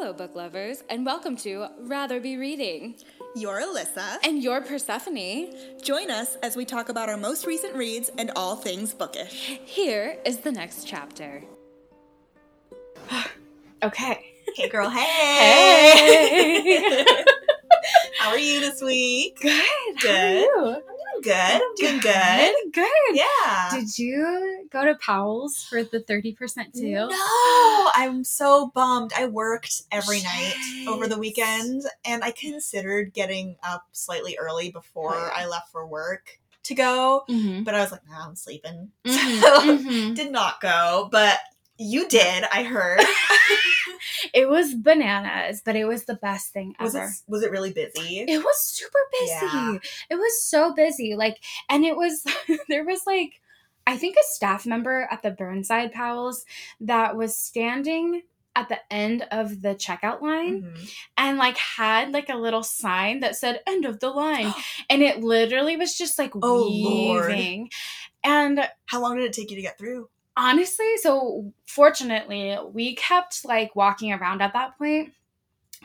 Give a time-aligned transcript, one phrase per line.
[0.00, 2.94] Hello, book lovers, and welcome to Rather Be Reading.
[3.34, 4.18] You're Alissa.
[4.22, 5.52] And you're Persephone.
[5.82, 9.58] Join us as we talk about our most recent reads and all things bookish.
[9.64, 11.42] Here is the next chapter.
[13.82, 14.34] okay.
[14.54, 14.88] Hey, girl.
[14.88, 15.00] Hey.
[16.62, 17.04] Hey.
[18.20, 19.40] How are you this week?
[19.40, 20.00] Good.
[20.00, 20.82] Good.
[21.24, 21.58] How are you?
[21.58, 21.62] I'm good.
[21.62, 22.54] I'm doing good.
[22.72, 23.14] Good.
[23.16, 23.70] Yeah.
[23.72, 26.90] Did you go to Powell's for the 30% too?
[26.90, 29.12] No, I'm so bummed.
[29.16, 30.54] I worked every night
[30.86, 35.42] over the weekend and I considered getting up slightly early before Oh, yeah.
[35.44, 37.62] I left for work to go, Mm-hmm.
[37.64, 38.90] but I was like, nah, I'm sleeping.
[39.06, 40.14] Mhm, So mhm.
[40.14, 41.38] did not go, but
[41.78, 43.00] you did, I heard.
[44.34, 47.06] It was bananas, but it was the best thing was ever.
[47.06, 48.20] it was it really busy?
[48.28, 49.32] It was super busy.
[49.32, 49.78] Yeah.
[50.10, 51.14] It was so busy.
[51.14, 51.36] Like,
[51.68, 52.24] and it was,
[52.68, 53.40] there was like,
[53.86, 56.44] I think a staff member at the Burnside Powell's
[56.80, 58.22] that was standing
[58.56, 60.90] at the end of the checkout line Mhm.
[61.16, 64.52] and like had like a little sign that said end of the line.
[64.90, 67.28] and it literally was just like Oh, Lord.
[67.28, 67.70] weaving.
[68.24, 70.08] And How long did it take you to get through?
[70.38, 75.12] Honestly, so fortunately, we kept like walking around at that point.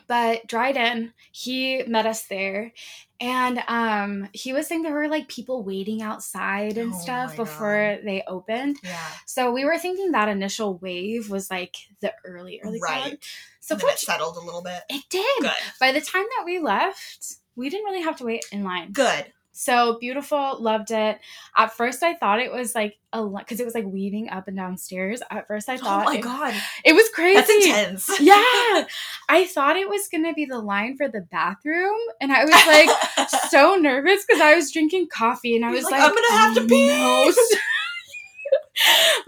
[0.07, 2.73] But Dryden, he met us there,
[3.21, 7.99] and um, he was saying there were like people waiting outside and Oh stuff before
[8.03, 8.77] they opened.
[8.83, 9.07] Yeah.
[9.25, 13.11] So we were thinking that initial wave was like the early, early crowd.
[13.11, 13.25] Right.
[13.59, 14.81] So it settled a little bit.
[14.89, 15.41] it did.
[15.41, 15.51] Good.
[15.79, 18.91] By the time that we left, we didn't really have to wait in line.
[18.91, 19.31] Good.
[19.55, 21.19] So beautiful, loved it.
[21.55, 24.47] At first, I thought it was like a lot because it was like weaving up
[24.47, 25.21] and downstairs.
[25.29, 26.53] At first, I thought Oh thought my it, god.
[26.83, 27.35] it was crazy.
[27.35, 28.09] That's intense.
[28.19, 28.87] Yeah,
[29.29, 33.29] I thought it was gonna be the line for the bathroom, and I was like
[33.49, 36.41] so nervous because I was drinking coffee, and I You're was like, like, "I'm gonna
[36.41, 37.33] have to pee." no."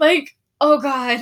[0.00, 1.20] like, oh god.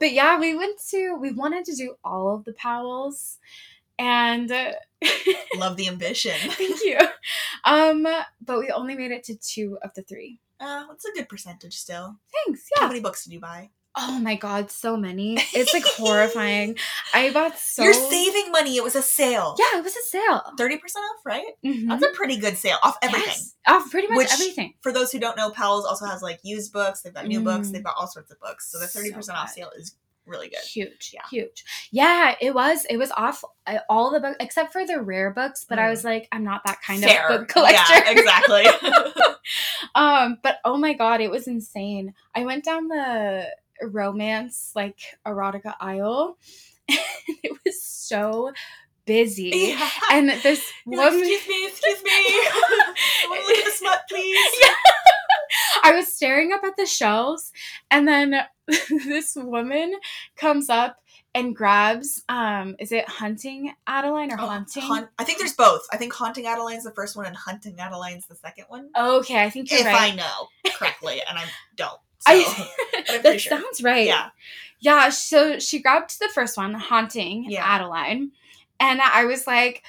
[0.00, 3.38] but yeah, we went to we wanted to do all of the Powells,
[3.96, 4.52] and.
[5.56, 6.32] Love the ambition.
[6.52, 6.98] Thank you.
[7.64, 8.06] Um,
[8.40, 10.40] but we only made it to two of the three.
[10.60, 12.16] Uh, that's a good percentage still.
[12.46, 12.68] Thanks.
[12.74, 12.82] Yeah.
[12.82, 13.70] How many books did you buy?
[13.94, 15.34] Oh my god, so many.
[15.54, 16.78] It's like horrifying.
[17.12, 17.82] I bought so.
[17.82, 18.76] You're saving money.
[18.76, 19.54] It was a sale.
[19.58, 20.40] Yeah, it was a sale.
[20.58, 21.44] 30% off, right?
[21.62, 21.88] Mhm.
[21.88, 23.26] That's a pretty good sale off everything.
[23.28, 24.74] Yes, off pretty much Which- everything.
[24.80, 27.02] For those who don't know, Powell's also has like used books.
[27.02, 27.68] They've got new books.
[27.68, 27.72] Mm.
[27.72, 28.72] They've got all sorts of books.
[28.72, 29.94] So the 30% off sale is
[30.26, 30.58] really good.
[30.60, 31.22] Huge, Yeah.
[31.30, 31.64] huge.
[31.90, 32.84] Yeah, it was.
[32.90, 35.64] It was off uh, all the books except for the rare books.
[35.68, 35.90] But I Mm.
[35.90, 37.28] was like, I'm not that kind Fair.
[37.28, 37.94] of book collector.
[37.94, 38.64] Yeah, exactly.
[39.94, 42.14] um, but oh my god, it was insane.
[42.34, 43.46] I went down the
[43.82, 46.38] romance like erotica aisle,
[46.88, 46.98] and
[47.42, 48.52] it was so
[49.04, 49.50] busy.
[49.76, 49.90] yeah.
[50.12, 52.10] And this You're like, woman, excuse me, excuse me.
[52.12, 54.52] I want to look at the smut, please.
[54.62, 54.68] Yeah.
[55.84, 57.52] I was staring up at the shelves,
[57.90, 58.36] and then
[59.06, 59.94] this woman
[60.36, 60.96] comes up
[61.34, 62.22] and grabs.
[62.28, 64.82] Um, is it hunting Adeline or Oh, haunting?
[64.82, 65.82] Haunt- I think there's both.
[65.92, 68.90] I think Haunting Adeline's the first one and Hunting Adeline's the second one.
[68.96, 70.12] okay, I think you're if right.
[70.12, 71.44] I know correctly, and I
[71.76, 71.98] don't.
[72.24, 73.58] So, I- that sure.
[73.58, 74.06] sounds right.
[74.06, 74.28] Yeah.
[74.78, 77.64] Yeah, so she grabbed the first one, Haunting Yeah.
[77.64, 78.30] Adeline.
[78.78, 79.82] And I was like,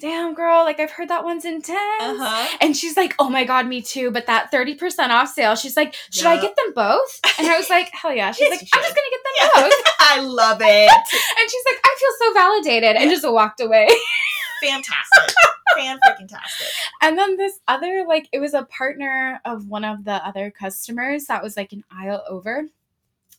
[0.00, 1.78] damn, girl, like I've heard that one's intense.
[2.00, 2.56] Uh-huh.
[2.60, 4.10] And she's like, oh my God, me too.
[4.10, 7.20] But that 30% off sale, she's like, should I get them both?
[7.38, 8.32] And I was like, hell yeah.
[8.32, 9.84] She's Yes, like, I'm just going to get them both.
[10.00, 10.90] I love it.
[11.40, 12.96] And she's like, I feel so validated.
[12.96, 13.88] And just walked away.
[14.62, 15.34] Fantastic.
[15.76, 16.66] Fan freaking tastic.
[17.00, 21.26] And then this other, like, it was a partner of one of the other customers
[21.26, 22.64] that was like an aisle over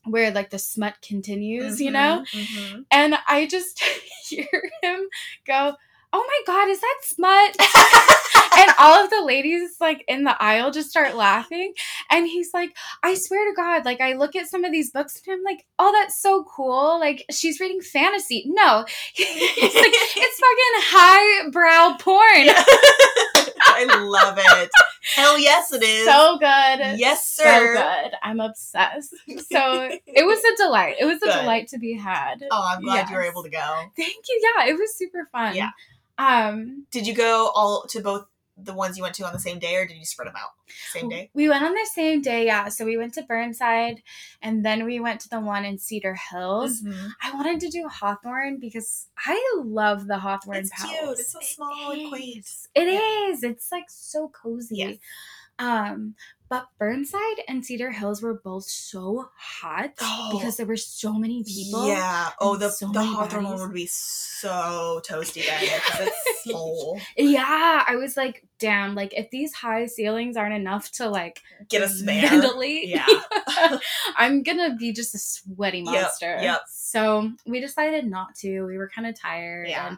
[0.05, 2.25] where like the smut continues, you know?
[2.33, 2.85] Mhm.
[2.89, 3.79] And I just
[4.27, 4.47] hear
[4.81, 5.07] him
[5.45, 5.75] go,
[6.13, 7.55] Oh my God, is that smut?
[8.57, 11.73] and all of the ladies like in the aisle just start laughing.
[12.09, 15.21] And he's like, I swear to God, like I look at some of these books
[15.25, 16.99] and I'm like, oh, that's so cool.
[16.99, 18.43] Like she's reading fantasy.
[18.47, 22.49] No, he's like, it's fucking highbrow porn.
[23.63, 24.69] I love it.
[25.15, 26.05] Hell yes, it is.
[26.05, 26.99] So good.
[26.99, 28.11] yes, sir So good.
[28.21, 29.15] I'm obsessed.
[29.27, 30.95] So it was a delight.
[30.99, 31.41] It was a Good.
[31.41, 32.43] delight to be had.
[32.51, 33.75] Oh, I'm glad you were able to go.
[33.95, 34.41] Thank you.
[34.57, 35.55] Yeah, it was super fun.
[35.55, 35.69] Yeah.
[36.21, 38.25] Um, Did you go all to both
[38.57, 40.49] the ones you went to on the same day, or did you spread them out
[40.91, 41.31] same day?
[41.33, 42.67] We went on the same day, yeah.
[42.69, 44.03] So we went to Burnside
[44.41, 46.83] and then we went to the one in Cedar Hills.
[46.83, 47.09] Mhm.
[47.23, 51.19] I wanted to do Hawthorne because I love the Hawthorne It's cute.
[51.19, 52.45] It's so small and quaint.
[52.75, 53.29] It Yeah.
[53.31, 53.41] is.
[53.43, 54.75] It's like so cozy.
[54.77, 54.97] Yes.
[55.57, 56.15] Um,
[56.51, 60.31] But Burnside and Cedar Hills were both so hot Oh.
[60.33, 61.87] because there were so many people.
[61.87, 62.29] Yeah.
[62.41, 66.99] Oh, the so the Hawthorne one would be so toasty then because it's full.
[67.17, 71.83] Yeah, I was like, damn, like if these high ceilings aren't enough to like Get
[71.83, 72.29] us there.
[72.83, 73.05] Yeah.
[74.17, 76.37] I'm gonna be just a sweaty monster.
[76.41, 76.61] yep.
[76.69, 78.63] So we decided not to.
[78.65, 79.69] We were kind of tired.
[79.69, 79.87] Yeah.
[79.87, 79.97] And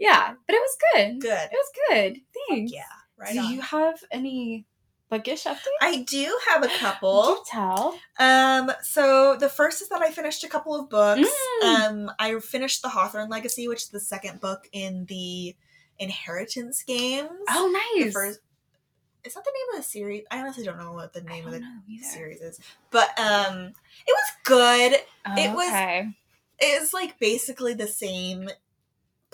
[0.00, 1.20] yeah, but it was good.
[1.20, 1.48] Good.
[1.52, 2.16] It was good.
[2.48, 2.72] Thanks.
[2.72, 2.82] Yeah.
[3.16, 3.52] Right Do on.
[3.52, 4.66] you have any
[5.10, 5.58] bookish updates?
[5.80, 7.22] I do have a couple.
[7.22, 7.98] Do tell.
[8.18, 11.28] Um, so the first is that I finished a couple of books.
[11.62, 11.64] Mm.
[11.86, 15.54] Um, I finished the Hawthorne Legacy, which is the second book in the
[15.98, 17.28] Inheritance games.
[17.48, 18.12] Oh, the nice.
[18.12, 18.40] first
[19.24, 20.24] is that the name of the series?
[20.30, 21.62] I honestly don't know what the name of the
[22.02, 22.60] series is,
[22.90, 23.72] but um,
[24.06, 24.92] it was good.
[25.38, 26.08] it was- Okay.
[26.60, 28.48] It's like basically the same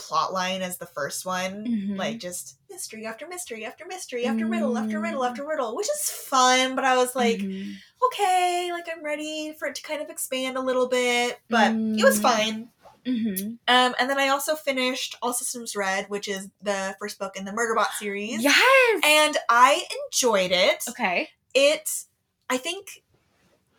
[0.01, 1.97] plot line as the first one, Mhm.
[1.99, 5.31] like just mystery after mystery after mystery after riddle after riddle Mm.
[5.31, 6.75] after riddle, which is fun.
[6.75, 7.75] But I was like, Mhm.
[8.07, 12.05] okay, like I'm ready for it to kind of expand a little bit, but it
[12.05, 12.23] was Mm.
[12.23, 12.69] fine.
[13.07, 13.59] Mhm.
[13.67, 17.45] Um, and then I also finished All Systems Red, which is the first book in
[17.47, 19.01] the Murderbot series, Yes.
[19.05, 20.85] and I enjoyed it.
[20.89, 21.31] okay.
[21.55, 21.89] It,
[22.51, 23.03] I think,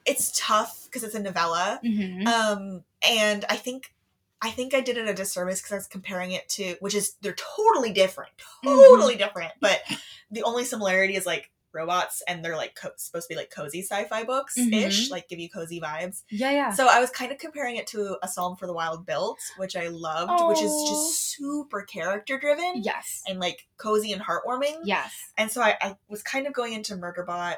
[0.06, 2.28] it's tough because it's a novella, Mhm.
[2.28, 3.94] um, and I think.
[4.42, 7.14] I think I did it a disservice because I was comparing it to, which is
[7.22, 8.32] they're totally different,
[8.66, 8.70] Mm-hmm.
[8.80, 9.54] totally different.
[9.60, 9.82] But
[10.32, 13.82] the only similarity is like robots, and they're like co- supposed to be like cozy
[13.82, 15.12] sci-fi books ish, Mhm.
[15.12, 16.24] like give you cozy vibes.
[16.30, 16.72] yeah, yeah.
[16.72, 19.78] So I was kind of comparing it to A Psalm for the Wild Built, which
[19.78, 23.22] I loved, which is just super character driven yes.
[23.26, 24.80] and like cozy and heartwarming.
[24.84, 25.14] Yes.
[25.38, 27.56] And so I, I was kind of going into Murderbot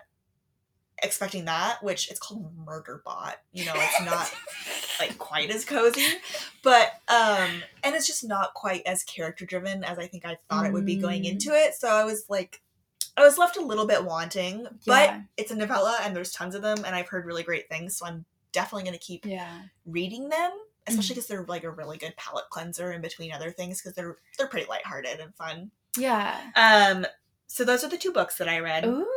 [1.01, 3.33] expecting that, which it's called Murderbot.
[3.51, 4.31] You know, it's not
[4.99, 6.05] like quite as cozy.
[6.61, 7.49] But um
[7.83, 10.85] and it's just not quite as character driven as I think I thought it would
[10.85, 11.31] be going Mm.
[11.31, 11.75] into it.
[11.75, 12.61] So I was like
[13.17, 14.67] I was left a little bit wanting, Yeah.
[14.85, 17.95] but it's a novella and there's tons of them and I've heard really great things,
[17.97, 19.61] so I'm definitely going to keep Yeah.
[19.85, 20.51] reading them,
[20.87, 24.17] especially because they're like a really good palate cleanser in between other things because they're
[24.37, 25.71] they're pretty lighthearted and fun.
[25.97, 26.39] Yeah.
[26.55, 27.05] Um,
[27.45, 28.83] so those are the two books that I read.
[28.85, 29.07] Ooh,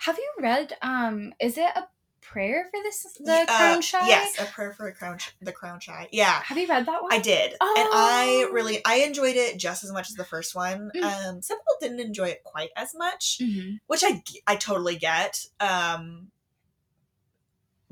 [0.00, 0.76] have you read?
[0.82, 1.88] Um, is it a
[2.20, 3.06] prayer for this?
[3.18, 4.06] The Uh, crown shy.
[4.06, 6.08] Yes, a prayer for a crown, sh- the crown shy.
[6.12, 7.12] Yeah, Have you read that one?
[7.12, 8.52] I did, and I Oh.
[8.52, 10.90] really I enjoyed it just as much as the first one.
[10.94, 11.02] Mm.
[11.02, 14.04] Um, some people didn't enjoy it quite as much, hmm which
[14.46, 15.44] I totally get.
[15.58, 16.30] Um,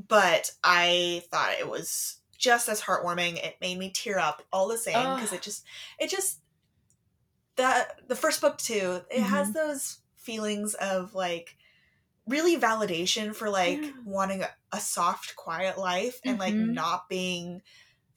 [0.06, 3.36] but I thought it was just as heartwarming.
[3.44, 5.64] It made me tear up all the same because it just
[5.98, 6.40] it just
[7.56, 9.00] that the first book too.
[9.10, 9.22] It Mm-hmm.
[9.24, 11.56] has those feelings of like
[12.28, 13.90] really validation for like Yeah.
[14.04, 16.72] wanting a, a soft, quiet life and like Mhm.
[16.74, 17.62] not being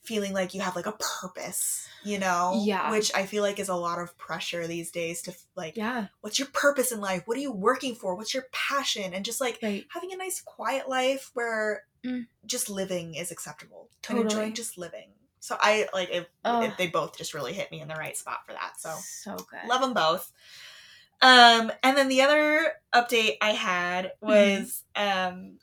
[0.04, 2.60] feeling like you have like a purpose, you know?
[2.64, 2.90] Yeah.
[2.90, 6.08] Which I feel like is a lot of pressure these days to like Yeah.
[6.22, 7.24] what's your purpose in life?
[7.26, 8.16] What are you working for?
[8.16, 9.14] What's your passion?
[9.14, 9.86] And just like Right.
[9.90, 12.26] having a nice quiet life where Mm.
[12.48, 13.90] just living is acceptable.
[13.92, 14.24] And Totally.
[14.24, 15.14] enjoying just living.
[15.40, 18.40] So I like it, it- they both just really hit me in the right spot
[18.48, 18.80] for that.
[18.80, 19.68] So so good.
[19.68, 20.32] love them both.
[21.22, 24.28] Um and then the other update I had Mm-hmm.
[24.28, 25.58] was um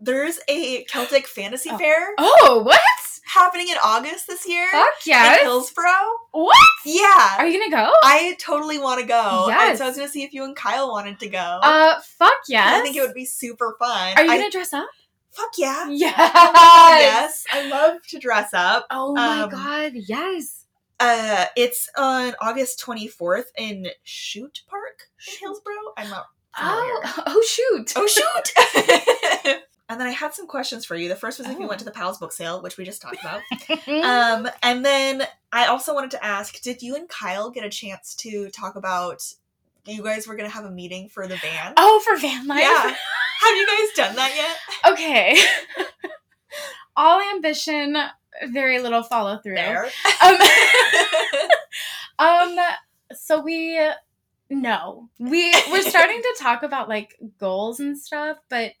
[0.00, 1.78] there's a Celtic fantasy Oh.
[1.78, 2.80] fair Oh, what?
[3.24, 5.40] happening in August this year Fuck in yes.
[5.42, 5.84] Hillsboro.
[6.32, 6.56] What?
[6.84, 7.36] Yeah.
[7.38, 7.90] Are you gonna go?
[8.02, 9.44] I totally want to go.
[9.48, 9.78] And Yes.
[9.78, 11.38] so I was going to see if you and Kyle wanted to go.
[11.38, 12.80] uh, fuck yes.
[12.80, 14.14] I think it would be super fun.
[14.18, 14.88] Are you I- gonna dress up?
[15.30, 15.88] fuck yeah.
[15.88, 16.14] Yes.
[16.18, 17.44] yes.
[17.52, 18.86] I love to dress up.
[18.90, 20.61] Oh my Um, god, yes.
[21.00, 25.74] Uh, it's on August 24th in Shute Park in Hillsboro.
[25.96, 26.92] I'm not familiar.
[27.04, 27.92] Oh, oh shoot.
[27.96, 29.56] Oh, shoot!
[29.88, 31.08] and then I had some questions for you.
[31.08, 31.68] The first was if you Oh.
[31.68, 33.40] went to the Powell's book sale, which we just talked about.
[33.88, 38.14] um, and then I also wanted to ask, did you and Kyle get a chance
[38.16, 39.22] to talk about
[39.84, 41.74] you guys were gonna have a meeting for the band?
[41.76, 42.60] oh, for van life.
[42.60, 42.94] yeah.
[43.40, 44.92] Have you guys done that yet?
[44.92, 45.36] Okay.
[46.96, 47.96] All ambition,
[48.48, 49.58] very little follow through.
[50.22, 50.36] Um,
[52.18, 52.58] um.
[53.14, 53.78] So we
[54.50, 58.72] no, we we're starting to talk about like goals and stuff, but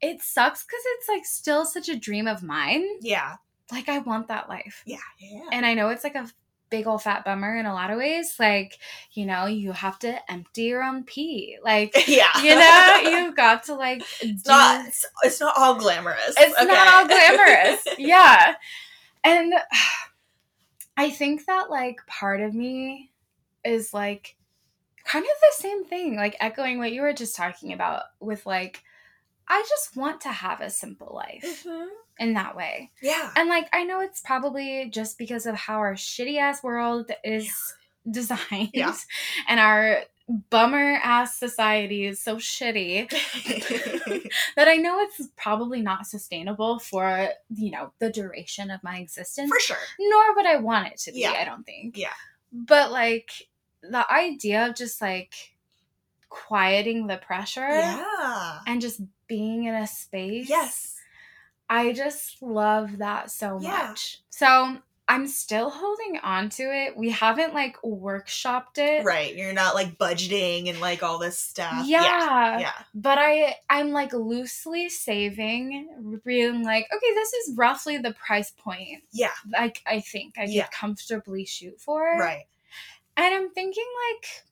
[0.00, 2.84] it sucks because it's like still such a dream of mine.
[3.00, 3.36] yeah.
[3.72, 4.82] Like I want that life.
[4.86, 4.98] Yeah.
[5.18, 5.48] Yeah.
[5.50, 6.30] And I know it's like a
[6.70, 8.36] big old fat bummer in a lot of ways.
[8.38, 8.78] Like,
[9.12, 11.58] you know, you have to empty your own pee.
[11.62, 12.40] Like, yeah.
[12.42, 14.86] you know, you've got to like It's do- not.
[14.86, 16.34] It's, it's not all glamorous.
[16.36, 16.66] it's okay?
[16.66, 17.80] not all glamorous.
[17.98, 18.54] yeah.
[19.24, 19.54] And
[20.96, 23.10] I think that like part of me
[23.64, 24.36] is like
[25.04, 28.82] kind of the same thing, like echoing what you were just talking about with like,
[29.48, 31.86] I just want to have a simple life Mhm.
[32.18, 32.90] in that way.
[33.00, 33.30] Yeah.
[33.36, 37.50] And like I know it's probably just because of how our shitty ass world is
[38.10, 38.94] designed Yeah.
[39.48, 40.02] and our
[40.50, 43.08] bummer ass society is so shitty
[44.56, 49.48] that I know it's probably not sustainable for, you know, the duration of my existence.
[49.50, 49.76] For sure.
[50.00, 51.32] Nor would I want it to be, Yeah.
[51.32, 51.96] I don't think.
[51.96, 52.12] Yeah.
[52.52, 53.30] But like
[53.82, 55.32] the idea of just like
[56.28, 58.60] quieting the pressure Yeah.
[58.66, 60.48] and just being in a space.
[60.48, 60.94] Yes.
[61.68, 63.88] I just love that so Yeah.
[63.88, 64.18] much.
[64.30, 64.78] So
[65.08, 66.96] I'm still holding on to it.
[66.96, 69.04] We haven't like workshopped it.
[69.04, 69.34] Right.
[69.36, 71.86] You're not like budgeting and like all this stuff.
[71.86, 72.58] Yeah.
[72.58, 72.72] Yeah.
[72.92, 79.04] But I I'm like loosely saving, being like, okay, this is roughly the price point.
[79.12, 79.30] Yeah.
[79.52, 80.64] Like I think I Yeah.
[80.64, 82.08] could comfortably shoot for.
[82.08, 82.18] It.
[82.18, 82.44] Right.
[83.16, 84.44] And I'm thinking like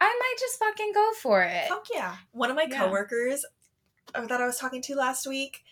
[0.00, 1.68] I might just fucking go for it.
[1.68, 2.16] Fuck yeah.
[2.32, 3.44] One of my coworkers
[4.14, 5.62] uh, that I was talking to last week,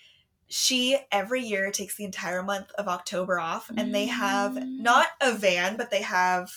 [0.49, 4.81] she every year takes the entire month of October off and they have Mm.
[4.81, 6.51] not a van, but they have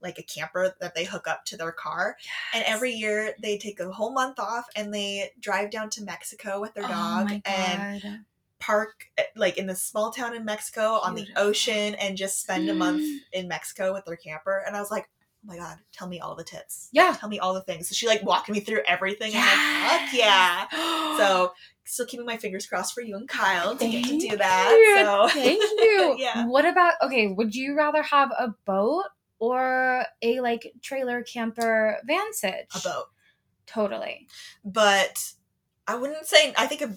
[0.00, 2.16] like a camper that they hook up to their car.
[2.52, 6.60] And every year they take a whole month off and they drive down to Mexico
[6.60, 8.24] with their Oh dog and
[8.58, 12.68] park eh, like in this small town in Mexico on the ocean and just spend
[12.68, 13.18] a month Mm.
[13.32, 14.62] in Mexico with their camper.
[14.66, 15.08] And I was like,
[15.44, 16.88] oh my God, tell me all the tips.
[16.92, 17.16] Yeah.
[17.18, 17.88] Tell me all the things.
[17.88, 19.32] So she like walked me through everything.
[19.34, 21.16] I'm like, fuck yeah.
[21.18, 21.52] So
[21.84, 24.70] still keeping my fingers crossed for you and Kyle to get to do that.
[24.70, 25.04] you.
[25.04, 26.14] So Thank you.
[26.18, 26.46] Yeah.
[26.46, 29.04] What about okay, would you rather have a boat
[29.40, 32.68] or a like trailer camper van sitch?
[32.76, 33.06] a boat.
[33.66, 34.28] Totally.
[34.64, 35.32] But
[35.88, 36.96] I wouldn't say I think a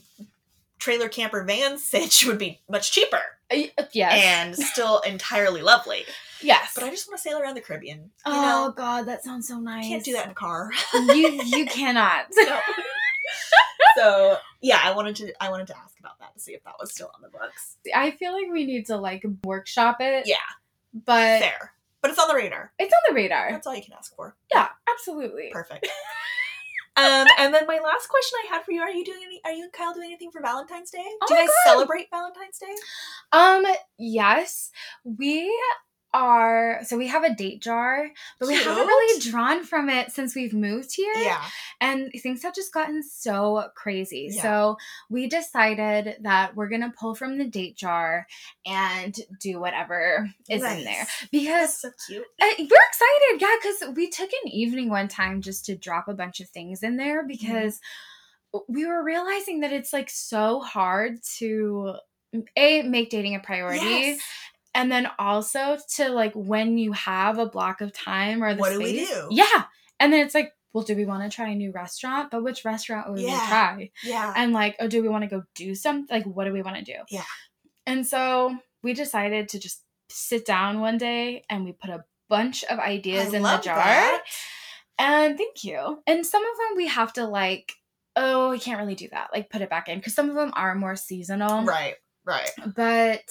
[0.78, 3.22] trailer camper van sitch would be much cheaper
[3.52, 4.24] Uh, yes.
[4.24, 6.04] and still entirely lovely.
[6.42, 6.72] Yes.
[6.76, 8.12] But I just want to sail around the Caribbean.
[8.26, 8.32] Oh
[8.68, 9.88] know, god, that sounds so nice.
[9.88, 10.70] Can't do that in a car.
[10.94, 12.26] you you cannot.
[12.36, 12.60] No.
[13.98, 16.76] so yeah, I wanted to I wanted to ask about that to see if that
[16.80, 17.78] was still on the books.
[17.94, 20.28] I feel like we need to like workshop it.
[20.28, 20.36] Yeah.
[20.94, 21.72] But Fair.
[22.02, 22.72] But it's on the radar.
[22.78, 23.52] it's on the radar.
[23.52, 24.36] That's all you can ask for.
[24.54, 25.50] Yeah, absolutely.
[25.52, 25.88] Perfect.
[26.98, 29.42] um, and then my last question I had for you: Are you doing any?
[29.44, 31.04] Are you and Kyle doing anything for Valentine's Day?
[31.04, 31.72] Oh Do you guys God.
[31.72, 32.76] celebrate Valentine's Day?
[33.32, 33.66] Um,
[33.98, 34.70] yes,
[35.04, 35.52] we
[36.16, 36.80] are.
[36.84, 40.54] So we have a date jar, but we haven't really drawn from it since we've
[40.54, 41.14] moved here.
[41.18, 41.44] Yeah.
[41.82, 44.30] And things have just gotten so crazy.
[44.32, 44.42] Yeah.
[44.42, 44.78] So
[45.10, 48.28] we decided that we're gonna pull from the date jar
[48.66, 52.26] and do whatever is in there because That's so cute.
[52.42, 53.42] uh, we're excited.
[53.42, 56.82] Yeah, because we took an evening one time just to drop a bunch of things
[56.82, 57.80] in there because
[58.70, 61.96] we were realizing that it's like so hard to
[62.58, 64.20] a make dating a priority Yes.
[64.76, 68.74] And then also to like when you have a block of time or the What
[68.74, 69.28] do we space- do?
[69.32, 69.64] yeah
[70.00, 72.64] and then it's like well do we want to try a new restaurant but which
[72.66, 73.48] restaurant would we Yeah.
[73.48, 74.34] try Yeah.
[74.36, 76.78] and like oh do we want to go do something like what do we want
[76.78, 77.24] to do Yeah.
[77.88, 82.64] and so we decided to just sit down one day and we put a bunch
[82.66, 84.24] of ideas I in the jar that.
[85.00, 87.74] and thank you and some of them we have to like
[88.16, 90.52] oh we can't really do that like put it back in because some of them
[90.56, 91.96] are more seasonal Right.
[92.26, 92.50] Right.
[92.76, 93.24] but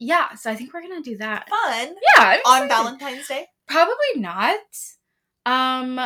[0.00, 2.68] yeah so i think we're gonna do that Fun yeah I'm on excited.
[2.68, 3.46] Valentine's Day.
[3.68, 4.56] probably not
[5.46, 6.00] um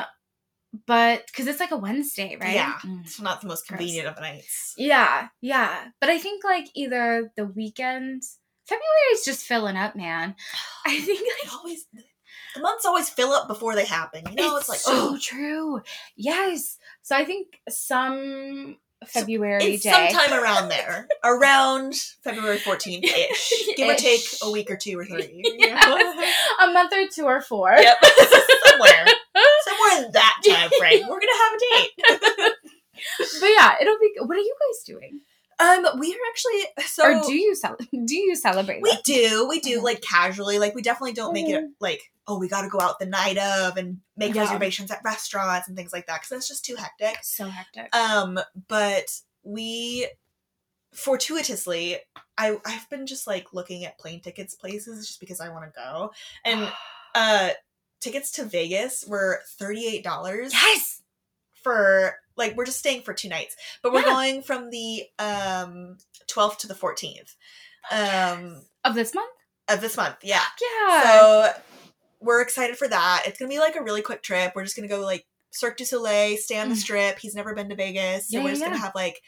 [0.87, 2.75] but because it's like a wednesday right Yeah.
[2.85, 3.03] Mm.
[3.05, 3.79] It's not the most Gross.
[3.79, 4.75] convenient of nights.
[4.77, 8.23] yeah yeah but i think like either the weekend
[8.67, 10.35] february is just filling up man
[10.87, 11.87] i think It like always
[12.57, 14.23] the months always fill up before they happen.
[14.31, 15.81] You know, it's, like so oh, true
[16.17, 18.77] yes so i think some
[19.09, 19.91] february it's day.
[20.11, 25.05] sometime around there, around February fourteenth ish, give or take a week or two or
[25.05, 25.43] three.
[25.59, 26.39] Yes.
[26.63, 27.73] a month or two or four.
[27.73, 27.97] Yep,
[28.67, 29.07] somewhere,
[29.65, 32.53] somewhere in that time frame, we're gonna have a date.
[33.41, 35.21] but yeah it'll be what are you guys doing?
[35.61, 39.05] Um, we are actually so or do you cel- do you celebrate we that?
[39.05, 39.47] do.
[39.49, 40.59] We do like casually.
[40.59, 41.69] Like we definitely don't make it Mhm.
[41.81, 44.43] like oh we got to go out the night of and make Yeah.
[44.43, 47.19] reservations at restaurants and things like that because that's just too hectic.
[47.23, 48.38] so hectic Um,
[48.69, 50.09] but we
[50.93, 51.99] fortuitously,
[52.38, 55.78] I I've been just like looking at plane tickets places just because I want to
[55.78, 56.12] go,
[56.45, 56.73] and
[57.14, 57.50] uh,
[58.00, 61.02] tickets to Vegas were thirty eight dollars yes
[61.62, 64.07] for like we're just staying for two nights, but we're Yeah.
[64.14, 67.35] going from the um twelfth to the fourteenth,
[67.90, 69.31] um of this month
[69.69, 70.16] of this month.
[70.23, 71.52] Yeah, yeah so
[72.25, 73.25] we're excited for that.
[73.26, 74.52] It's gonna be like a really quick trip.
[74.54, 76.78] We're just gonna go like Cirque du Soleil, stay on the Mm.
[76.78, 77.19] strip.
[77.19, 79.23] He's never been to Vegas, so Yeah, we're yeah, just gonna have like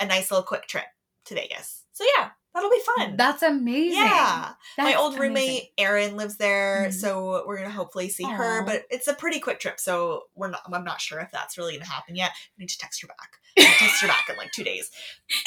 [0.00, 0.84] a nice little quick trip
[1.26, 1.84] to Vegas.
[1.92, 3.16] So yeah, that'll be fun.
[3.16, 5.70] that's amazing yeah, my That's old roommate.
[5.78, 7.00] Erin lives there, Mhm.
[7.00, 8.62] so we're gonna hopefully see her.
[8.64, 10.60] But it's a pretty quick trip, so we're not.
[10.70, 12.32] I'm not sure if that's really gonna happen yet.
[12.32, 13.30] I need to text her back.
[13.56, 14.90] Gonna text her back in like two days.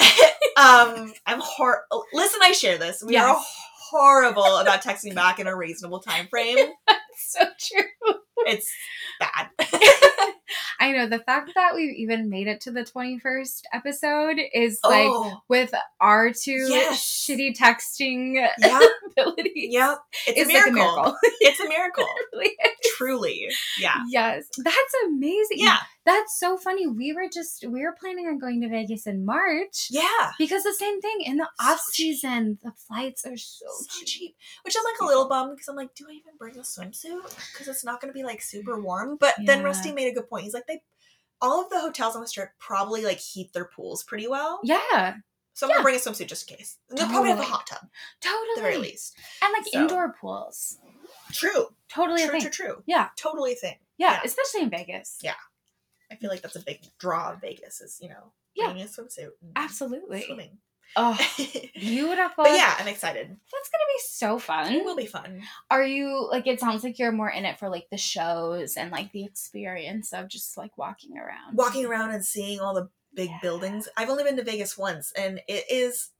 [0.56, 1.84] um, I'm hor.
[2.12, 3.02] Listen, I share this.
[3.02, 3.56] We are Yes.
[3.90, 6.58] Horrible about texting back in a reasonable time frame.
[7.28, 8.14] so true.
[8.46, 8.70] It's
[9.18, 9.48] bad.
[10.80, 15.06] I know the fact that we've even made it to the 21st episode is like
[15.08, 17.02] oh, with our two Yes.
[17.28, 19.52] shitty texting yeah, abilities.
[19.54, 19.96] yeah.
[20.26, 20.94] It's a like a miracle.
[20.96, 21.16] miracle.
[21.40, 22.04] it's a miracle.
[22.32, 22.56] It really.
[22.96, 23.48] Truly.
[23.78, 23.96] Yeah.
[24.08, 25.58] Yes, that's amazing.
[25.58, 25.76] Yeah.
[26.06, 26.86] That's so funny.
[26.86, 30.32] We were just we were planning on going to Vegas in March Yeah.
[30.38, 34.06] because the same thing in the So off season, the flights are so, so cheap.
[34.08, 34.36] cheap.
[34.64, 37.09] Which I'm like a little bummed because I'm like, do I even bring a swimsuit?
[37.52, 39.16] Because it's not going to be like super warm.
[39.18, 40.44] But then Rusty made a good point.
[40.44, 40.82] He's like, they,
[41.40, 44.60] all of the hotels on the strip probably like heat their pools pretty well.
[44.62, 45.14] Yeah,
[45.54, 45.74] So I'm Yeah.
[45.76, 46.78] gonna bring a swimsuit just in case.
[46.88, 47.88] And They'll probably have a hot tub
[48.20, 48.50] totally.
[48.50, 49.16] at the very least.
[49.42, 49.80] And like So.
[49.80, 50.78] indoor pools,
[51.32, 51.74] True.
[51.88, 52.40] totally True.
[52.40, 52.50] True.
[52.50, 52.82] True.
[52.86, 53.08] Yeah.
[53.16, 53.78] Totally a thing.
[53.98, 54.20] yeah, Yeah.
[54.24, 55.18] especially in Vegas.
[55.22, 55.34] Yeah.
[56.10, 58.66] I feel like that's a big draw of Vegas is you know Yeah.
[58.66, 59.30] bringing a swimsuit.
[59.42, 60.22] And Absolutely.
[60.22, 60.58] Swimming.
[60.96, 62.44] Oh, but beautiful.
[62.44, 63.28] yeah, I'm excited.
[63.28, 64.72] That's gonna be so fun.
[64.72, 65.42] It will be fun.
[65.70, 66.46] Are you like?
[66.46, 70.12] It sounds like you're more in it for like the shows and like the experience
[70.12, 71.56] of just like walking around.
[71.56, 73.38] Walking around and seeing all the big Yeah.
[73.42, 73.88] buildings.
[73.96, 76.10] I've only been to Vegas once, and it is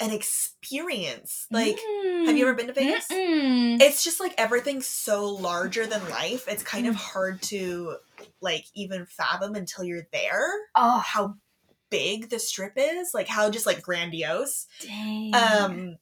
[0.00, 1.46] an experience.
[1.50, 1.78] Like,
[2.26, 3.06] have you ever been to Vegas?
[3.10, 3.80] Mm-mm.
[3.80, 6.46] It's just like everything's so larger than life.
[6.48, 6.98] It's kind of Mm.
[6.98, 7.96] hard to
[8.40, 10.48] like even fathom until you're there.
[10.74, 11.34] Oh, How
[11.92, 14.66] big the strip is, like how just like grandiose.
[14.80, 15.34] dang.
[15.34, 15.98] Um,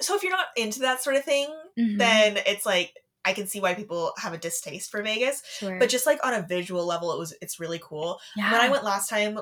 [0.00, 1.98] so if you're not into that sort of thing, Mhm.
[1.98, 5.42] then it's like I can see why people have a distaste for Vegas.
[5.58, 5.78] sure.
[5.78, 8.20] But just like on a visual level, it was it's really cool.
[8.36, 8.52] yeah.
[8.52, 9.38] When I went last time,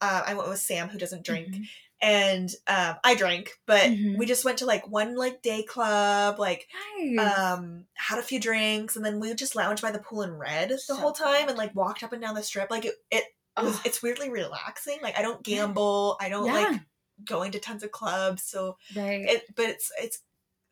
[0.00, 1.64] uh, I went with Sam who doesn't drink, Mhm.
[2.00, 4.16] and um, I drank, but Mhm.
[4.16, 6.66] we just went to like one like day club, like
[6.98, 7.38] Nice.
[7.38, 10.70] um had a few drinks, and then we just lounged by the pool and read
[10.70, 12.70] the So whole time, and like walked up and down the strip.
[12.70, 13.24] Like it, it
[13.56, 14.98] Oh, it's weirdly relaxing.
[15.02, 16.52] Like I don't gamble, I don't yeah.
[16.52, 16.80] like
[17.24, 19.24] going to tons of clubs, so right.
[19.28, 20.18] it but it's it's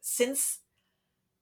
[0.00, 0.61] since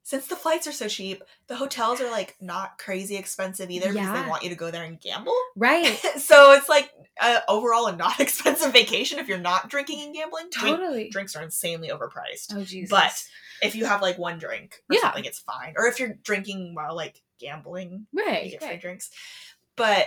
[0.05, 4.13] since the flights are so cheap the hotels are like not crazy expensive either because
[4.23, 5.87] they want you to go there and gamble right.
[6.19, 10.47] so it's like uh, overall a not expensive vacation if you're not drinking and gambling
[10.51, 11.09] Drink- Totally.
[11.11, 12.91] drinks are insanely overpriced Oh Jesus.
[12.91, 13.25] but
[13.63, 15.01] if you have like one drink or Yeah.
[15.03, 18.51] something it's fine or if you're drinking while like gambling right, you right.
[18.51, 19.11] get free drinks
[19.77, 20.07] but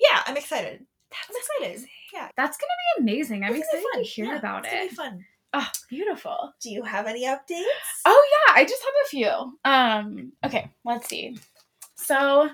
[0.00, 1.88] yeah i'm excited That's i'm excited amazing.
[2.12, 3.44] yeah That's gonna be amazing.
[3.44, 4.90] I'm excited to hear Yeah, about it's gonna it.
[4.90, 5.24] be fun
[5.54, 6.52] Oh, beautiful.
[6.62, 7.64] do you have any updates
[8.04, 9.58] Oh yeah, I just have a few.
[9.64, 11.36] Um, okay, let's see.
[11.96, 12.50] So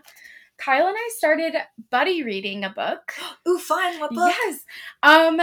[0.59, 1.55] Kyle and I started
[1.90, 3.12] buddy reading a book.
[3.49, 4.61] ooh fun what book Yes.
[5.03, 5.40] Um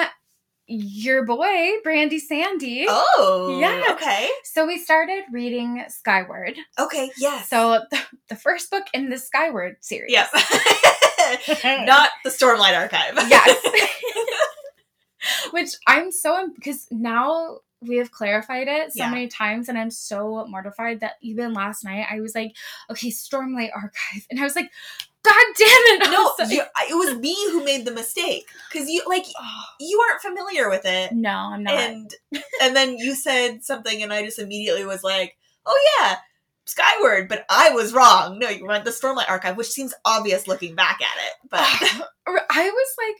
[0.68, 2.86] your boy, Brandy Sandy.
[2.88, 3.94] Oh, Yeah.
[3.96, 4.30] Okay.
[4.46, 6.56] So we started reading Skyward.
[6.80, 7.12] Okay.
[7.18, 7.50] Yes.
[7.50, 8.00] So the,
[8.30, 10.14] the first book in the Skyward series.
[10.14, 10.30] Yep.
[11.86, 13.14] Not the Stormlight Archive.
[13.30, 13.60] yes.
[15.52, 19.10] Which I'm so because now we have clarified it so Yeah.
[19.12, 22.56] many times, and I'm so mortified that even last night I was like,
[22.90, 24.72] "Okay, Stormlight Archive," and I was like,
[25.24, 29.04] "God damn it!" No, was you, it was me who made the mistake because you
[29.08, 31.74] like Oh, you aren't familiar with it, no, I'm not.
[31.74, 32.12] and
[32.62, 36.16] and then you said something, and I just immediately was like, oh yeah.
[36.72, 38.40] Skyward, but I was wrong.
[38.40, 41.34] No, you meant the Stormlight Archive, which seems obvious looking back at it.
[41.50, 41.62] But
[42.50, 43.16] I was like,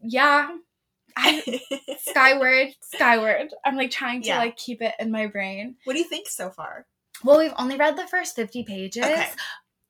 [0.00, 0.48] "Yeah."
[1.16, 1.60] I,
[2.00, 3.48] Skyward, Skyward.
[3.64, 4.38] I'm like trying to Yeah.
[4.38, 5.76] like keep it in my brain.
[5.84, 6.86] what do you think so far?
[7.22, 9.28] Well, we've only read the first 50 pages, Okay.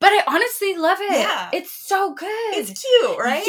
[0.05, 1.13] But I honestly love it.
[1.13, 1.49] Yeah.
[1.55, 2.29] It's so good.
[2.57, 3.43] It's cute, right?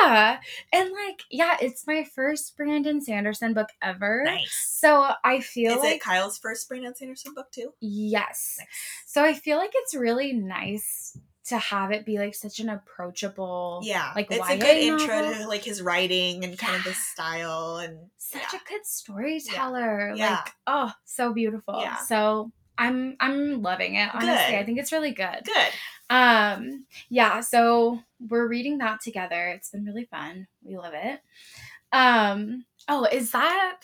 [0.00, 0.40] Yeah.
[0.72, 4.22] And like, yeah, it's my first Brandon Sanderson book ever.
[4.24, 4.68] Nice.
[4.70, 7.74] So I feel Is like it Kyle's first Brandon Sanderson book too?
[7.80, 8.56] yes.
[8.58, 8.68] Nice.
[9.04, 11.14] So I feel like it's really nice
[11.48, 15.34] to have it be like such an approachable, Yeah, like, it's a YA good intro
[15.34, 18.58] to like his writing and kind of his style and such yeah.
[18.58, 20.14] a good storyteller.
[20.14, 20.36] Yeah.
[20.36, 21.80] Like, oh, so beautiful.
[21.80, 21.96] Yeah.
[21.98, 24.08] So I'm I'm loving it.
[24.14, 24.58] Honestly, Good.
[24.60, 25.44] I think it's really good.
[25.44, 25.72] good.
[26.10, 29.48] Um, yeah, so we're reading that together.
[29.48, 30.46] It's been really fun.
[30.62, 31.20] We love it.
[31.92, 33.80] Um, oh, is that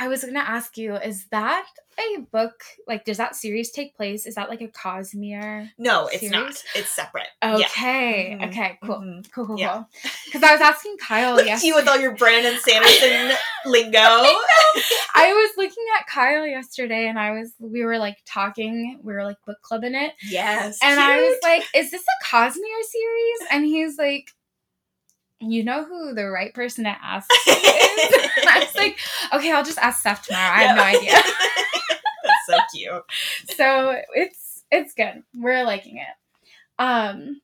[0.00, 1.66] I was gonna ask you, is that
[1.98, 4.26] a book like does that series take place?
[4.26, 5.70] Is that like a Cosmere?
[5.76, 6.62] No, it's not.
[6.76, 7.26] It's separate.
[7.44, 8.48] Okay, Mhm.
[8.48, 9.00] okay, cool.
[9.00, 9.32] Mhm.
[9.32, 9.72] Cool, cool, Yeah.
[9.72, 9.88] cool.
[10.26, 11.66] Because I was asking Kyle Look at yesterday.
[11.68, 13.98] you with all your Brandon Sanderson lingo.
[14.00, 19.24] I was looking at Kyle yesterday and I was we were like talking, we were
[19.24, 20.12] like book clubbing it.
[20.22, 20.78] Yes.
[20.82, 22.52] And I was like, is this a Cosmere
[22.84, 23.38] series?
[23.50, 24.30] And he's like,
[25.40, 27.56] you know who the right person to ask is?
[27.56, 28.98] and I was like,
[29.34, 30.52] okay, I'll just ask Seph tomorrow.
[30.54, 31.12] I have no idea.
[32.24, 33.02] That's so cute.
[33.56, 35.22] so it's it's good.
[35.34, 36.82] We're liking it.
[36.82, 37.40] Um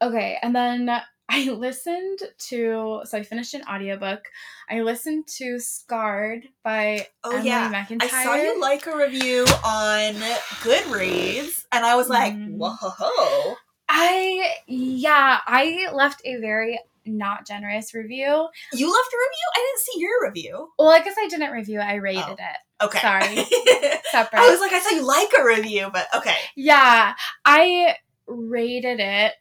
[0.00, 0.90] okay, and then
[1.28, 4.24] I listened to so I finished an audiobook.
[4.68, 7.70] I listened to Scarred by Oh Emily yeah.
[7.72, 8.02] McIntire.
[8.12, 10.14] I saw you like a review on
[10.62, 12.56] Goodreads, and I was like, Mhm.
[12.58, 13.54] whoa.
[13.88, 18.48] I yeah, I left a very not generous review.
[18.72, 19.48] You left a review?
[19.54, 20.68] I didn't see your review.
[20.78, 21.84] Well, I guess I didn't review it.
[21.84, 22.32] I rated Oh.
[22.38, 22.84] it.
[22.84, 22.98] Okay.
[23.00, 23.36] Sorry.
[24.10, 24.40] Separate.
[24.40, 26.34] I was like, I saw you like a review, but okay.
[26.56, 29.32] Yeah, I rated it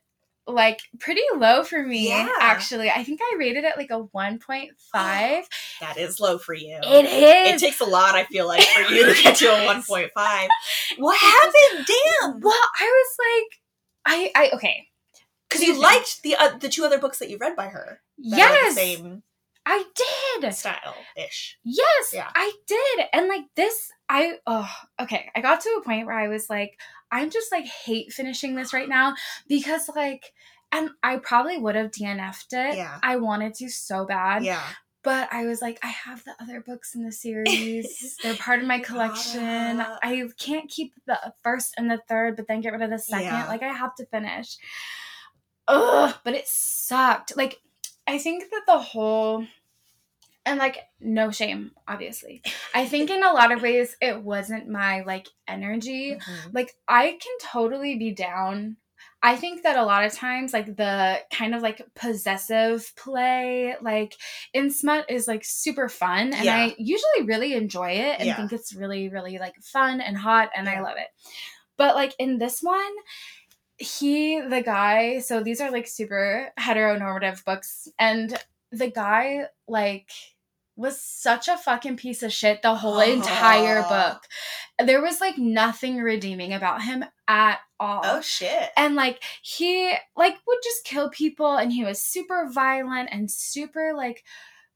[0.47, 2.27] like pretty low for me Yeah.
[2.39, 2.89] actually.
[2.89, 4.69] I think I rated it like a 1.5.
[4.93, 6.79] That is low for you.
[6.83, 7.61] It is.
[7.61, 10.09] It takes a lot, I feel like, for you to get to a 1.5.
[10.97, 11.87] What happened?
[11.87, 12.39] Damn.
[12.41, 13.59] well, I was like
[14.05, 14.87] I I okay.
[15.51, 18.01] Because you liked the uh, the two other books that you read by her.
[18.17, 18.75] Yes.
[18.75, 19.23] the same
[19.65, 19.83] I
[20.41, 20.53] did.
[20.53, 21.57] style ish.
[21.63, 22.29] Yes, Yeah.
[22.33, 23.05] I did.
[23.13, 25.29] And like this, I oh okay.
[25.35, 26.79] I got to a point where I was like,
[27.11, 29.15] I'm just like hate finishing this right now
[29.47, 30.31] because like
[30.71, 32.77] and I probably would have DNF'd it.
[32.77, 32.97] Yeah.
[33.03, 34.43] I wanted to so bad.
[34.43, 34.63] Yeah.
[35.03, 38.17] But I was like, I have the other books in the series.
[38.23, 39.77] They're part of my collection.
[39.77, 42.99] gotta- I can't keep the first and the third, but then get rid of the
[42.99, 43.25] second.
[43.25, 43.47] Yeah.
[43.47, 44.57] Like I have to finish.
[45.71, 47.35] Ugh, but it sucked.
[47.37, 47.59] Like
[48.07, 49.45] I think that the whole
[50.45, 52.41] and like no shame, obviously.
[52.73, 56.15] I think in a lot of ways it wasn't my like energy.
[56.15, 56.53] Mhm.
[56.53, 58.77] Like I can totally be down.
[59.23, 64.15] I think that a lot of times like the kind of like possessive play like
[64.51, 66.55] in smut is like super fun and Yeah.
[66.55, 68.35] I usually really enjoy it and Yeah.
[68.35, 71.07] think it's really really like fun and hot and I love it.
[71.77, 72.93] But like in this one
[73.81, 78.37] he the guy so these are like super heteronormative books and
[78.71, 80.09] the guy like
[80.75, 84.23] was such a fucking piece of shit the whole entire book.
[84.83, 88.01] There was like nothing redeeming about him at all.
[88.03, 88.69] Oh shit.
[88.77, 93.93] and like he like would just kill people and he was super violent and super
[93.95, 94.23] like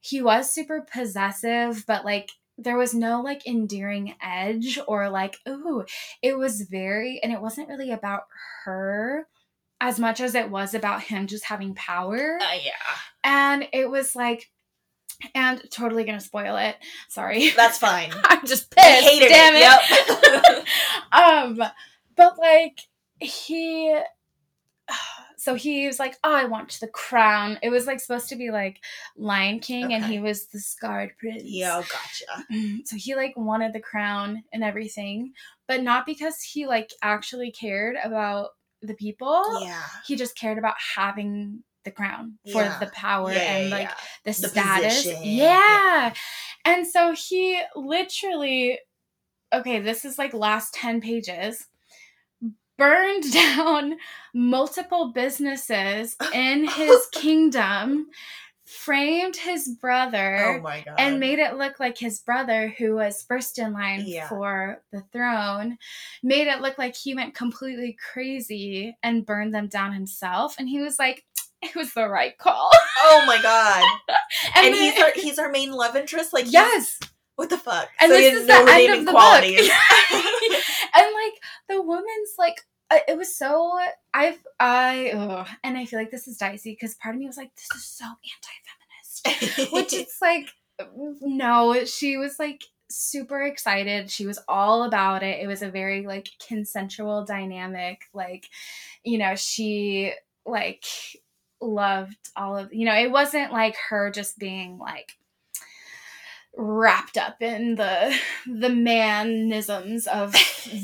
[0.00, 5.84] he was super possessive but like there was no like endearing edge or like ooh
[6.22, 8.22] it was very and it wasn't really about
[8.64, 9.26] her
[9.80, 12.70] as much as it was about him just having power Uh, yeah.
[13.24, 14.50] and it was like
[15.34, 16.76] and totally gonna spoil it
[17.08, 18.10] sorry That's fine.
[18.24, 19.80] i'm just pissed I hated damn it.
[19.90, 20.66] it
[21.12, 21.62] um
[22.16, 22.78] but like
[23.20, 23.94] he
[25.46, 28.50] so he was like oh i want the crown it was like supposed to be
[28.50, 28.78] like
[29.16, 32.44] lion king and he was the scarred prince Yeah, oh, gotcha.
[32.52, 32.76] Mm-hmm.
[32.84, 35.32] so he like wanted the crown and everything
[35.68, 38.50] but not because he like actually cared about
[38.82, 39.82] the people Yeah.
[40.06, 42.78] he just cared about having the crown for Yeah.
[42.80, 43.94] the power yeah, and like yeah.
[44.24, 45.06] the, The status.
[45.22, 46.12] Yeah.
[46.64, 48.80] And so he literally,
[49.54, 51.64] okay, this is like last 10 pages,
[52.78, 53.96] burned down
[54.34, 58.06] multiple businesses in his kingdom,
[58.64, 60.60] framed his brother.
[60.64, 64.28] Oh and made it look like his brother, who was first in line Yeah.
[64.28, 65.78] for the throne,
[66.22, 70.56] made it look like he went completely crazy and burned them down himself.
[70.58, 71.24] And he was like,
[71.62, 72.70] it was the right call.
[72.98, 73.84] Oh my god.
[74.54, 76.32] And, then- he's our he's our main love interest.
[76.32, 76.98] Like yes.
[77.36, 77.88] What the fuck?
[78.00, 79.68] And so this is the end of the qualities.
[79.68, 79.76] book.
[80.94, 81.34] and like
[81.68, 83.78] the woman's like, it was so
[84.14, 85.48] I've I ugh.
[85.64, 87.84] and I feel like this is dicey because part of me was like, this is
[87.84, 89.72] so anti-feminist.
[89.72, 90.48] which it's like
[91.20, 96.06] no she was like super excited she was all about it it was a very
[96.06, 98.46] like consensual dynamic like
[99.02, 100.12] you know she
[100.44, 100.84] like
[101.60, 105.14] loved all of you know it wasn't like her just being like
[106.56, 108.16] wrapped up in the
[108.46, 110.32] the manisms of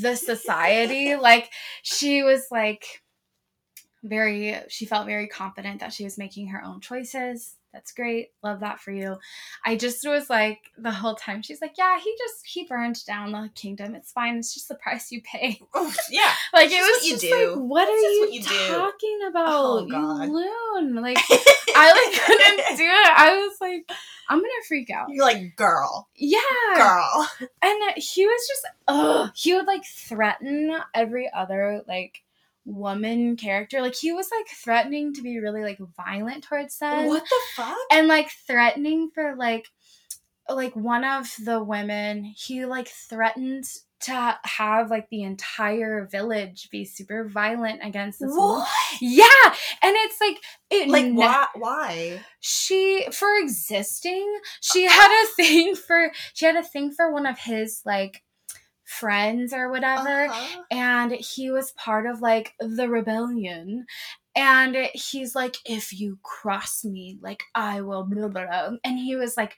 [0.01, 1.15] the society.
[1.23, 1.51] Like
[1.83, 3.01] she was like
[4.03, 8.29] very she felt very confident that she was making her own choices that's great.
[8.43, 9.17] Love that for you.
[9.65, 13.31] I just was like the whole time she's like yeah he just he burned down
[13.31, 13.95] the kingdom.
[13.95, 14.37] It's fine.
[14.37, 15.59] It's just the price you pay.
[15.73, 16.31] Oh, yeah.
[16.53, 17.49] like it was what you just do.
[17.49, 18.67] like what are you, what you do.
[18.67, 19.47] talking about?
[19.47, 20.25] Oh, God.
[20.25, 20.95] you loon.
[21.01, 21.17] Like
[21.75, 23.13] i like couldn't do it.
[23.17, 23.89] I was like
[24.29, 25.07] i'm gonna freak out.
[25.09, 26.39] You're like, girl, yeah.
[26.75, 27.29] Girl.
[27.61, 32.22] and he was just ugh, he would like threaten every other like
[32.65, 37.23] woman character like he was like threatening to be really like violent towards them What
[37.23, 37.77] the fuck?
[37.91, 39.67] and like threatening for like
[40.49, 43.65] like one of the women he like threatened
[44.01, 48.59] to have like the entire village be super violent against this woman.
[48.59, 48.67] What?
[48.99, 49.23] yeah
[49.81, 50.37] and it's like
[50.69, 51.47] it Like, ne- why?
[51.55, 52.21] Why?
[52.41, 55.25] she for existing she uh, had uh.
[55.25, 58.23] a thing for she had a thing for one of his like
[58.85, 60.63] friends or whatever Uh-huh.
[60.71, 63.85] and he was part of like the rebellion
[64.35, 68.77] and he's like, if you cross me, like I will blah blah blah.
[68.83, 69.55] And he was like,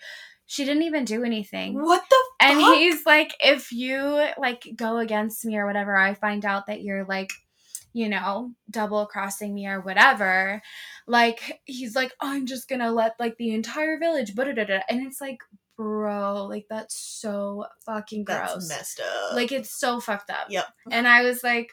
[0.48, 1.82] she didn't even do anything.
[1.82, 6.46] What the And he's like, if you like go against me or whatever, I find
[6.46, 7.32] out that you're like,
[7.94, 10.62] you know, double crossing me or whatever.
[11.08, 15.40] Like he's like, I'm just gonna let like the entire village, but and it's like,
[15.78, 18.54] bro, like that's so fucking gross.
[18.54, 19.34] That's messed up.
[19.36, 20.48] Like it's so fucked up.
[20.50, 20.66] Yep.
[20.92, 21.72] And I was like,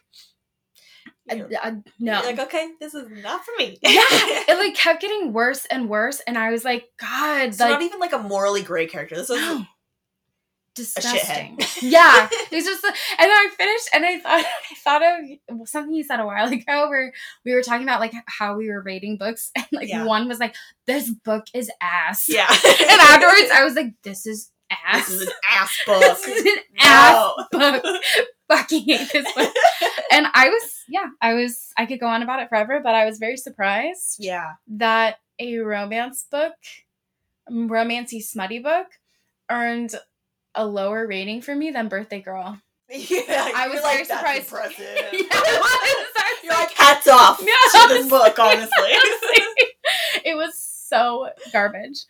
[1.31, 2.21] I- You're- I- you're no.
[2.23, 3.77] like, okay, this is not for me.
[3.83, 3.91] yeah,
[4.49, 7.83] it like kept getting worse and worse, and I was like, God, so like not
[7.83, 9.15] even like a morally gray character.
[9.17, 9.65] This is no.
[10.74, 11.58] Disgusting.
[11.82, 15.02] yeah, it's just, and then I finished, and I thought, I thought
[15.61, 17.12] of something you said a while ago, where
[17.44, 20.04] we were talking about like how we were rating books, and like Yeah.
[20.04, 20.54] one was like,
[20.87, 22.48] "This book is ass," yeah.
[22.48, 25.08] and afterwards I was like, "This is ass.
[25.08, 26.00] this is an ass book.
[26.00, 27.85] This is an ass book.
[28.48, 29.54] Fucking hate this book."
[30.12, 33.06] And I was, yeah, I was, I could go on about it forever, but I
[33.06, 34.52] was very surprised yeah.
[34.68, 36.52] that a romance book,
[37.50, 38.88] mm, romancy smutty book,
[39.50, 39.94] earned
[40.55, 42.59] a lower rating for me than Birthday Girl.
[42.91, 44.53] Yeah, I was very like, "That's surprised.
[44.53, 45.71] impressive." Yeah, was.
[46.45, 48.69] You're like hats off Yeah, to this book, honestly.
[50.25, 52.05] it was so garbage.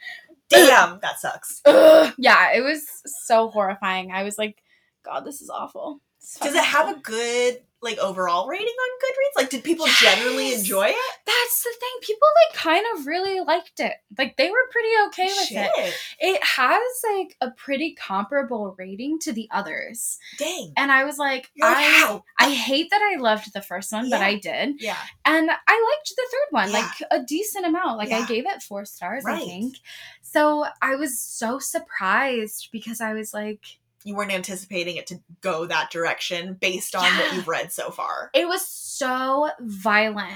[0.49, 1.61] Damn, that sucks.
[1.65, 2.13] Ugh.
[2.19, 4.11] Yeah, it was so horrifying.
[4.13, 4.59] I was like,
[5.05, 6.01] God, this is awful.
[6.43, 9.43] Does it have a good like overall rating on Goodreads?
[9.43, 10.97] Like, did people generally enjoy it?
[11.27, 11.91] That's the thing.
[12.03, 13.95] People like kind of really liked it.
[14.17, 15.71] Like they were pretty okay with it.
[15.77, 16.81] Shit, It has
[17.17, 20.19] like a pretty comparable rating to the others.
[20.39, 20.73] dang.
[20.77, 22.25] And I was like, You're like, I how?
[22.39, 24.81] I hate that I loved the first one, but I did.
[24.81, 25.55] Yeah, And I
[25.97, 26.79] liked the third one, Yeah.
[26.79, 27.99] like a decent amount.
[27.99, 29.77] Like I gave it four stars, I think.
[30.23, 33.61] So I was so surprised because I was like,
[34.05, 38.31] you weren't anticipating it to go that direction based on what you've read so far,
[38.35, 40.29] it was so violent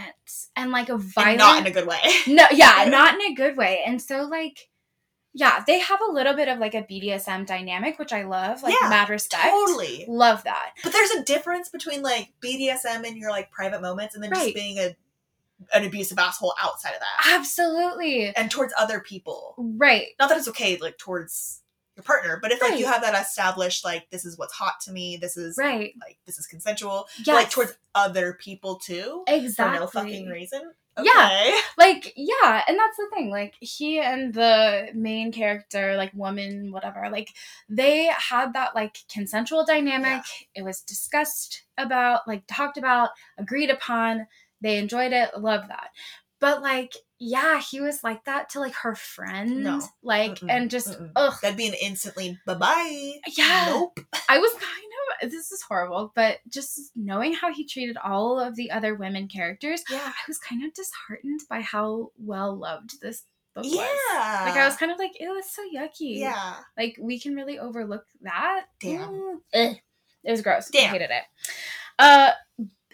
[0.57, 2.01] and like a and violent not in a good way.
[2.27, 3.81] No, yeah, not in a good way.
[3.87, 4.69] And so like
[5.39, 8.63] yeah, they have a little bit of like a BDSM dynamic, which I love.
[8.63, 9.45] Like Yeah, mad respect.
[9.45, 10.07] totally.
[10.09, 10.71] Love that.
[10.83, 14.45] But there's a difference between like BDSM and your like private moments and then Right.
[14.45, 14.97] just being a
[15.75, 18.35] an abusive asshole outside of that Absolutely.
[18.35, 19.55] and towards other people.
[19.59, 20.09] Right.
[20.19, 21.63] Not that it's okay like towards
[21.97, 24.93] your partner, but if like you have that established like this is what's hot to
[24.93, 25.95] me, this is Right.
[26.01, 27.35] like this is consensual, Yes.
[27.35, 29.79] like towards other people too exactly.
[29.79, 30.73] for no fucking reason.
[31.03, 31.51] Yeah.
[31.79, 37.11] Like yeah and that's the thing like he and the main character like woman whatever
[37.11, 37.35] like
[37.69, 40.23] they had that like consensual dynamic
[40.55, 44.27] it was discussed about like talked about agreed upon
[44.63, 45.91] they enjoyed it love that
[46.41, 49.81] but like yeah he was like that to like her friend No.
[50.03, 50.51] like Mm-mm.
[50.51, 51.11] and just Mm-mm.
[51.17, 53.13] ugh That'd be an instantly bye bye.
[53.37, 53.67] Yeah.
[53.71, 54.01] Nope.
[54.29, 54.63] I was kind
[55.23, 59.29] of this is horrible, but just knowing how he treated all of the other women
[59.29, 60.03] characters, Yeah.
[60.05, 63.23] I was kind of disheartened by how well loved this
[63.55, 63.81] book Yeah.
[63.83, 64.49] was.
[64.51, 66.19] Like I was kind of like, ew, that's so yucky.
[66.19, 66.57] Yeah.
[66.77, 68.67] Like we can really overlook that.
[68.81, 69.41] Damn.
[69.55, 69.79] Mm.
[70.25, 70.69] It was gross.
[70.75, 70.91] I Damn.
[70.91, 71.23] hated it.
[71.99, 72.33] Uh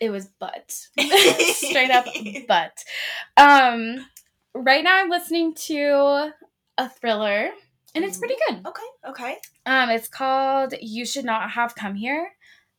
[0.02, 0.70] it was butt.
[0.98, 2.06] Straight up
[2.48, 2.76] butt.
[3.36, 4.04] Um
[4.52, 6.32] right now I'm listening to
[6.76, 7.50] a thriller
[7.94, 8.66] and it's pretty good.
[8.66, 8.82] Okay.
[9.08, 9.36] Okay.
[9.66, 12.32] Um, it's called "You Should Not Have Come Here"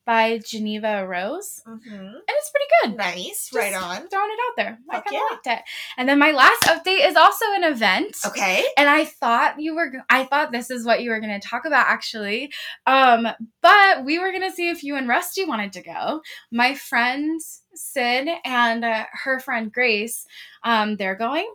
[0.05, 1.93] by Geneva Rose, Mm-hmm.
[1.93, 2.97] and it's pretty good.
[2.97, 3.49] Nice.
[3.49, 4.07] Just right on.
[4.09, 4.79] Throwing it out there.
[4.89, 5.19] I kind of yeah.
[5.31, 5.59] liked it.
[5.97, 8.17] And then my last update is also an event.
[8.25, 8.63] Okay.
[8.77, 9.91] And I thought you were.
[10.09, 12.51] I thought this is what you were going to talk about, actually.
[12.85, 13.27] Um,
[13.61, 16.21] but we were going to see if you and Rusty wanted to go.
[16.51, 17.39] My friend
[17.73, 20.25] Sid and uh, her friend Grace,
[20.63, 21.51] um, they're going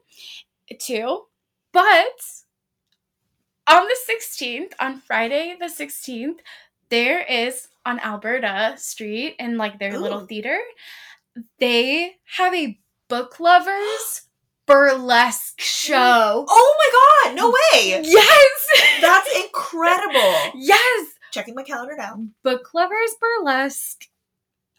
[0.80, 1.22] too.
[1.72, 1.84] But
[3.68, 6.38] on the 16th, on Friday the 16th,
[6.90, 10.58] there is on Alberta Street in like their little theater,
[11.58, 14.22] they have a book lovers
[14.66, 16.44] burlesque show.
[16.48, 17.36] Oh my god!
[17.36, 18.00] No way.
[18.04, 18.68] Yes!
[19.00, 20.34] That's incredible.
[20.54, 21.08] yes!
[21.32, 22.22] Checking my calendar now.
[22.42, 24.06] Book lovers burlesque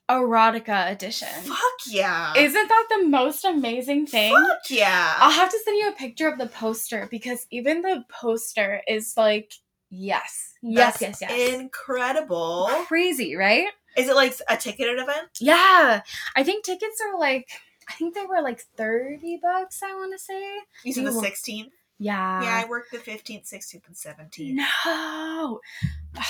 [0.10, 1.28] erotica edition.
[1.44, 2.34] Fuck yeah.
[2.36, 4.34] Isn't that the most amazing thing?
[4.34, 5.14] Fuck yeah.
[5.18, 9.14] I'll have to send you a picture of the poster because even the poster is
[9.16, 9.54] like,
[9.90, 11.60] yes, yes, That's yes, yes.
[11.60, 12.70] Incredible.
[12.88, 13.68] Crazy, right?
[13.98, 15.30] Is it like a ticketed event?
[15.40, 16.02] Yeah.
[16.36, 17.50] I think tickets are like,
[17.90, 20.58] I think they were like 30 bucks, I want to say.
[20.84, 21.72] You said the You- 16th?
[22.02, 22.42] Yeah.
[22.44, 23.96] yeah, I worked the 15th, 16th, and
[24.32, 24.54] 17th.
[24.86, 25.60] No.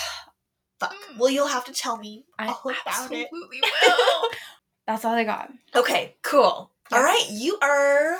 [0.79, 0.93] Fuck.
[0.95, 1.19] Hmm.
[1.19, 3.27] Well, you'll have to tell me I all about it.
[3.27, 4.29] absolutely will.
[4.87, 5.51] That's all I got.
[5.75, 6.71] Okay, cool.
[6.91, 6.97] Yeah.
[6.97, 8.17] All right, you are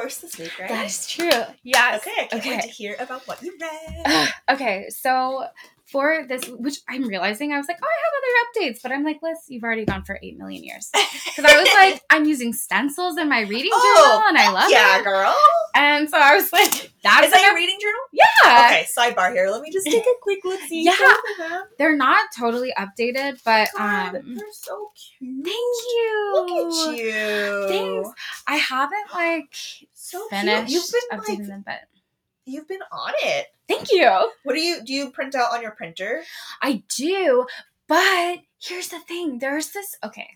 [0.00, 0.68] first this week, right?
[0.68, 1.30] That is true.
[1.62, 2.00] Yes.
[2.06, 2.50] Okay, I can't Okay.
[2.56, 4.28] wait to hear about what you read.
[4.50, 5.46] okay, so
[5.90, 9.04] for this, which I'm realizing I was like, oh, I have other updates, but I'm
[9.04, 10.90] like, Liz, you've already gone for eight million years.
[10.92, 14.70] Because I was like, I'm using stencils in my reading Oh, journal, and I love
[14.70, 14.98] yeah, it.
[14.98, 15.36] Yeah, girl.
[15.74, 18.00] And so I was like, that's Is that your reading journal?
[18.12, 18.66] yeah.
[18.66, 19.48] Okay, sidebar here.
[19.50, 20.84] Let me just take a quick look see.
[20.84, 20.96] Yeah.
[21.78, 25.44] They're not totally updated, but God, um, they're so cute.
[25.44, 26.30] thank you.
[26.34, 27.68] Look at you.
[27.68, 28.10] Thanks.
[28.46, 29.54] I haven't like
[29.94, 30.82] So finished cute.
[30.82, 31.80] You've been updating like, them, but
[32.44, 33.46] you've been on it.
[33.68, 34.30] Thank you.
[34.44, 34.92] What do you do?
[34.92, 36.22] You print out on your printer?
[36.62, 37.46] I do,
[37.86, 39.38] but here's the thing.
[39.38, 39.96] There's this.
[40.04, 40.28] Okay.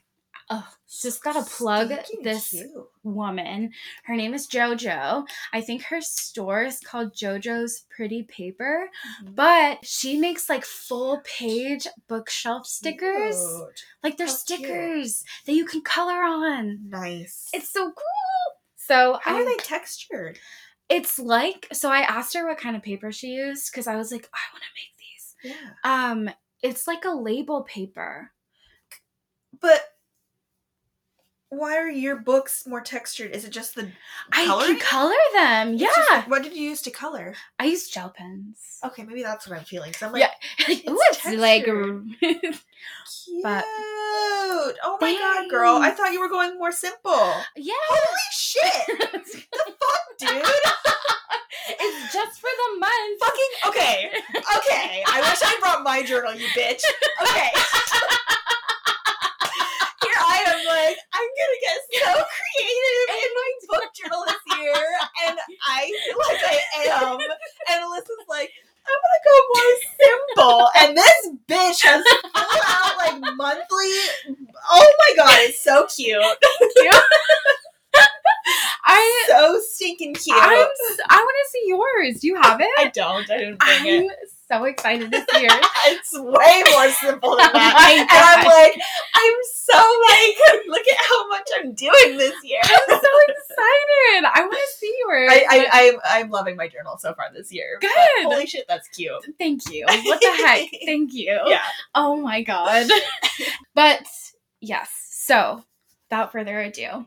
[0.50, 0.68] Oh,
[1.00, 2.68] just gotta plug Stinking this cute.
[3.04, 3.70] woman.
[4.04, 5.24] Her name is JoJo.
[5.52, 8.90] I think her store is called JoJo's Pretty Paper,
[9.22, 9.34] Mhm.
[9.34, 13.36] but she makes like full page bookshelf stickers.
[13.36, 13.84] Cute.
[14.02, 14.40] Like they're How cute.
[14.40, 16.80] stickers that you can color on.
[16.88, 17.48] Nice.
[17.54, 18.60] It's so cool.
[18.76, 20.38] So how I, are they textured?
[20.92, 24.12] It's like so I asked her what kind of paper she used because I was
[24.12, 25.56] like, I want to make these.
[25.56, 26.10] Yeah.
[26.10, 26.30] Um,
[26.62, 28.30] it's like a label paper.
[29.60, 29.80] But
[31.54, 33.30] why are your books more textured?
[33.32, 33.90] Is it just the
[34.32, 34.78] I Coloring?
[34.78, 35.74] can color them.
[35.74, 35.88] Yeah.
[35.94, 37.34] just- what did you use to color?
[37.60, 38.78] I use gel pens.
[38.84, 39.92] Okay, maybe that's what I'm feeling.
[39.92, 40.22] So I'm like,
[40.68, 40.90] Yeah.
[40.90, 41.64] Ooh, it's like
[42.20, 42.56] cute.
[43.42, 45.76] But- oh my god, girl!
[45.76, 47.32] I thought you were going more simple.
[47.56, 47.74] yeah.
[47.88, 50.42] Holy shit, the fuck, dude!
[51.68, 53.20] it's just for the month.
[53.20, 54.10] Fucking okay,
[54.56, 55.04] okay.
[55.06, 56.82] I wish I brought my journal, you bitch.
[57.22, 57.50] Okay.
[60.72, 62.24] Here I am, like I'm gonna get so
[62.56, 64.74] creative in my book journal this year,
[65.28, 67.20] and I feel like I am.
[67.20, 68.50] And Alyssa's like,
[68.86, 72.04] I'm gonna go more simple, and this bitch has
[72.34, 73.94] full out like monthly.
[74.70, 76.22] Oh my god, it's so cute,
[78.84, 80.36] I so stinking cute.
[80.36, 80.68] I'm,
[81.08, 82.20] I want to see yours.
[82.20, 82.68] Do you have it?
[82.78, 83.30] I don't.
[83.30, 84.31] I didn't bring it.
[84.52, 85.52] So excited see yours.
[85.86, 87.96] It's way more simple than that.
[87.98, 88.80] and I'm like,
[89.14, 92.60] I'm so like, look at how much I'm doing this year.
[92.62, 94.28] I'm so excited.
[94.30, 95.30] I want to see yours.
[95.32, 97.78] I, I, I'm, I'm loving my journal so far this year.
[97.80, 97.90] Good.
[98.24, 99.12] holy shit, that's cute.
[99.38, 99.86] Thank you.
[99.86, 100.68] What the heck?
[100.84, 101.40] Thank you.
[101.46, 101.62] Yeah.
[101.94, 102.90] Oh my god.
[103.74, 104.06] but
[104.60, 104.90] yes.
[105.10, 105.64] So,
[106.12, 106.88] without further ado,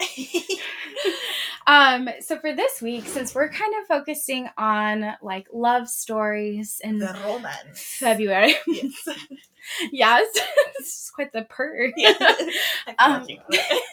[1.67, 6.97] um, so for this week, since we're kind of focusing on like love stories in
[6.97, 7.79] the romance.
[7.99, 9.07] February, Yes.
[9.91, 10.25] yes,
[10.79, 11.91] this is quite the purr.
[11.95, 12.15] Yeah.
[12.97, 13.83] Um, working on it.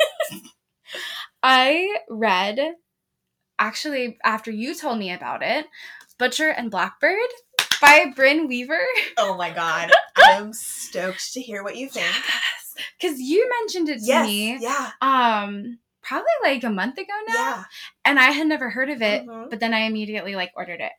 [1.43, 2.59] I read,
[3.59, 5.67] actually, after you told me about it,
[6.19, 7.19] Butcher and Blackbird
[7.83, 8.81] by Brynne Weaver.
[9.19, 9.91] Oh my god.
[10.17, 12.07] I'm stoked to hear what you think.
[12.07, 12.62] Yes,
[13.01, 14.27] because you mentioned it to Yes.
[14.27, 14.91] me, Yeah.
[15.01, 17.65] um, probably like a month ago now, Yeah.
[18.05, 19.25] and I had never heard of it.
[19.27, 19.51] Mhm.
[19.51, 20.93] But then I immediately like ordered it.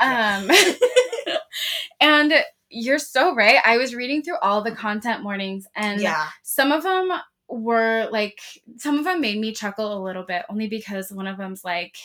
[0.00, 0.38] Yeah.
[0.42, 0.50] Um,
[2.00, 2.32] and
[2.68, 3.58] you're so right.
[3.64, 6.28] I was reading through all the content mornings, and yeah.
[6.42, 7.10] some of them
[7.48, 8.40] were like,
[8.76, 11.96] some of them made me chuckle a little bit, only because one of them's like,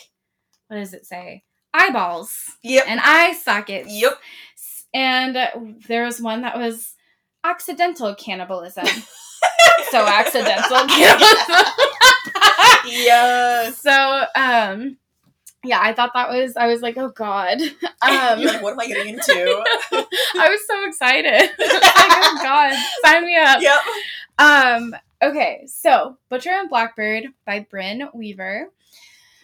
[0.68, 1.44] what does it say?
[1.72, 2.84] Eyeballs Yep.
[2.88, 3.92] and eye sockets.
[3.92, 4.18] Yep.
[4.92, 5.36] And
[5.86, 6.94] there was one that was
[7.50, 8.86] accidental cannibalism.
[9.90, 11.72] so accidental cannibalism.
[12.86, 13.78] Yes.
[13.80, 14.96] so um
[15.64, 17.58] yeah, I thought that was I was like, oh god.
[18.02, 19.64] Um You're like, what am I getting into?
[19.92, 21.50] I was so excited.
[21.58, 23.60] Was like, oh god, sign me up.
[23.60, 23.80] yep.
[24.38, 28.68] Um, okay, so Butcher and Blackbird by Brynne Weaver.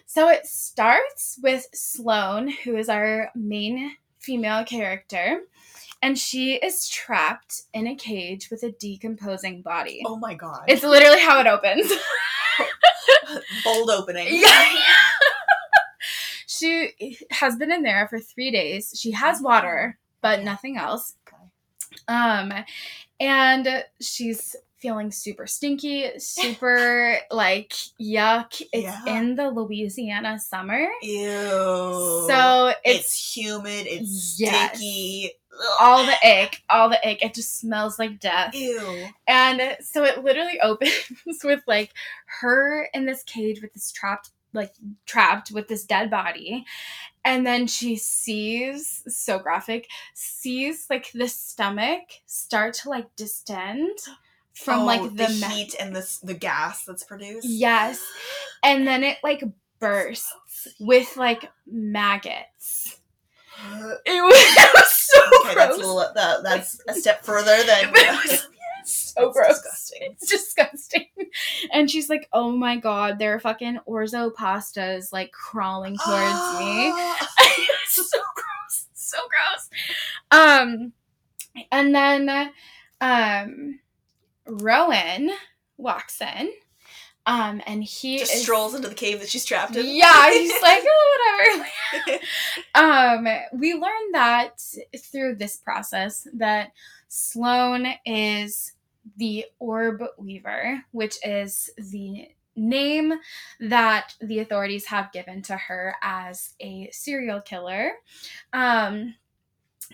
[0.05, 5.41] So it starts with Sloane, who is our main female character,
[6.03, 10.03] and she is trapped in a cage with a decomposing body.
[10.05, 10.65] Oh my god.
[10.67, 11.89] It's literally how it opens.
[13.63, 14.27] bold opening.
[14.29, 14.69] yeah.
[16.45, 18.93] she has been in there for three days.
[18.99, 21.15] She has water, but nothing else.
[22.09, 22.51] Um,
[23.21, 28.61] and she's feeling super stinky, super like yuck.
[28.73, 29.05] It's Yeah.
[29.19, 30.85] in the Louisiana summer.
[31.01, 32.25] Ew.
[32.27, 33.87] So it's, it's, humid.
[33.87, 34.75] It's Yes.
[34.75, 35.31] sticky.
[35.79, 37.23] All the ick, all the ick.
[37.23, 38.53] It just smells like death.
[38.55, 39.07] Ew.
[39.27, 41.91] And so it literally opens with like
[42.41, 44.73] her in this cage with this trapped, like
[45.05, 46.65] trapped with this dead body.
[47.25, 53.97] And then she sees, so graphic, sees like the stomach start to like distend
[54.53, 57.47] from Oh, like the, the, ma- heat and this the gas that's produced.
[57.47, 58.03] Yes.
[58.61, 59.43] And then it like
[59.79, 60.31] bursts
[60.79, 62.97] with like maggots.
[64.05, 65.55] It was, it was so okay, gross.
[65.55, 67.91] that's a little, that, that's a step further than It
[68.31, 68.47] was
[68.85, 69.47] so That's gross.
[69.61, 69.99] disgusting.
[70.11, 71.05] It's disgusting.
[71.71, 76.91] And she's like, oh my god, there are fucking orzo pastas like crawling towards me.
[77.83, 78.87] It's so gross.
[78.93, 79.69] So gross.
[80.31, 80.93] Um
[81.71, 82.51] And then
[83.01, 83.79] um
[84.47, 85.31] Rowan
[85.77, 86.51] walks in.
[87.25, 89.85] Um and he Just is, strolls into the cave that she's trapped in.
[89.85, 91.63] Yeah, he's like, oh
[91.95, 92.19] whatever.
[92.75, 94.61] um we learned that
[95.11, 96.71] through this process that
[97.07, 98.73] Sloane is
[99.17, 103.13] the orb weaver, which is the name
[103.59, 107.91] that the authorities have given to her as a serial killer.
[108.51, 109.15] Um,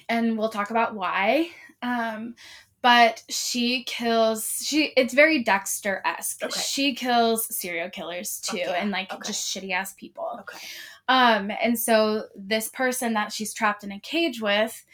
[0.07, 1.49] and we'll talk about why.
[1.81, 2.35] Um,
[2.81, 6.43] but she kills she it's very Dexter-esque.
[6.43, 6.59] Okay.
[6.59, 9.27] She kills serial killers too Okay, and like okay.
[9.27, 10.39] just shitty ass people.
[10.41, 10.57] okay.
[11.07, 14.85] Um, and so this person that she's trapped in a cage with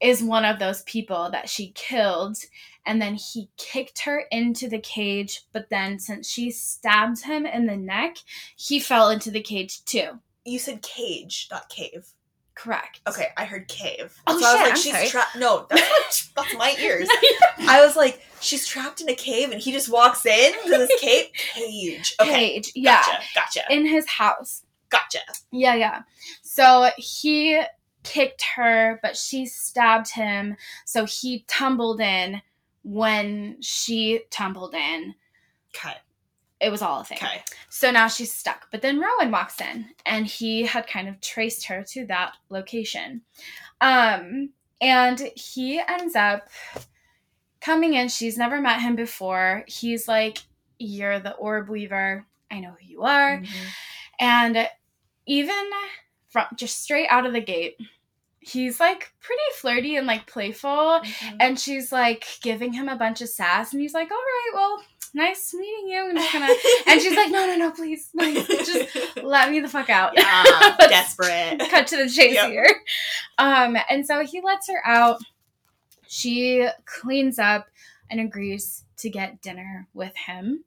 [0.00, 2.38] is one of those people that she killed.
[2.86, 7.66] And then he kicked her into the cage, but then since she stabbed him in
[7.66, 8.16] the neck,
[8.56, 10.18] he fell into the cage too.
[10.44, 12.14] You said cage, not cave.
[12.54, 13.00] Correct.
[13.08, 14.14] Okay, I heard cave.
[14.26, 15.08] Oh, so I was like, I'm she's sorry.
[15.08, 15.36] trapped.
[15.36, 17.08] No, that's, that's my ears.
[17.60, 20.90] I was like, she's trapped in a cave, and he just walks in to this
[21.00, 21.26] cave.
[21.54, 22.14] Cage.
[22.20, 22.72] Okay, Cage.
[22.74, 23.00] Yeah.
[23.06, 24.62] gotcha, gotcha, In his house.
[24.90, 25.20] gotcha.
[25.52, 26.02] Yeah, yeah.
[26.42, 27.62] So he
[28.02, 30.56] kicked her, but she stabbed him.
[30.84, 32.42] So he tumbled in
[32.82, 35.14] when she tumbled in.
[35.74, 35.94] Okay,
[36.60, 37.18] It was all a thing.
[37.22, 37.42] okay.
[37.70, 38.68] So now she's stuck.
[38.70, 43.22] But then Rowan walks in and he had kind of traced her to that location.
[43.80, 44.50] Um,
[44.80, 46.48] and he ends up
[47.60, 48.08] coming in.
[48.08, 49.64] She's never met him before.
[49.66, 50.38] He's like,
[50.78, 52.26] You're the orb weaver.
[52.50, 53.38] I know who you are.
[53.38, 53.48] Mhm.
[54.18, 54.68] And
[55.26, 55.70] even
[56.30, 57.76] from just straight out of the gate,
[58.40, 61.00] he's like pretty flirty and like playful.
[61.04, 61.36] Mhm.
[61.40, 63.72] And she's like giving him a bunch of sass.
[63.72, 64.82] And he's like, All right, well,
[65.14, 66.08] nice meeting you.
[66.10, 66.48] I'm just gonna.
[66.86, 70.12] And she's like, No, no, no, please, please, just let me the fuck out.
[70.16, 70.44] yeah,
[70.78, 71.60] desperate.
[71.70, 72.50] Cut to the chase Yep.
[72.50, 72.76] here.
[73.38, 75.20] Um, and so he lets her out.
[76.08, 77.66] She cleans up
[78.10, 80.64] and agrees to get dinner with him.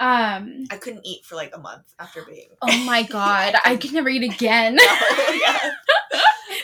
[0.00, 2.48] Um, I couldn't eat for like a month after being.
[2.60, 4.74] oh my god, I could never eat again.
[4.74, 5.70] No, yeah.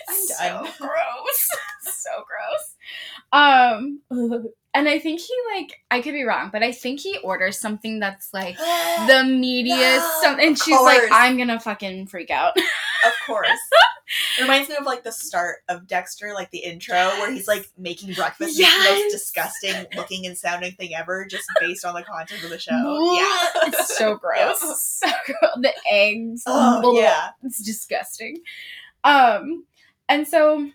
[0.09, 1.49] I'm so gross.
[1.83, 2.75] so gross.
[3.33, 4.01] Um,
[4.75, 8.01] and I think he like I could be wrong, but I think he orders something
[8.01, 10.47] that's like the meatiest No, something.
[10.49, 11.03] And she's like.
[11.11, 12.57] I'm gonna fucking freak out.
[13.07, 13.49] Of course.
[14.39, 17.69] It reminds me of like the start of Dexter, like the intro, where he's like
[17.79, 18.59] making breakfast.
[18.59, 22.51] It's the most disgusting looking and sounding thing ever, just based on the content of
[22.51, 22.73] the show.
[23.15, 23.69] Yeah.
[23.69, 25.01] it's so gross.
[25.05, 25.13] Yeah.
[25.29, 25.63] So gross.
[25.63, 26.43] The eggs.
[26.47, 27.29] Oh, yeah.
[27.45, 28.39] It's disgusting.
[29.05, 29.65] Um,
[30.09, 30.69] and so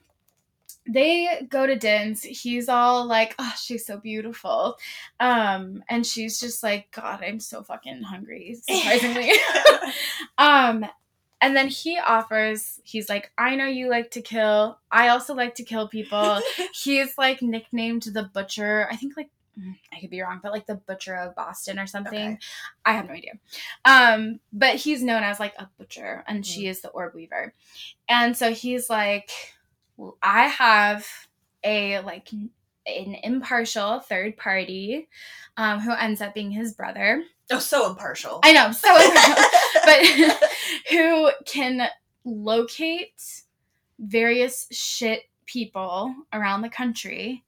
[0.87, 2.23] they go to Din's.
[2.23, 4.77] He's all like, "Oh, she's so beautiful,"
[5.19, 9.31] um, and she's just like, "God, I'm so fucking hungry." Surprisingly,
[10.37, 10.85] um,
[11.41, 12.79] and then he offers.
[12.83, 14.79] He's like, "I know you like to kill.
[14.91, 16.39] I also like to kill people."
[16.73, 18.87] He's like nicknamed the Butcher.
[18.91, 19.29] I think like.
[19.59, 22.33] mm, I could be wrong, but like the Butcher of Boston or something.
[22.33, 22.39] Okay.
[22.85, 23.33] I have no idea.
[23.85, 26.47] Um, but he's known as like a butcher, and Mm.
[26.47, 27.53] she is the orb weaver.
[28.09, 29.62] And so he's like, "Well,
[30.21, 31.07] I have
[31.63, 35.07] a like an impartial third party,
[35.57, 37.23] um, who ends up being his brother.
[37.51, 38.39] oh, so impartial.
[38.43, 39.43] I know, so impartial,
[39.85, 40.49] but
[40.89, 41.87] who can
[42.25, 43.43] locate
[43.99, 47.43] various shit people around the country,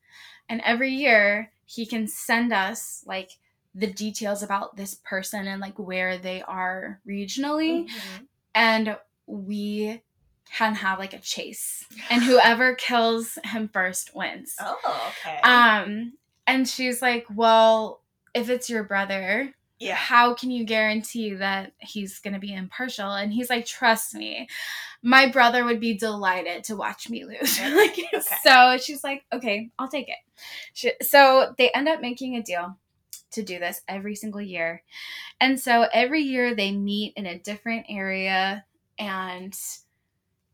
[0.49, 3.31] and every year he can send us like
[3.73, 8.27] the details about this person and like where they are regionally Mhm.
[8.53, 10.01] and we
[10.53, 15.39] can have like a chase and whoever kills him first wins Oh, okay.
[15.41, 16.13] um
[16.47, 18.01] and she's like well
[18.33, 19.95] if it's your brother yeah.
[19.95, 24.47] how can you guarantee that he's going to be impartial and he's like trust me
[25.03, 28.21] my brother would be delighted to watch me lose like Okay.
[28.43, 30.15] so she's like okay i'll take it
[30.73, 32.77] she, so they end up making a deal
[33.31, 34.81] to do this every single year
[35.41, 38.63] and so every year they meet in a different area
[38.97, 39.53] and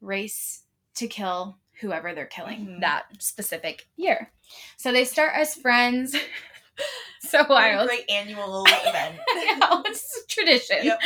[0.02, 0.64] race
[0.96, 2.82] to kill whoever they're killing Mhm.
[2.82, 4.32] that specific year
[4.78, 6.16] so they start as friends
[7.22, 9.16] so wild great annual event.
[9.36, 10.78] yeah, it's a tradition.
[10.84, 11.00] Yep.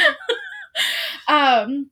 [1.28, 1.89] um,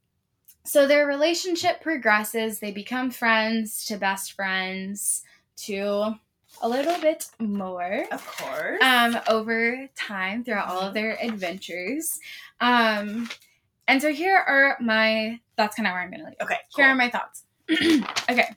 [0.66, 2.60] so their relationship progresses.
[2.60, 5.24] They become friends to best friends
[5.58, 6.16] to
[6.62, 8.82] a little bit more Of course.
[8.82, 12.18] um, over time throughout all of their adventures.
[12.62, 13.30] Um,
[13.88, 16.36] and so here are my that's kind of where I'm gonna leave.
[16.42, 16.58] okay.
[16.76, 17.44] Here are my thoughts.
[18.30, 18.54] okay.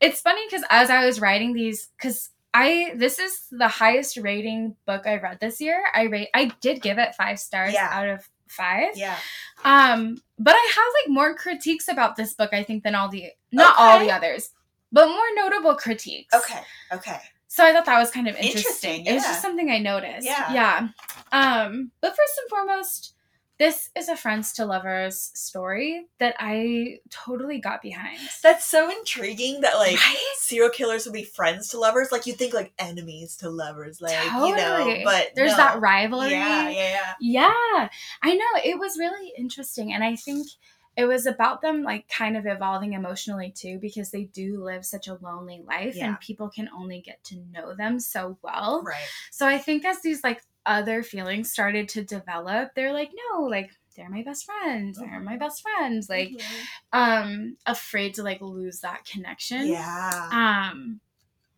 [0.00, 4.76] It's funny because as I was writing these, because I this is the highest rating
[4.86, 5.82] book I've read this year.
[5.94, 7.88] I rate I did give it five stars Yeah.
[7.90, 8.96] out of five.
[8.96, 9.16] Yeah.
[9.64, 13.30] Um, but I have like more critiques about this book, I think, than all the
[13.52, 14.50] not all the others,
[14.92, 16.32] but more notable critiques.
[16.34, 16.60] Okay.
[16.92, 17.18] Okay.
[17.48, 19.00] So I thought that was kind of interesting.
[19.00, 20.26] Interesting, It was just something I noticed.
[20.26, 20.52] Yeah.
[20.52, 20.88] Yeah.
[21.32, 23.14] Um, but first and foremost,
[23.58, 28.18] this is a friends to lovers story that I totally got behind.
[28.42, 30.34] That's so intriguing that like Right?
[30.36, 32.12] serial killers would be friends to lovers.
[32.12, 35.00] Like you think like enemies to lovers, like you know.
[35.04, 35.56] But there's no.
[35.56, 36.30] that rivalry.
[36.32, 37.12] Yeah, yeah, yeah.
[37.20, 37.88] Yeah,
[38.22, 38.60] I know.
[38.64, 39.92] It was really interesting.
[39.92, 40.46] And I think
[40.96, 45.08] it was about them like kind of evolving emotionally too, because they do live such
[45.08, 46.08] a lonely life Yeah.
[46.08, 48.82] and people can only get to know them so well.
[48.82, 48.96] Right.
[49.30, 53.70] So I think as these like other feelings started to develop, they're like, no, like
[53.96, 54.98] they're my best friends.
[54.98, 56.10] They're my best friends.
[56.10, 56.32] Like,
[56.92, 59.68] um, afraid to like lose that connection.
[59.68, 60.70] Yeah.
[60.72, 61.00] Um,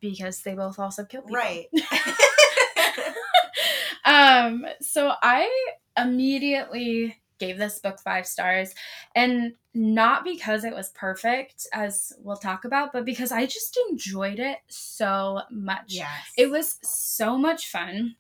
[0.01, 1.37] because they both also kill people.
[1.37, 1.67] right.
[4.05, 8.75] um so i immediately gave this book five stars
[9.15, 14.39] and not because it was perfect as we'll talk about but because i just enjoyed
[14.39, 16.09] it so much yes.
[16.37, 18.15] it was so much fun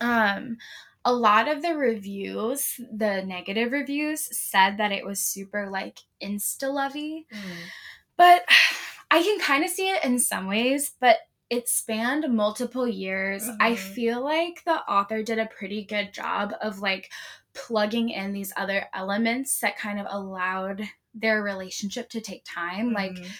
[0.00, 0.56] um
[1.04, 6.72] a lot of the reviews the negative reviews said that it was super like insta
[6.72, 7.70] lovey Mm.
[8.16, 8.44] but
[9.10, 11.16] I can kind of see it in some ways, but
[11.48, 13.48] it spanned multiple years.
[13.58, 13.76] I Mhm.
[13.78, 17.10] feel like the author did a pretty good job of like
[17.54, 20.82] plugging in these other elements that kind of allowed
[21.14, 22.92] their relationship to take time.
[22.92, 23.30] Like Mhm.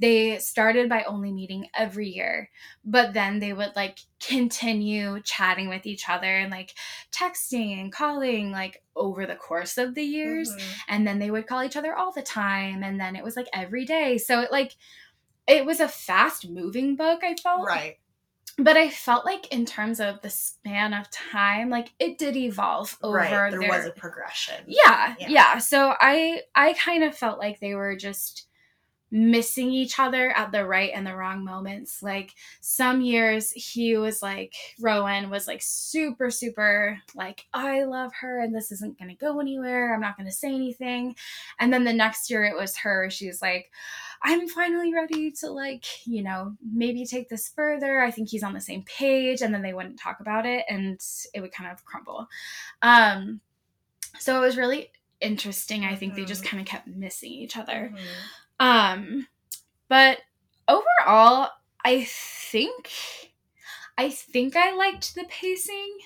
[0.00, 2.50] They started by only meeting every year,
[2.84, 6.74] but then they would like continue chatting with each other and like
[7.12, 10.74] texting and calling like over the course of the years Mhm.
[10.88, 13.48] and then they would call each other all the time and then it was like
[13.52, 14.74] every day so it like
[15.46, 17.98] it was a fast moving book i felt Right.
[18.58, 22.98] but i felt like in terms of the span of time like it did evolve
[23.02, 23.30] over right.
[23.30, 24.64] There their was a progression.
[24.66, 25.28] yeah, Yeah.
[25.28, 28.47] yeah so i i kind of felt like they were just
[29.10, 32.02] missing each other at the right and the wrong moments.
[32.02, 38.40] Like some years he was like rowan was like super super like i love her
[38.40, 39.94] and this isn't going to go anywhere.
[39.94, 41.16] I'm not going to say anything.
[41.58, 43.08] And then the next year it was her.
[43.10, 43.70] She's like
[44.22, 48.00] i'm finally ready to like you know maybe take this further.
[48.00, 49.40] I think he's on the same page.
[49.42, 51.00] And then they wouldn't talk about it and
[51.34, 52.26] it would kind of crumble.
[52.82, 53.40] Um
[54.18, 54.90] so it was really
[55.20, 56.46] interesting i think they just Mhm.
[56.46, 57.92] kind of kept missing each other.
[57.94, 57.98] Mhm.
[58.60, 59.26] Um,
[59.88, 60.20] but
[60.68, 61.50] overall,
[61.84, 62.90] I think
[63.98, 65.98] I think I liked the pacing.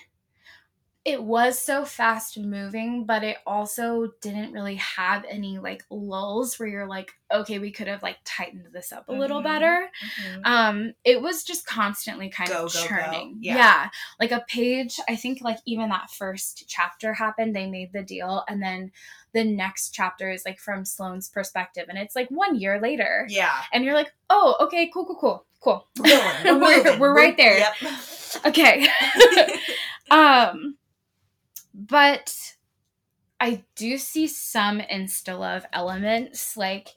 [1.04, 6.68] It was so fast moving, but it also didn't really have any like lulls where
[6.68, 9.44] you're like, okay, we could have like tightened this up a little Mhm.
[9.44, 9.90] better.
[10.24, 10.40] Mhm.
[10.44, 12.86] Um, it was just constantly kind Go, of go, go.
[12.86, 13.38] churning.
[13.40, 13.56] Yeah.
[13.56, 13.88] yeah.
[14.20, 18.44] Like a page, I think like even that first chapter happened, they made the deal,
[18.46, 18.92] and then
[19.32, 23.26] the next chapter is like from Sloane's perspective, and it's like one year later.
[23.28, 23.62] Yeah.
[23.72, 25.88] And you're like, oh, okay, cool, cool, cool, cool.
[25.98, 26.44] We're.
[26.44, 27.58] We're, We're- we're right there.
[27.58, 27.74] Yep.
[28.46, 28.86] Okay.
[30.10, 30.76] um
[31.74, 32.34] but
[33.40, 36.56] I do see some insta love elements.
[36.56, 36.88] Like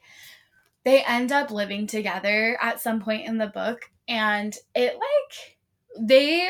[0.84, 5.58] they end up living together at some point in the book, and it like
[6.00, 6.50] they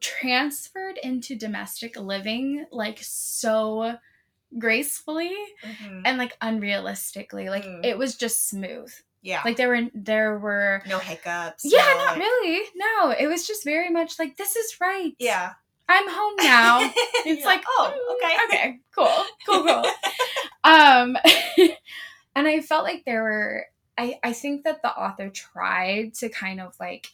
[0.00, 3.96] transferred into domestic living like so
[4.58, 6.02] gracefully Mhm.
[6.04, 7.48] and like unrealistically.
[7.50, 7.84] Like Mm.
[7.84, 8.92] it was just smooth.
[9.20, 9.42] yeah.
[9.44, 11.64] Like there were there were no hiccups.
[11.64, 12.62] yeah, no, not like- really.
[12.76, 15.14] No, it was just very much like this is right.
[15.18, 15.54] Yeah.
[15.88, 16.92] I'm home now.
[17.26, 18.36] It's like, oh, mm, okay.
[18.46, 19.84] okay, cool, cool, cool.
[20.64, 21.16] um,
[22.36, 23.66] and I felt like there were.
[23.98, 27.08] I I think that the author tried to kind of like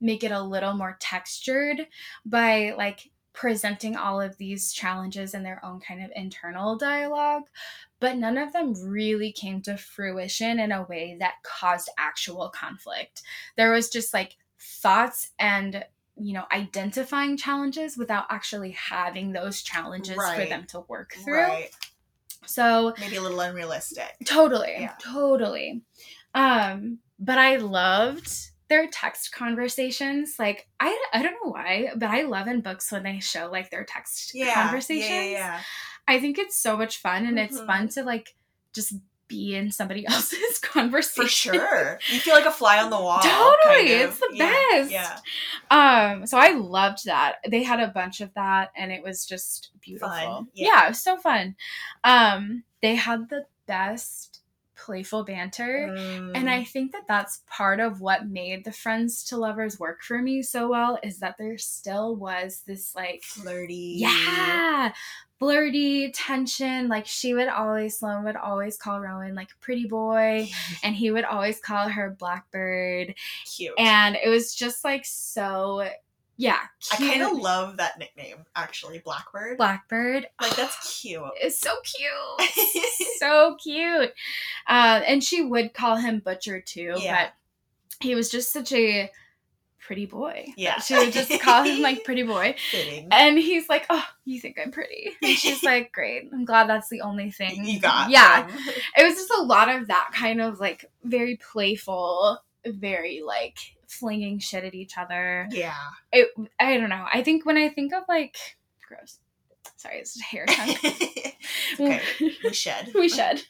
[0.00, 1.86] make it a little more textured
[2.24, 7.44] by like presenting all of these challenges in their own kind of internal dialogue
[8.00, 13.22] but none of them really came to fruition in a way that caused actual conflict
[13.56, 15.84] there was just like thoughts and
[16.20, 21.70] you know identifying challenges without actually having those challenges for them to work through Right.
[22.46, 24.16] so Maybe a little unrealistic.
[24.24, 24.94] totally Yeah.
[25.00, 25.82] totally
[26.34, 28.30] um but i loved
[28.68, 33.02] their text conversations like i i don't know why but i love in books when
[33.02, 34.54] they show like their text Yeah.
[34.54, 35.60] conversations Yeah, yeah,
[36.06, 37.66] i think it's so much fun and it's Mhm.
[37.66, 38.34] fun to like
[38.74, 38.94] just
[39.28, 41.98] be in somebody else's conversation For sure.
[42.10, 43.20] You feel like a fly on the wall.
[43.20, 44.10] Totally, kind of.
[44.10, 44.90] it's the Yeah, best.
[44.90, 45.18] Yeah.
[45.70, 47.36] Um, so I loved that.
[47.48, 50.08] They had a bunch of that and it was just beautiful.
[50.08, 50.66] Fun, Yeah.
[50.68, 50.86] yeah.
[50.86, 51.56] it was so fun.
[52.04, 54.27] Um, they had the best
[54.88, 55.90] playful banter.
[55.92, 56.32] Mm.
[56.34, 60.22] And I think that that's part of what made the friends to lovers work for
[60.22, 63.96] me so well is that there still was this like flirty.
[63.98, 64.94] yeah,
[65.38, 66.88] flirty tension.
[66.88, 70.48] Like she would always, Sloane would always call Rowan like pretty boy,
[70.82, 73.14] and he would always call her Blackbird.
[73.44, 73.74] Cute.
[73.78, 75.86] And it was just like so,
[76.40, 76.60] yeah,
[76.92, 79.58] I kind of love that nickname, actually, Blackbird.
[79.58, 80.26] Blackbird.
[80.40, 81.20] like that's cute.
[81.42, 82.84] It's so cute.
[83.18, 84.12] so cute.
[84.66, 87.24] Uh, and she would call him Butcher too, Yeah.
[87.24, 87.32] but
[88.06, 89.10] he was just such a
[89.80, 90.46] pretty boy.
[90.56, 90.78] Yeah.
[90.80, 92.54] She would just call him like pretty boy.
[92.70, 93.08] Fitting.
[93.10, 95.10] And he's like, Oh, you think I'm pretty?
[95.22, 96.28] And she's like, Great.
[96.32, 97.64] I'm glad that's the only thing.
[97.64, 98.10] you got.
[98.10, 98.46] Yeah.
[98.46, 98.56] them.
[98.96, 103.58] It was just a lot of that kind of like very playful, very like
[103.88, 105.48] flinging shit at each other.
[105.50, 105.74] Yeah.
[106.12, 106.28] It
[106.60, 107.06] I don't know.
[107.12, 108.36] I think when I think of like
[108.86, 109.18] gross.
[109.76, 110.76] Sorry, it's hair tongue.
[111.80, 112.12] okay.
[112.44, 112.92] We shed.
[112.94, 113.42] we should.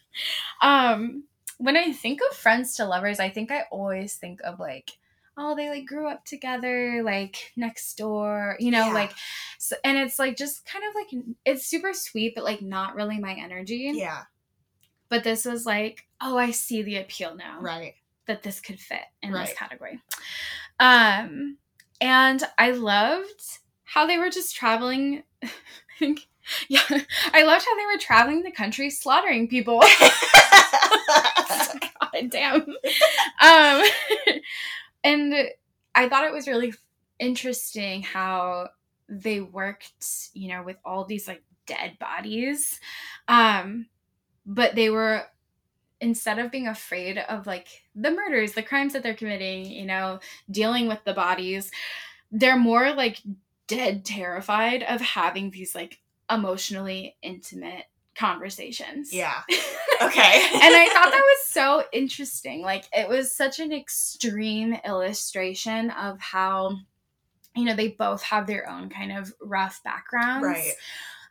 [0.62, 1.24] Um,
[1.58, 4.92] when I think of friends to lovers, I think I always think of like,
[5.36, 8.92] oh, they like grew up together, like next door, you know, Yeah.
[8.92, 9.12] like,
[9.58, 13.18] so, and it's like just kind of like it's super sweet, but like not really
[13.18, 13.90] my energy.
[13.94, 14.22] Yeah.
[15.08, 17.94] But this was like, oh, I see the appeal now Right.
[18.28, 19.46] That this could fit in Right.
[19.48, 20.00] this category.
[20.78, 21.56] Um,
[22.00, 23.42] and I loved
[23.84, 25.24] how they were just traveling.
[26.68, 26.80] yeah,
[27.32, 29.82] I loved how they were traveling the country slaughtering people.
[31.08, 32.60] God damn.
[33.40, 33.82] Um,
[35.04, 35.34] and
[35.94, 36.72] I thought it was really
[37.18, 38.68] interesting how
[39.08, 42.78] they worked, you know, with all these like dead bodies.
[43.26, 43.86] Um,
[44.46, 45.24] but they were
[46.00, 50.20] instead of being afraid of like the murders, the crimes that they're committing, you know,
[50.50, 51.70] dealing with the bodies,
[52.30, 53.20] they're more like
[53.66, 55.98] dead terrified of having these like
[56.30, 57.84] emotionally intimate
[58.16, 59.12] conversations.
[59.12, 59.42] yeah.
[60.00, 60.20] Okay.
[60.20, 62.62] and I thought that was so interesting.
[62.62, 66.76] Like it was such an extreme illustration of how
[67.56, 70.46] you know they both have their own kind of rough backgrounds.
[70.46, 70.72] Right.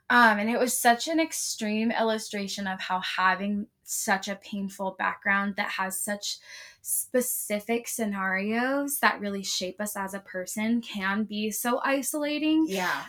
[0.10, 5.56] Um and it was such an extreme illustration of how having such a painful background
[5.56, 6.40] that has such
[6.82, 13.04] specific scenarios that really shape us as a person can be so isolating Yeah.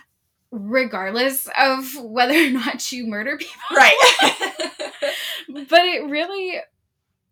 [0.51, 3.97] regardless of whether or not you murder people Right.
[5.69, 6.59] but it really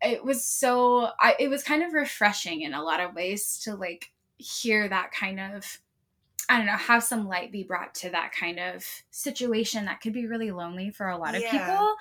[0.00, 3.74] it was so I, it was kind of refreshing in a lot of ways to
[3.74, 5.78] like hear that kind of
[6.48, 10.12] i don't know have some light be brought to that kind of situation that could
[10.12, 11.50] be really lonely for a lot of Yeah.
[11.50, 11.94] people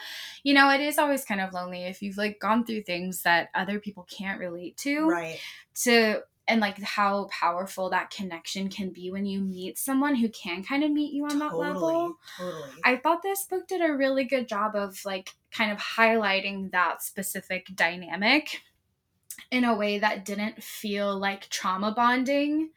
[0.43, 3.49] you know it is always kind of lonely if you've like gone through things that
[3.53, 5.39] other people can't relate to right.
[5.83, 10.63] to and like how powerful that connection can be when you meet someone who can
[10.63, 12.69] kind of meet you on that level Totally.
[12.85, 17.03] I thought this book did a really good job of like kind of highlighting that
[17.03, 18.61] specific dynamic
[19.51, 22.71] in a way that didn't feel like trauma bonding.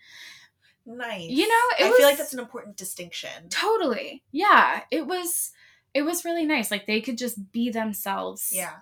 [0.87, 1.29] Nice.
[1.31, 3.49] You know, it I feel like that's an important distinction.
[3.49, 4.23] Totally.
[4.33, 5.51] Yeah, it was
[5.95, 6.71] it was really nice.
[6.71, 8.75] Like they could just be themselves Yeah.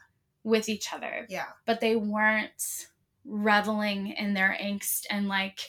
[0.44, 1.46] with each other, Yeah.
[1.66, 2.88] but they weren't
[3.24, 5.60] reveling in their angst and like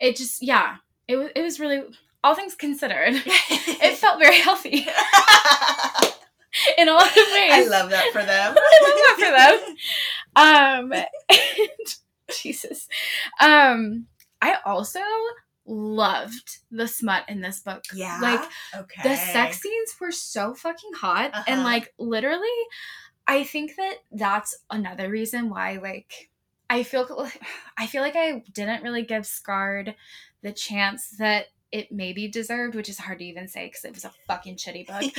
[0.00, 0.76] it just yeah,
[1.06, 1.82] it was it was really
[2.24, 3.14] all things considered.
[3.80, 4.86] It felt very healthy
[6.78, 7.52] in a lot of ways.
[7.52, 8.56] I love that for them.
[8.58, 9.60] I love that
[10.34, 10.92] for them.
[10.94, 11.96] Um, and-
[12.42, 12.88] Jesus.
[13.40, 14.06] Um,
[14.42, 15.00] I also
[15.68, 17.84] loved the smut in this book.
[17.94, 18.18] Yeah.
[18.20, 18.40] Like
[18.74, 19.02] okay.
[19.02, 21.68] the sex scenes were so fucking hot, and Uh-huh.
[21.68, 22.48] like literally,
[23.26, 26.30] I think that that's another reason why like
[26.70, 27.28] I feel
[27.78, 29.94] I feel like I didn't really give Scarred
[30.42, 34.04] the chance that it maybe deserved, which is hard to even say because it was
[34.04, 35.12] a fucking shitty book.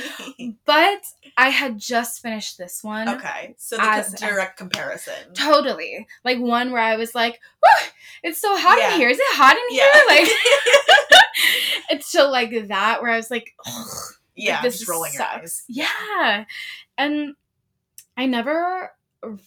[0.66, 1.02] But
[1.36, 3.08] I had just finished this one.
[3.08, 3.54] okay.
[3.58, 3.82] So the
[4.12, 5.14] a- direct comparison.
[5.34, 6.06] Totally.
[6.24, 7.88] Like one where I was like, "Whew,
[8.24, 8.94] it's so hot Yeah.
[8.94, 9.08] in here.
[9.10, 9.84] Is it hot in Yeah.
[9.92, 10.02] here?
[10.08, 11.24] Like
[11.90, 13.54] it's so like that where I was like,
[14.36, 14.54] yeah.
[14.54, 15.42] like, this just rolling your sucks.
[15.42, 15.62] eyes.
[15.68, 16.44] Yeah.
[16.98, 17.34] And
[18.16, 18.92] I never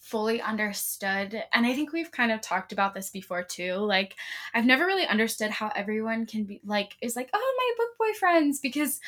[0.02, 3.76] fully understood and I think we've kind of talked about this before too.
[3.76, 4.16] Like
[4.54, 8.62] I've never really understood how everyone can be like is like, "Oh, my book boyfriends"
[8.62, 9.00] because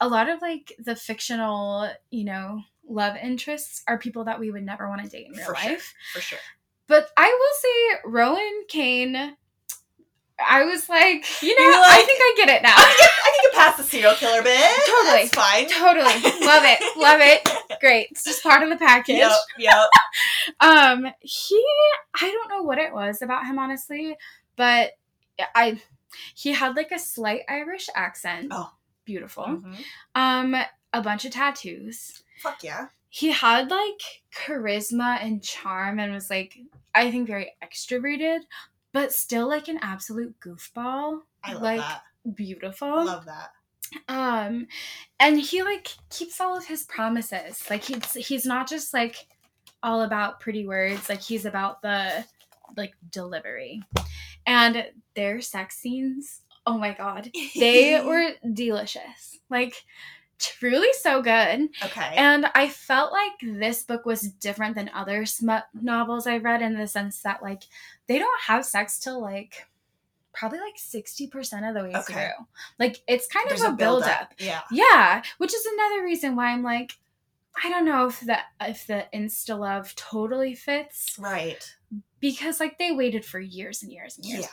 [0.00, 4.64] a lot of like the fictional, you know, love interests are people that we would
[4.64, 5.70] never want to date in real For sure.
[5.72, 5.94] life.
[6.12, 6.38] For sure.
[6.86, 9.36] But I will say Rowan Kane
[10.44, 12.74] I was like, you know, You're I think I get it now.
[12.76, 14.80] I think I can get past the serial killer bit.
[14.86, 15.28] Totally.
[15.28, 15.68] That's fine.
[15.68, 16.46] Totally.
[16.46, 16.96] Love it.
[16.98, 17.80] Love it.
[17.80, 18.08] Great.
[18.10, 19.16] It's just part of the package.
[19.18, 19.32] Yep.
[19.58, 19.88] Yep.
[20.60, 21.64] Um, he
[22.20, 24.14] I don't know what it was about him honestly,
[24.56, 24.90] but
[25.54, 25.80] I
[26.34, 28.48] he had like a slight Irish accent.
[28.50, 28.70] Oh.
[29.06, 29.44] Beautiful.
[29.44, 29.76] Mhm.
[30.14, 30.54] Um,
[30.92, 32.22] a bunch of tattoos.
[32.40, 32.88] Fuck yeah.
[33.08, 34.00] he had like
[34.36, 36.58] charisma and charm and was like
[36.94, 38.40] I think very extroverted,
[38.94, 41.18] but still like an absolute goofball.
[41.42, 42.02] I love like that.
[42.34, 43.04] beautiful.
[43.04, 43.50] Love that.
[44.08, 44.68] Um
[45.20, 47.68] and he like keeps all of his promises.
[47.68, 49.26] Like he's he's not just like
[49.82, 52.24] all about pretty words, like he's about the
[52.76, 53.82] like delivery.
[54.46, 54.86] And
[55.16, 59.38] their sex scenes, oh my god, they were delicious.
[59.50, 59.74] Like
[60.38, 61.68] truly so good.
[61.84, 62.14] okay.
[62.16, 66.76] And I felt like this book was different than other smut novels I read in
[66.78, 67.62] the sense that like
[68.06, 69.66] they don't have sex till like
[70.32, 72.12] probably like 60% of the way Okay.
[72.12, 72.46] through.
[72.78, 74.20] Like it's kind There's of a, build buildup.
[74.22, 74.32] up.
[74.38, 74.62] Yeah.
[74.72, 76.92] Yeah, which is another reason why I'm like
[77.62, 81.64] I don't know if the if the insta love totally fits Right.
[82.18, 84.40] because like they waited for years and years and years.
[84.40, 84.48] Yeah.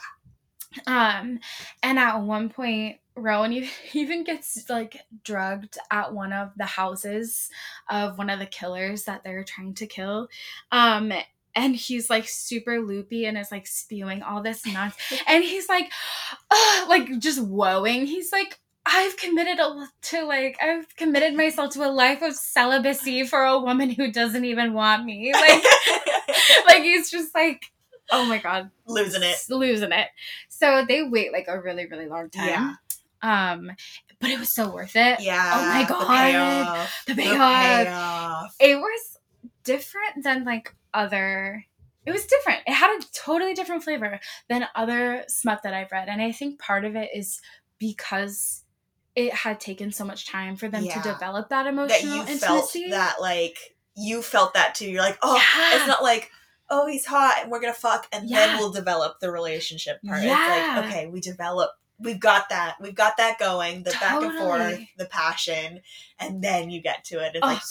[0.88, 1.40] Um,
[1.84, 7.50] and at one point, Rowan even gets like drugged at one of the houses
[7.90, 10.30] of one of the killers that they're trying to kill.
[10.72, 11.12] Um,
[11.56, 15.22] and he's like super loopy and is like spewing all this nonsense.
[15.28, 15.92] and he's like,
[16.88, 18.06] like just woeing.
[18.06, 23.26] He's like, I've committed a, to like I've committed myself to a life of celibacy
[23.26, 25.32] for a woman who doesn't even want me.
[25.42, 25.64] Like,
[26.66, 27.66] like he's just like,
[28.12, 29.36] oh my god, Losing it.
[29.50, 30.08] losing it.
[30.50, 32.48] So they wait like a really, really long time.
[32.48, 32.74] Yeah.
[33.24, 33.72] Um,
[34.20, 35.20] but it was so worth it.
[35.22, 35.52] Yeah.
[35.56, 36.08] Oh my the God.
[36.08, 37.04] payoff.
[37.08, 37.86] The The payoff.
[37.86, 38.56] payoff.
[38.60, 39.18] It was
[39.64, 41.66] different than like other.
[42.06, 42.60] It was different.
[42.66, 46.60] It had a totally different flavor than other smut that I've read, and I think
[46.60, 47.40] part of it is
[47.78, 48.64] because
[49.16, 51.02] it had taken so much time for them Yeah.
[51.02, 53.58] to develop that That emotional you felt that like
[53.96, 54.90] you felt that too.
[54.90, 55.76] You're like, oh, Yeah.
[55.78, 56.32] it's not like,
[56.72, 58.48] oh, he's hot and we're gonna fuck and Yeah.
[58.48, 60.24] then we'll develop the relationship part.
[60.24, 60.32] Yeah.
[60.32, 62.78] It's like, okay, we develop we've got that.
[62.82, 65.82] We've got that going, the back and forth, the passion,
[66.18, 67.36] and then you get to it.
[67.36, 67.62] It's Oh, like,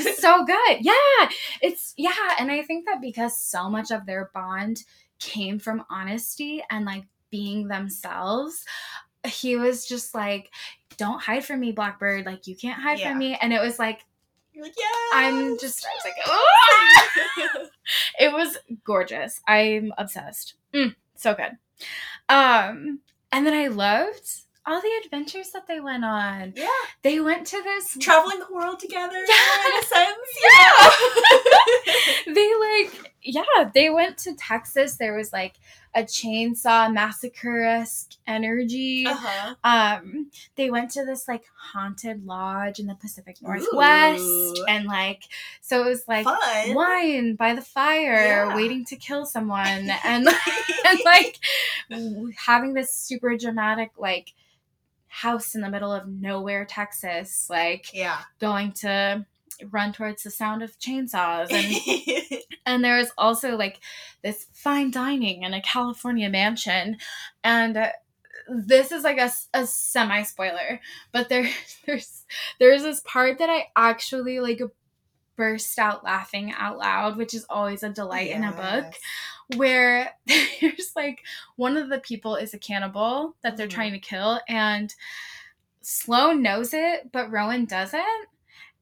[0.00, 0.78] it was so good.
[0.80, 1.28] Yeah.
[1.60, 4.84] It's yeah, and I think that because so much of their bond
[5.18, 8.64] came from honesty and like being themselves,
[9.26, 10.50] he was just like,
[10.96, 12.24] Don't hide from me, Blackbird.
[12.24, 13.10] Like you can't hide Yeah.
[13.10, 13.36] from me.
[13.40, 14.00] And it was like
[14.52, 14.86] You're like, yeah.
[15.14, 17.68] I'm just I was like, "Ah!"
[18.18, 19.40] it was gorgeous.
[19.48, 20.54] I'm obsessed.
[20.74, 21.56] Mm, so good.
[22.28, 23.00] Um,
[23.32, 24.28] and then I loved
[24.64, 26.52] all the adventures that they went on.
[26.56, 26.68] yeah.
[27.02, 29.66] They went to this Traveling the world together Yeah.
[29.66, 30.18] in a sense.
[30.50, 30.90] Yeah.
[31.86, 32.34] Yeah.
[32.34, 35.54] they like yeah they went to texas there was like
[35.94, 39.54] a chainsaw massacre-esque energy uh-huh.
[39.64, 44.64] um they went to this like haunted lodge in the pacific northwest Ooh.
[44.68, 45.24] and like
[45.60, 46.74] so it was like Fun.
[46.74, 48.56] wine by the fire Yeah.
[48.56, 50.26] waiting to kill someone and
[50.86, 51.38] and like
[52.36, 54.32] having this super dramatic like
[55.08, 58.18] house in the middle of nowhere texas like Yeah.
[58.40, 59.26] going to
[59.70, 63.80] run towards the sound of chainsaws and and there was also like
[64.22, 66.96] this fine dining in a California mansion
[67.44, 67.88] and uh,
[68.48, 70.80] this is like a, a semi spoiler
[71.12, 71.48] but there
[71.86, 72.24] there's
[72.58, 74.60] there's this part that I actually like
[75.34, 78.94] burst out laughing out loud which is always a delight in a book
[79.56, 80.10] where
[80.60, 81.22] there's like
[81.56, 83.70] one of the people is a cannibal that they're Mhm.
[83.70, 84.94] trying to kill and
[85.80, 88.28] Sloane knows it but Rowan doesn't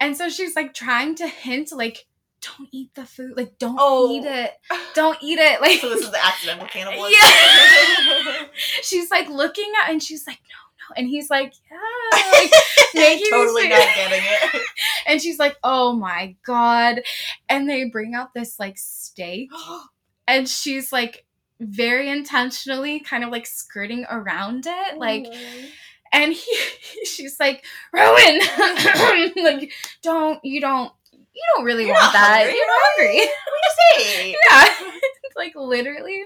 [0.01, 2.07] and so she's like trying to hint like
[2.41, 4.11] don't eat the food like don't Oh.
[4.11, 4.53] eat it
[4.95, 7.13] don't eat it like So this is the accidental cannibalism.
[7.23, 8.47] Yeah.
[8.83, 10.57] she's like looking at and she's like no
[10.89, 12.51] no and he's like yeah like,
[12.95, 14.63] making totally not getting it.
[15.07, 17.03] and she's like oh my god
[17.49, 19.51] and they bring out this like steak
[20.27, 21.27] and she's like
[21.61, 25.65] very intentionally kind of like skirting around it like oh.
[26.13, 26.57] And he
[27.05, 28.39] she's like rowan
[29.37, 30.93] like don't you don't
[31.33, 33.31] you don't really You're want that hungry, you're not hungry
[33.97, 34.37] Hey.
[34.51, 34.91] yeah
[35.37, 36.23] like literally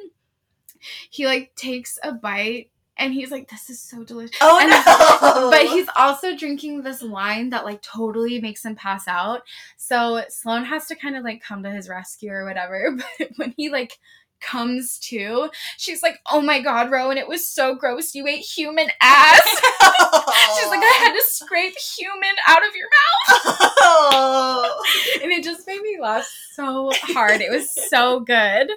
[1.10, 5.50] he like takes a bite and he's like this is so delicious Oh And- no!
[5.50, 9.42] but he's also drinking this wine that like totally makes him pass out.
[9.76, 12.96] So Sloane has to kind of like come to his rescue or whatever.
[13.18, 13.98] But when he like
[14.44, 18.14] comes to, she's like, "Oh my god, Rowan, it was so gross.
[18.14, 22.88] You ate human ass." she's like, "I had to scrape human out of your
[23.28, 24.70] Oh.
[25.14, 27.40] mouth," and it just made me laugh so hard.
[27.40, 28.70] It was so good.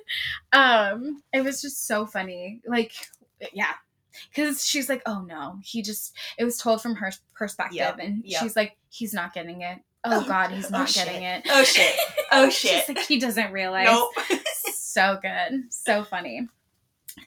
[0.53, 2.61] Um, it was just so funny.
[2.67, 2.91] Like,
[3.53, 3.73] yeah.
[4.33, 7.75] Because she's like, oh no, he just, it was told from her perspective.
[7.77, 8.41] Yep, And yep.
[8.41, 9.77] she's like, he's not getting it.
[10.03, 11.05] Oh, Oh, God, he's oh, not shit.
[11.05, 11.43] getting it.
[11.49, 11.93] Oh shit.
[12.31, 12.87] Oh She's shit.
[12.89, 13.85] like, he doesn't realize.
[13.85, 14.09] Nope.
[14.87, 15.65] So good.
[15.71, 16.47] So funny.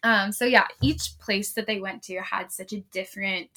[0.03, 3.51] Um, so yeah, each place that they went to had such a different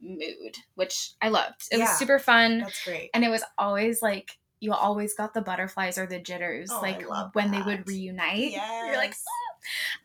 [0.00, 1.68] mood, which I loved.
[1.70, 1.84] It Yeah.
[1.84, 2.60] was super fun.
[2.60, 3.10] That's great.
[3.14, 7.02] And it was always like you always got the butterflies or the jitters, Oh, like
[7.34, 8.52] when they would reunite.
[8.52, 9.24] You're like, Yes.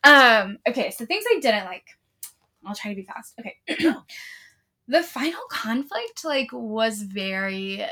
[0.04, 1.86] "Ah." um, okay, so things I didn't like.
[2.66, 3.40] I'll try to be fast.
[3.40, 3.56] Okay.
[4.88, 7.86] the final conflict, like, was very.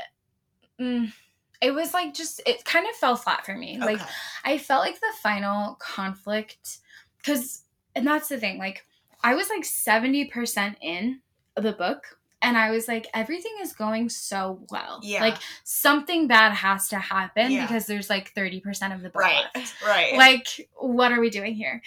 [0.80, 1.12] Mm,
[1.60, 3.78] it was like just, it kind of fell flat for me.
[3.78, 4.00] Like,
[4.44, 6.78] I felt like the final conflict,
[7.18, 7.62] because,
[7.96, 8.84] and that's the thing, like,
[9.24, 11.20] I was like 70% in
[11.56, 12.04] the book,
[12.40, 15.00] and I was like, everything is going so well.
[15.02, 15.20] Yeah.
[15.22, 17.66] Like, something bad has to happen Yeah.
[17.66, 19.82] because there's like 30% of the book right, left.
[19.82, 20.16] right.
[20.16, 21.82] Like, what are we doing here?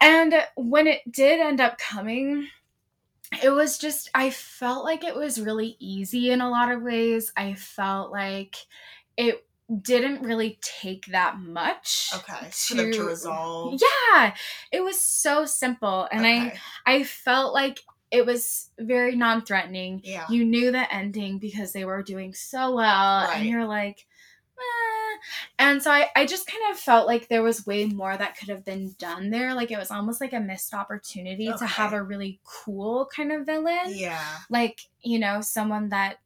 [0.00, 2.48] And when it did end up coming,
[3.42, 7.32] it was just, I felt like it was really easy in a lot of ways.
[7.36, 8.56] I felt like
[9.16, 9.44] it
[9.82, 12.10] didn't really take that much.
[12.14, 13.80] okay, for them to to- resolve.
[14.14, 14.34] Yeah,
[14.70, 16.06] it was so simple.
[16.12, 20.00] And I I felt like it was very non-threatening.
[20.04, 23.38] yeah, You knew the ending because they were doing so well, Right.
[23.38, 24.06] and you're like,
[24.58, 25.18] eh.
[25.58, 28.48] and so I, I just kind of felt like there was way more that could
[28.48, 29.54] have been done there.
[29.54, 33.46] Like it was almost like a missed opportunity to have a really cool kind of
[33.46, 36.18] villain, yeah, like you know, someone that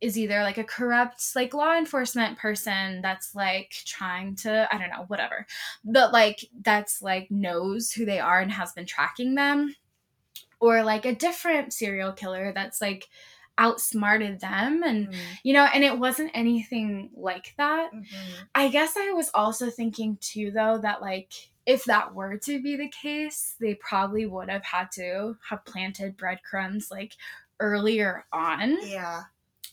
[0.00, 4.90] is either like a corrupt like law enforcement person that's like trying to I don't
[4.90, 5.46] know whatever,
[5.84, 9.74] but like that's like knows who they are and has been tracking them,
[10.60, 13.08] or like a different serial killer that's like
[13.58, 15.38] outsmarted them and Mhm.
[15.42, 18.06] you know and it wasn't anything like that Mhm.
[18.54, 21.32] i guess i was also thinking too though that like
[21.66, 26.16] if that were to be the case they probably would have had to have planted
[26.16, 27.14] breadcrumbs like
[27.60, 29.24] earlier on yeah,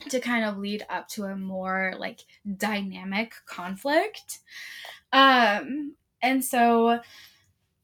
[0.10, 2.22] to kind of lead up to a more like
[2.58, 4.40] dynamic conflict.
[5.14, 7.00] Um and so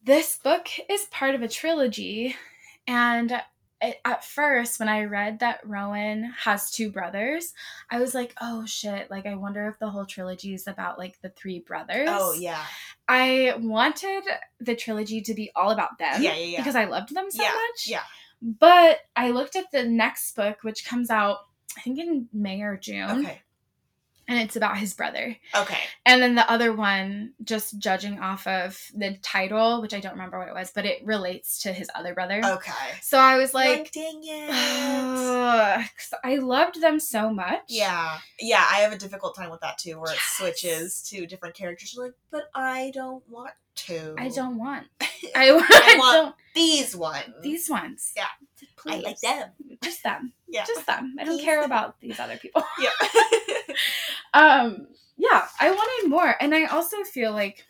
[0.03, 2.35] this book is part of a trilogy
[2.87, 3.41] and
[4.05, 7.53] at first when I read that Rowan has two brothers,
[7.89, 11.19] I was like, "Oh shit, like I wonder if the whole trilogy is about like
[11.21, 12.63] the three brothers." Oh yeah,
[13.07, 14.23] I wanted
[14.59, 16.57] the trilogy to be all about them Yeah, yeah, yeah.
[16.57, 17.87] because I loved them so Yeah, much.
[17.87, 18.03] yeah.
[18.41, 21.37] But I looked at the next book, which comes out,
[21.77, 23.41] I think in May or June, okay,
[24.27, 25.35] and it's about his brother.
[25.55, 30.13] okay, And then the other one, just judging off of the title, which I don't
[30.13, 32.41] remember what it was, but it relates to his other brother.
[32.43, 32.71] okay.
[33.01, 34.49] So I was Like, like, dang it.
[36.23, 37.61] I loved them so much.
[37.67, 41.55] Yeah, yeah, I have a difficult time with that too, where it switches to different
[41.55, 41.93] characters.
[41.93, 44.15] You're like, but I don't want to.
[44.17, 44.87] I don't want.
[45.01, 47.33] I, I, I want these ones.
[47.41, 48.11] These ones.
[48.15, 48.25] Yeah.
[48.77, 48.93] Please.
[48.93, 49.49] I like them.
[49.83, 50.33] Just them.
[50.51, 51.15] Yeah, Just them.
[51.17, 52.61] I don't care about these other people.
[52.77, 52.89] yeah.
[54.33, 57.65] um yeah i wanted more and i also feel like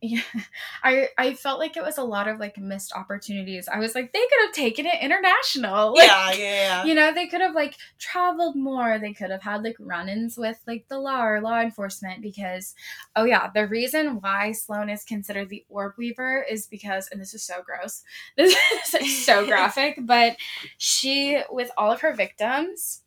[0.00, 0.22] yeah.
[0.84, 3.68] I i felt like it was a lot of like missed opportunities.
[3.68, 5.96] I was like they could have taken it international.
[5.98, 6.84] Like, yeah, yeah, yeah.
[6.84, 8.98] you know they could have like traveled more.
[8.98, 12.74] They could have had like run-ins with like the law or law enforcement because
[13.16, 17.34] oh yeah the reason why sloane is considered the orb weaver is because and this
[17.34, 18.02] is so gross
[18.36, 18.54] this
[19.00, 20.36] is so graphic but
[20.76, 23.02] she with all of her victims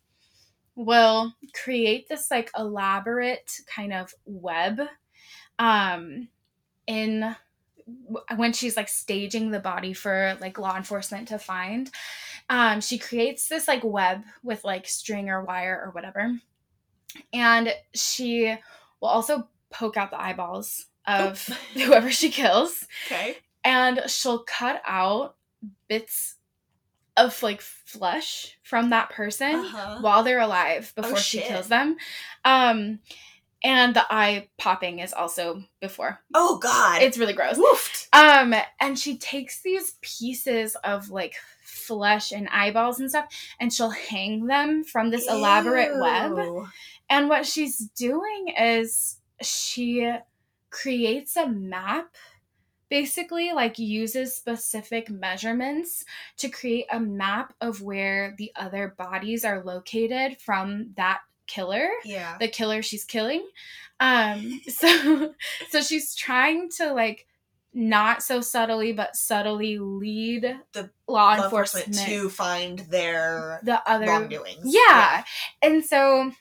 [0.74, 4.80] will create this like elaborate kind of web
[5.58, 6.28] um
[6.86, 7.34] in
[8.36, 11.90] when she's like staging the body for like law enforcement to find
[12.48, 16.32] um she creates this like web with like string or wire or whatever.
[17.32, 18.56] And she
[19.00, 22.86] will also poke out the eyeballs of whoever she kills.
[23.06, 23.36] Okay.
[23.64, 25.36] and she'll cut out
[25.88, 26.36] bits
[27.16, 29.98] of like flesh from that person Uh-huh.
[30.00, 31.96] while they're alive before she kills them.
[32.44, 33.00] Um
[33.64, 37.02] and the eye popping is also before Oh God.
[37.02, 38.08] it's really gross woofed.
[38.12, 43.26] um and she takes these pieces of like flesh and eyeballs and stuff
[43.60, 46.38] and she'll hang them from this elaborate web
[47.10, 50.10] and what she's doing is she
[50.70, 52.14] creates a map
[52.88, 56.04] basically like uses specific measurements
[56.36, 61.20] to create a map of where the other bodies are located from that
[61.54, 62.36] killer Yeah.
[62.40, 63.46] the killer she's killing
[64.00, 65.34] um so
[65.70, 67.26] so she's trying to like
[67.74, 70.42] not so subtly but subtly lead
[70.72, 74.58] The law, Law enforcement, enforcement to find their the other wrongdoings.
[74.64, 75.24] yeah
[75.62, 76.32] and so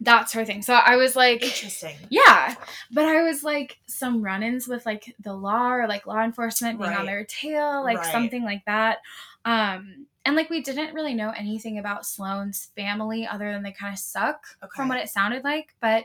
[0.00, 1.96] that's her thing so i was like Interesting.
[2.10, 2.54] yeah
[2.92, 6.92] but i was like some run-ins with like the law or like law enforcement being
[6.92, 8.12] on their tail like Right.
[8.12, 8.98] something like that
[9.46, 13.92] um and like we didn't really know anything about sloane's family other than they kind
[13.94, 14.72] of suck Okay.
[14.76, 16.04] from what it sounded like but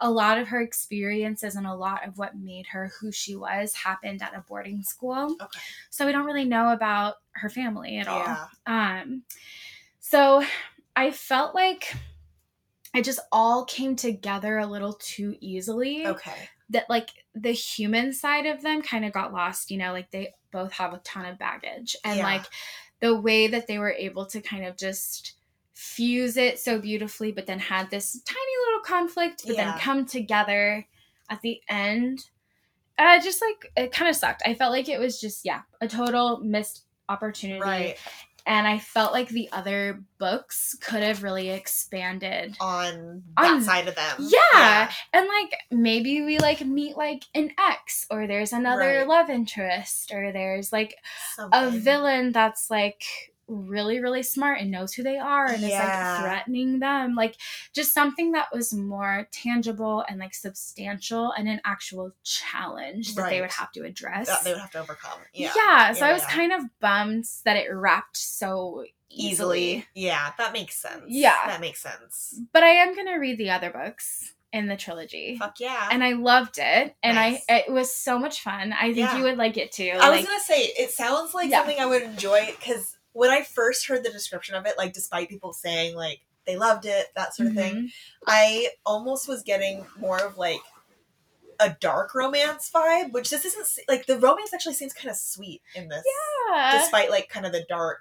[0.00, 3.72] a lot of her experiences and a lot of what made her who she was
[3.74, 5.60] happened at a boarding school Okay.
[5.90, 8.46] so we don't really know about her family at all Yeah.
[9.00, 9.22] um,
[10.00, 10.44] so
[10.94, 11.94] I felt like
[12.94, 16.06] it just all came together a little too easily.
[16.06, 16.50] Okay.
[16.68, 20.34] That like the human side of them kind of got lost, you know, like they
[20.50, 21.96] both have a ton of baggage.
[22.04, 22.24] And Yeah.
[22.24, 22.44] like
[23.02, 25.34] the way that they were able to kind of just
[25.74, 29.72] fuse it so beautifully, but then had this tiny little conflict, but Yeah.
[29.72, 30.86] then come together
[31.28, 32.30] at the end.
[32.96, 34.42] Uh, just like it kind of sucked.
[34.46, 37.60] I felt like it was just yeah, a total missed opportunity.
[37.60, 37.98] Right.
[38.46, 42.56] And I felt like the other books could have really expanded.
[42.60, 44.16] On that On- side of them.
[44.18, 44.90] Yeah.
[45.12, 49.06] And like maybe we like meet like an ex or there's another Right.
[49.08, 50.96] love interest or there's like
[51.38, 53.02] a villain that's like
[53.48, 57.36] really really smart and knows who they are and is like threatening them like
[57.74, 63.40] just something that was more tangible and like substantial and an actual challenge that they
[63.40, 65.18] would have to address that they would have to overcome.
[65.34, 65.52] Yeah.
[65.56, 66.28] yeah so Yeah, i was yeah.
[66.34, 69.30] kind of bummed that it wrapped so easily,
[69.74, 69.86] Easily.
[69.94, 71.02] Yeah, that makes sense.
[71.06, 71.36] Yeah.
[71.46, 72.40] That makes sense.
[72.52, 75.88] but i am to read the other books in the trilogy Fuck yeah.
[75.90, 77.42] and i loved it and Nice.
[77.48, 79.16] i it was so much fun i think Yeah.
[79.18, 81.58] you would like it too I was gonna say it sounds like Yeah.
[81.60, 85.28] something I would enjoy because when I first heard the description of it, like despite
[85.28, 87.88] people saying like they loved it, that sort of thing, mhm.
[88.26, 90.60] I almost was getting more of like
[91.60, 95.62] a dark romance vibe, which this isn't like the romance actually seems kind of sweet
[95.74, 96.02] in this,
[96.50, 98.00] yeah despite like kind of the dark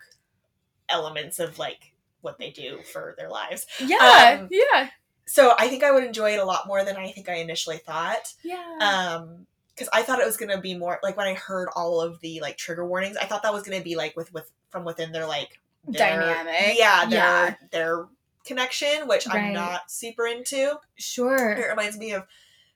[0.89, 3.65] elements of like what they do for their lives.
[3.79, 4.89] yeah um, yeah
[5.25, 7.77] So I think I would enjoy it a lot more than I think I initially
[7.77, 8.33] thought.
[8.43, 9.45] yeah um
[9.75, 12.19] because i thought it was going to be more like when i heard all of
[12.19, 14.85] the like trigger warnings i thought that was going to be like with with from
[14.85, 16.77] within their like their- Dynamic.
[16.77, 17.55] yeah their Yeah.
[17.71, 18.07] their
[18.45, 21.51] connection which i'm not super into Sure.
[21.53, 22.25] it reminds me of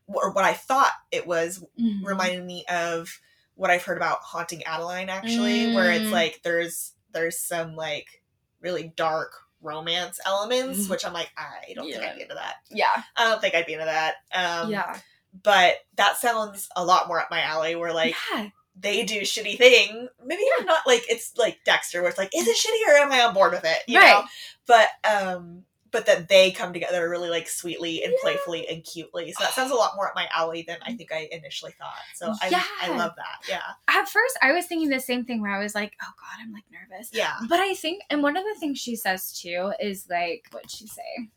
[0.07, 2.03] or what i thought it was Mhm.
[2.05, 3.19] reminded me of
[3.55, 6.11] what i've heard about haunting adeline actually where it's Mm.
[6.11, 8.21] like there's there's some like
[8.59, 10.89] really dark romance elements Mhm.
[10.91, 13.65] which i'm like i don't think i'd be into that yeah i don't think i'd
[13.65, 14.99] be into that um yeah
[15.43, 19.57] but that sounds a lot more up my alley where like yeah they do shitty
[19.57, 20.07] thing.
[20.25, 23.21] Maybe not like it's like dexter where it's like is it shitty or am i
[23.23, 23.77] on board with it?
[23.87, 24.11] You Right.
[24.11, 24.23] know?
[24.67, 28.17] But um but that they come together really like sweetly and Yeah.
[28.21, 29.31] playfully and cutely.
[29.31, 31.93] So that sounds a lot more at my alley than i think i initially thought.
[32.15, 33.47] So i i love that.
[33.47, 33.61] Yeah.
[33.87, 36.51] At first i was thinking the same thing where i was like oh god i'm
[36.51, 37.09] like nervous.
[37.13, 37.35] Yeah.
[37.47, 40.85] But i think and one of the things she says too is like what'd she
[40.87, 41.29] say?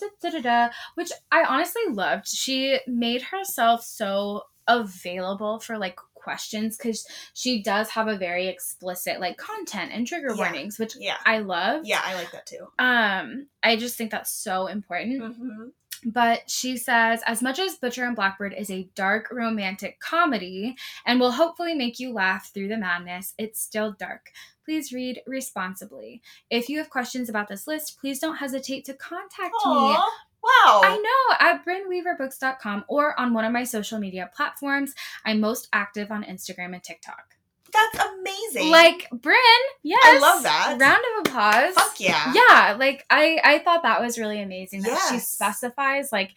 [0.00, 2.26] Da, da, da, da, which i honestly loved.
[2.28, 9.20] She made herself so available for like questions because she does have a very explicit
[9.20, 10.36] like content and trigger Yeah.
[10.36, 14.32] warnings which yeah i love yeah i like that too um i just think that's
[14.32, 15.64] so important mm-hmm.
[16.04, 21.18] But she says, as much as Butcher and Blackbird is a dark romantic comedy and
[21.18, 24.30] will hopefully make you laugh through the madness, it's still dark.
[24.64, 26.20] Please read responsibly.
[26.50, 29.96] If you have questions about this list, please don't hesitate to contact me.
[30.44, 34.94] Wow I know at brynneweaverbooks.com or on one of my social media platforms.
[35.24, 37.36] I'm most active on Instagram and TikTok.
[37.72, 40.00] that's amazing Like Brynne, yes.
[40.04, 40.76] I love that.
[40.78, 41.74] Round of applause.
[41.74, 46.32] fuck yeah Yeah, like I I thought that was really amazing that she specifies like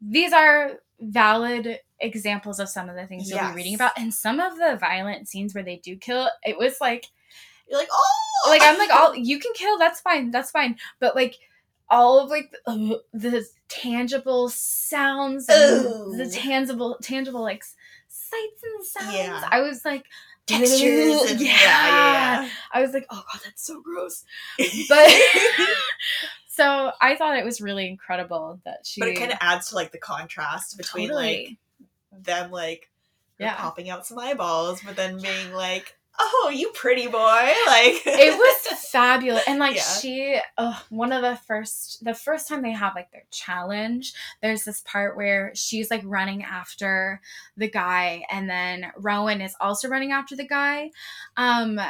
[0.00, 4.38] these are valid examples of some of the things you'll be reading about and some
[4.40, 7.06] of the violent scenes where they do kill it was like
[7.68, 11.16] you're like oh like I'm like all you can kill that's fine that's fine but
[11.16, 11.34] like
[11.90, 17.64] all of like the, the tangible sounds and the tangible tangible like
[18.08, 19.48] sights and sounds Yeah.
[19.50, 20.04] I was like
[20.46, 21.48] textures and yeah.
[21.48, 24.24] yeah, yeah, I was like oh god that's so gross
[24.88, 25.10] but
[26.48, 29.00] so I thought it was really incredible that she.
[29.00, 31.56] but it kind of adds to like the contrast between like
[32.12, 32.90] them like
[33.38, 33.54] Yeah.
[33.56, 38.78] popping out some eyeballs, but then being like, "Oh, you pretty boy!" Like it was
[38.90, 39.82] fabulous, and like Yeah.
[39.82, 44.12] she, ugh, one of the first, the first time they have like their challenge.
[44.42, 47.20] There's this part where she's like running after
[47.56, 50.90] the guy, and then Rowan is also running after the guy,
[51.36, 51.80] um,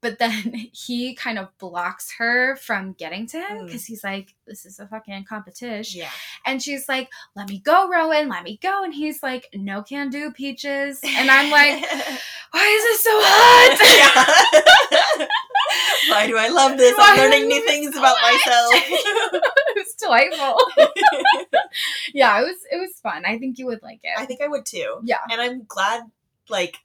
[0.00, 0.32] but then
[0.72, 3.66] he kind of blocks her from getting to him Mm.
[3.66, 6.10] because he's like, "This is a fucking competition." yeah.
[6.46, 8.82] And she's like, let me go, Rowan, let me go.
[8.84, 11.00] And he's like, no can do, Peaches.
[11.04, 11.82] And I'm like,
[12.52, 13.77] why is this so hot?
[13.80, 15.26] Yeah.
[16.08, 16.96] Why do I love this?
[16.96, 18.32] Why I'm learning new things so about much?
[18.46, 18.72] myself.
[18.74, 20.56] it was delightful.
[22.14, 23.24] yeah, it was it was fun.
[23.26, 24.12] I think you would like it.
[24.18, 25.00] I think I would too.
[25.04, 25.18] yeah.
[25.30, 26.04] And I'm glad,
[26.48, 26.78] like,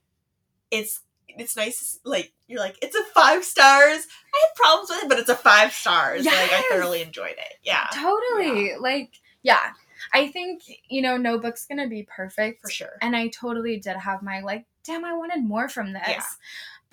[0.71, 1.99] it's it's nice.
[2.03, 4.05] Like you're like, it's a five stars.
[4.33, 6.25] I had problems with it, but it's a five stars.
[6.25, 6.65] Like I Yes.
[6.69, 7.53] thoroughly enjoyed it.
[7.63, 8.75] Yeah, Totally.
[8.79, 9.71] Like, yeah.
[10.13, 12.61] I think, you know, no book's gonna be perfect.
[12.61, 12.97] for sure.
[13.01, 16.03] And I totally did have my like, damn, I wanted more from this.
[16.07, 16.21] Yeah.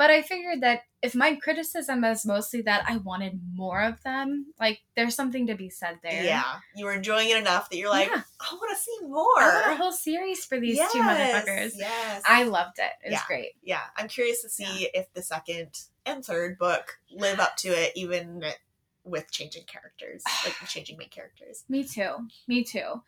[0.00, 4.46] But I figured that if my criticism is mostly that I wanted more of them,
[4.58, 6.24] like there's something to be said there.
[6.24, 8.22] Yeah, you were enjoying it enough that you're like, Yeah.
[8.40, 11.72] I want to see I want a whole series for these two motherfuckers.
[11.76, 12.22] Yes.
[12.26, 12.92] I loved it.
[13.04, 13.24] It was Yeah.
[13.26, 13.52] great.
[13.62, 17.92] yeah, I'm curious to see if the second and third book live up to it,
[17.94, 18.42] even
[19.04, 21.64] with changing characters, like changing main characters.
[21.68, 22.26] Me too.
[22.48, 23.02] Me too.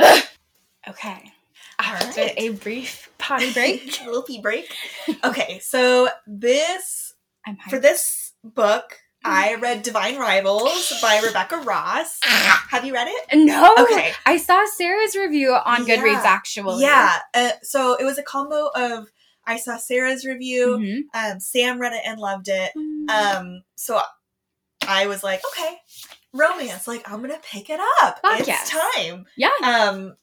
[0.88, 1.32] okay.
[1.80, 2.34] All After right.
[2.36, 4.00] a brief potty break.
[4.04, 4.72] little pee break.
[5.24, 7.14] Okay, so this
[7.70, 12.18] for this book, I read Divine Rivals by Rebecca Ross.
[12.22, 13.36] Have you read it?
[13.38, 13.74] No.
[13.78, 14.12] Okay.
[14.26, 16.82] I saw Sarah's review on Goodreads actually.
[16.82, 17.16] Yeah.
[17.34, 19.08] Uh, so it was a combo of
[19.46, 21.32] I saw Sarah's review, Mhm.
[21.32, 22.72] um, Sam read it and loved it.
[22.76, 23.08] Mm-hmm.
[23.08, 24.00] Um, so
[24.86, 25.78] I was like, okay,
[26.34, 26.86] romance.
[26.86, 28.18] Like I'm gonna pick it up.
[28.20, 28.70] Fuck it's yes.
[28.70, 29.24] time.
[29.36, 29.48] yeah.
[29.62, 30.16] Um,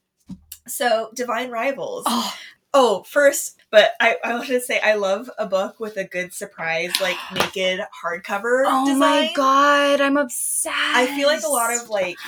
[0.67, 2.03] so Divine Rivals.
[2.07, 2.33] Oh,
[2.77, 6.33] Oh, first, but I, I wanted to say I love a book with a good
[6.33, 8.99] surprise, like naked hardcover oh design.
[8.99, 10.75] my god, I'm obsessed.
[10.75, 12.17] I feel like a lot of like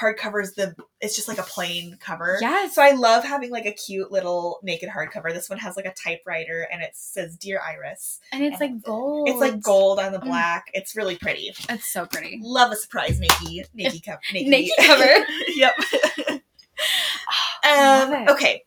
[0.00, 2.38] hardcovers, the it's just like a plain cover.
[2.40, 2.74] yes.
[2.74, 5.32] So I love having like a cute little naked hardcover.
[5.32, 9.28] This one has like a typewriter and it says "Dear Iris." and it's like gold.
[9.28, 10.24] It's like gold on the Mm.
[10.24, 10.64] black.
[10.74, 11.52] It's really pretty.
[11.68, 12.40] It's so pretty.
[12.42, 13.64] Love a surprise Nikki.
[13.74, 14.20] Nikki cover.
[14.32, 14.48] Nikki.
[14.48, 15.26] Naked cover.
[15.54, 15.74] yep.
[17.64, 18.62] Um, okay.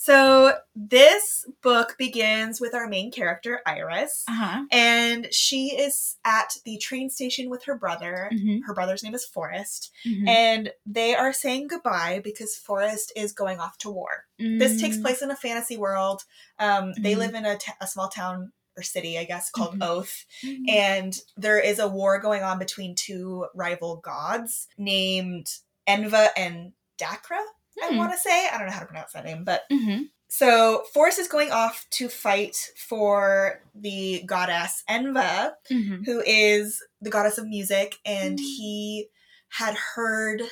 [0.00, 4.64] So this book begins with our main character, Iris, Uh huh.
[4.70, 8.30] and she is at the train station with her brother.
[8.32, 8.60] Mm-hmm.
[8.64, 9.90] Her brother's name is Forrest,
[10.28, 14.26] and they are saying goodbye because Forrest is going off to war.
[14.38, 16.22] This takes place in a fantasy world.
[16.60, 17.18] Um, They Mhm.
[17.18, 19.84] live in a, t- a small town or city, I guess, called Mhm.
[19.84, 20.64] Oath Mm-hmm.
[20.68, 25.48] and there is a war going on between two rival gods named
[25.88, 27.42] Enva and Dakra.
[27.82, 27.96] I Hmm.
[27.96, 30.04] want to say I don't know how to pronounce that name, but Mm-hmm.
[30.28, 32.56] so Forrest is going off to fight
[32.88, 36.04] for the goddess Enva, Mm-hmm.
[36.04, 38.42] who is the goddess of music, and Mm.
[38.42, 39.08] he
[39.50, 40.42] had heard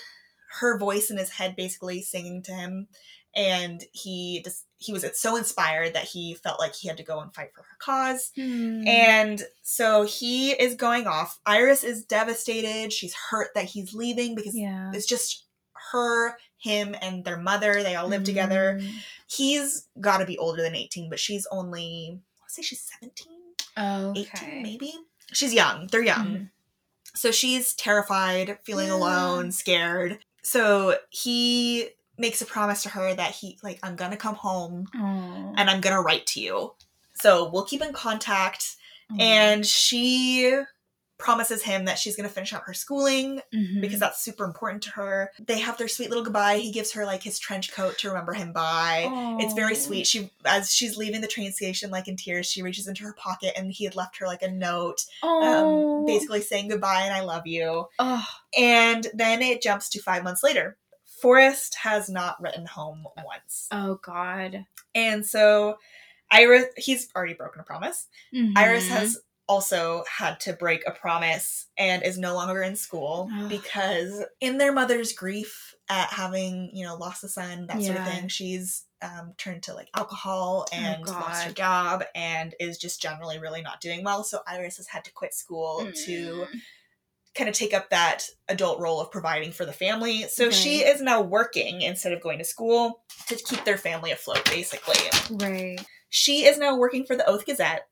[0.60, 2.88] her voice in his head, basically singing to him,
[3.34, 7.18] and he just he was so inspired that he felt like he had to go
[7.20, 8.30] and fight for her cause.
[8.36, 8.86] Mm-hmm.
[8.86, 11.38] And so he is going off.
[11.46, 12.92] Iris is devastated.
[12.92, 14.90] She's hurt that he's leaving because yeah.
[14.94, 15.46] it's just
[15.92, 17.82] her, him, and their mother.
[17.82, 18.78] They all live together.
[18.80, 18.90] Mm.
[19.28, 22.88] He's got to be older than 18, but she's only, I want to say she's
[23.00, 23.32] 17,
[23.76, 24.94] Oh, 18, maybe.
[25.32, 25.86] She's young.
[25.88, 26.26] They're young.
[26.26, 26.50] Mhm.
[27.14, 28.94] So she's terrified, feeling Yeah.
[28.94, 30.18] alone, scared.
[30.42, 34.86] So he makes a promise to her that he, like, I'm going to come home
[34.94, 35.54] Oh.
[35.56, 36.74] and I'm going to write to you.
[37.14, 38.76] So we'll keep in contact
[39.12, 39.16] Oh.
[39.20, 40.50] and she
[41.18, 43.80] promises him that she's going to finish out her schooling Mhm.
[43.80, 45.32] because that's super important to her.
[45.38, 46.58] They have their sweet little goodbye.
[46.58, 49.08] He gives her like his trench coat to remember him by.
[49.40, 50.06] It's very sweet.
[50.06, 53.54] She as she's leaving the train station like in tears, she reaches into her pocket
[53.56, 57.46] and he had left her like a note um basically saying goodbye and I love
[57.46, 57.88] you.
[57.98, 58.26] Oh.
[58.56, 60.76] And then it jumps to 5 months later.
[61.22, 63.68] Forrest has not written home once.
[63.72, 64.66] Oh God.
[64.94, 65.78] And so
[66.30, 68.06] Iris he's already broken a promise.
[68.56, 68.88] Iris Mhm.
[68.88, 69.18] has
[69.48, 74.72] also had to break a promise and is no longer in school because in their
[74.72, 79.34] mother's grief at having you know lost a son that sort of thing she's um,
[79.38, 84.02] turned to like alcohol and lost her job and is just generally really not doing
[84.02, 84.24] well.
[84.24, 86.48] So iris has had to quit school to Mm.
[87.36, 90.22] kind of take up that adult role of providing for the family.
[90.28, 94.44] So she is now working instead of going to school to keep their family afloat
[94.46, 94.96] basically.
[95.30, 95.78] Right.
[96.08, 97.86] she is now working for the Oath Gazette,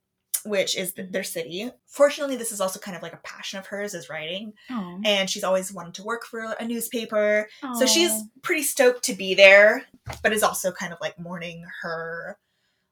[0.45, 1.71] which is their city.
[1.87, 5.01] Fortunately, this is also kind of like a passion of hers is writing, Oh.
[5.05, 7.49] and she's always wanted to work for a newspaper.
[7.79, 9.85] So she's pretty stoked to be there,
[10.23, 12.39] but is also kind of like mourning her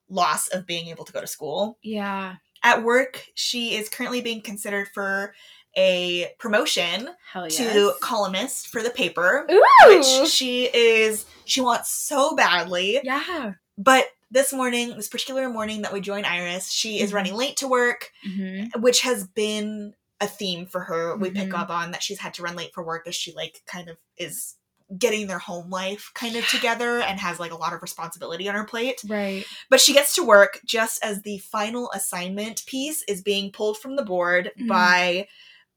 [0.08, 1.78] loss of being able to go to school.
[1.82, 2.36] Yeah.
[2.64, 5.34] At work, she is currently being considered for
[5.76, 7.56] a promotion yes.
[7.56, 9.62] to columnist for the paper, Ooh.
[9.86, 13.00] which she is she wants so badly.
[13.02, 13.52] yeah.
[13.78, 17.14] But this morning, this particular morning that we join Iris, she is Mhm.
[17.14, 18.80] running late to work, Mm-hmm.
[18.80, 21.16] which has been a theme for her.
[21.16, 21.58] We pick Mhm.
[21.58, 23.96] up on that she's had to run late for work as she like kind of
[24.16, 24.54] is
[24.98, 28.54] getting their home life kind of together and has like a lot of responsibility on
[28.54, 29.00] her plate.
[29.08, 29.44] Right.
[29.70, 33.96] But she gets to work just as the final assignment piece is being pulled from
[33.96, 34.68] the board Mm.
[34.68, 35.28] by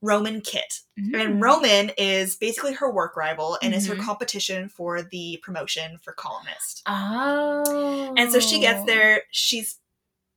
[0.06, 0.82] Roman Kitt.
[1.00, 1.20] Mm.
[1.22, 4.04] And Roman is basically her work rival and is her Mhm.
[4.04, 6.84] competition for the promotion for columnist.
[6.86, 8.14] Oh.
[8.18, 9.24] And so she gets there.
[9.32, 9.80] She's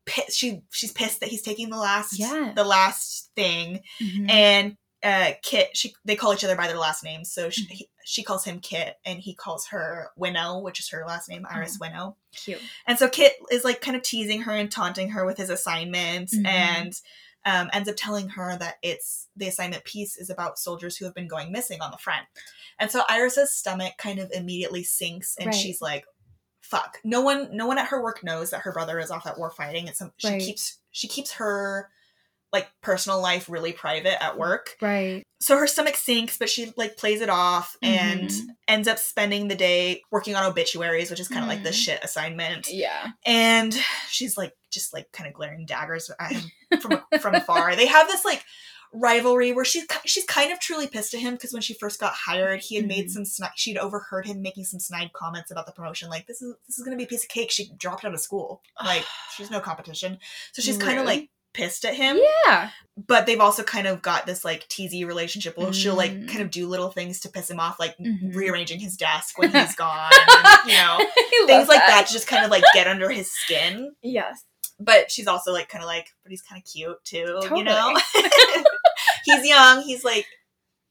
[0.07, 0.37] pissed.
[0.37, 2.53] She she's pissed that he's taking the last Yeah.
[2.57, 4.31] the last thing, Mhm.
[4.31, 7.31] and uh, Kitt, she they call each other by their last names.
[7.33, 7.71] So she, Mhm.
[7.71, 11.47] he, she calls him Kitt, and he calls her Winnow, which is her last name,
[11.49, 11.87] Iris Oh.
[11.87, 12.17] Winnow.
[12.35, 12.61] Cute.
[12.87, 16.31] And so Kitt is like kind of teasing her and taunting her with his assignment,
[16.31, 16.47] Mhm.
[16.47, 17.01] and
[17.49, 21.15] um, ends up telling her that it's the assignment piece is about soldiers who have
[21.15, 22.27] been going missing on the front.
[22.79, 25.55] And so Iris's stomach kind of immediately sinks, and Right.
[25.55, 26.05] she's like,
[26.61, 29.39] "Fuck!" No one, no one at her work knows that her brother is off at
[29.39, 29.89] war fighting.
[29.89, 31.91] It's some, she keeps she keeps her
[32.53, 35.23] like personal life really private at work Right.
[35.41, 38.41] so her stomach sinks but she like plays it off and Mhm.
[38.67, 41.75] ends up spending the day working on obituaries which is kind of like the Mm.
[41.85, 43.09] shit assignment Yeah.
[43.27, 46.51] and she's like just like kind of glaring daggers at him
[46.81, 48.43] from from afar they have this like
[48.93, 52.15] rivalry where she's she's kind of truly pissed at him because when she first got
[52.15, 53.11] hired he had made Mhm.
[53.11, 56.55] some sni- she'd overheard him making some snide comments about the promotion like this is
[56.67, 59.05] this is gonna be a piece of cake she dropped out of school like
[59.37, 60.19] she's no competition
[60.53, 61.29] so she's kind of like
[61.59, 62.71] pissed at him Yeah.
[62.97, 66.29] but they've also kind of got this like teasy relationship where she'll like Mm.
[66.29, 68.35] kind of do little things to piss him off, like Mhm.
[68.35, 70.99] rearranging his desk when he's gone, and, you know,
[71.47, 72.07] things like that.
[72.07, 73.95] to just kind of like get under his skin.
[74.03, 74.45] Yes.
[74.81, 77.97] But she's also like kind of like, but he's kind of cute too, you know.
[79.25, 79.83] He's young.
[79.83, 80.27] He's like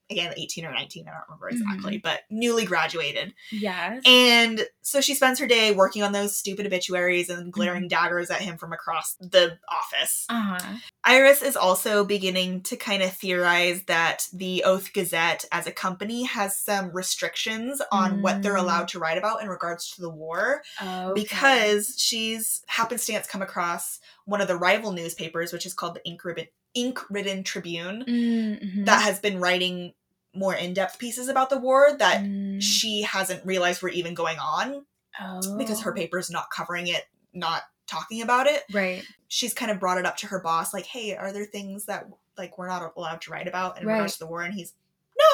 [0.09, 1.71] again 18 or 19 i don't remember Mm-hmm.
[1.73, 4.01] exactly but newly graduated Yes.
[4.05, 7.87] and so she spends her day working on those stupid obituaries and glaring Mm-hmm.
[7.89, 10.75] daggers at him from across the office uh huh.
[11.03, 16.23] Iris is also beginning to kind of theorize that the Oath Gazette as a company
[16.25, 18.59] has some restrictions on what they're Mm.
[18.61, 21.13] allowed to write about in regards to the war Oh.
[21.13, 26.25] because she's happenstance come across one of the rival newspapers, which is called the Ink
[26.25, 26.47] Ribbon,
[26.77, 28.85] Ink Ridden Tribune, Mm-hmm.
[28.85, 29.93] that has been writing
[30.33, 32.61] more in depth pieces about the war that Mm.
[32.61, 34.85] she hasn't realized were even going on
[35.19, 35.57] oh.
[35.57, 39.03] because her paper's not covering it, not talking about it Right.
[39.29, 42.05] she's kind of brought it up to her boss like hey are there things that
[42.37, 43.93] like we're not allowed to write about in Right.
[43.93, 44.73] regards to the war and he's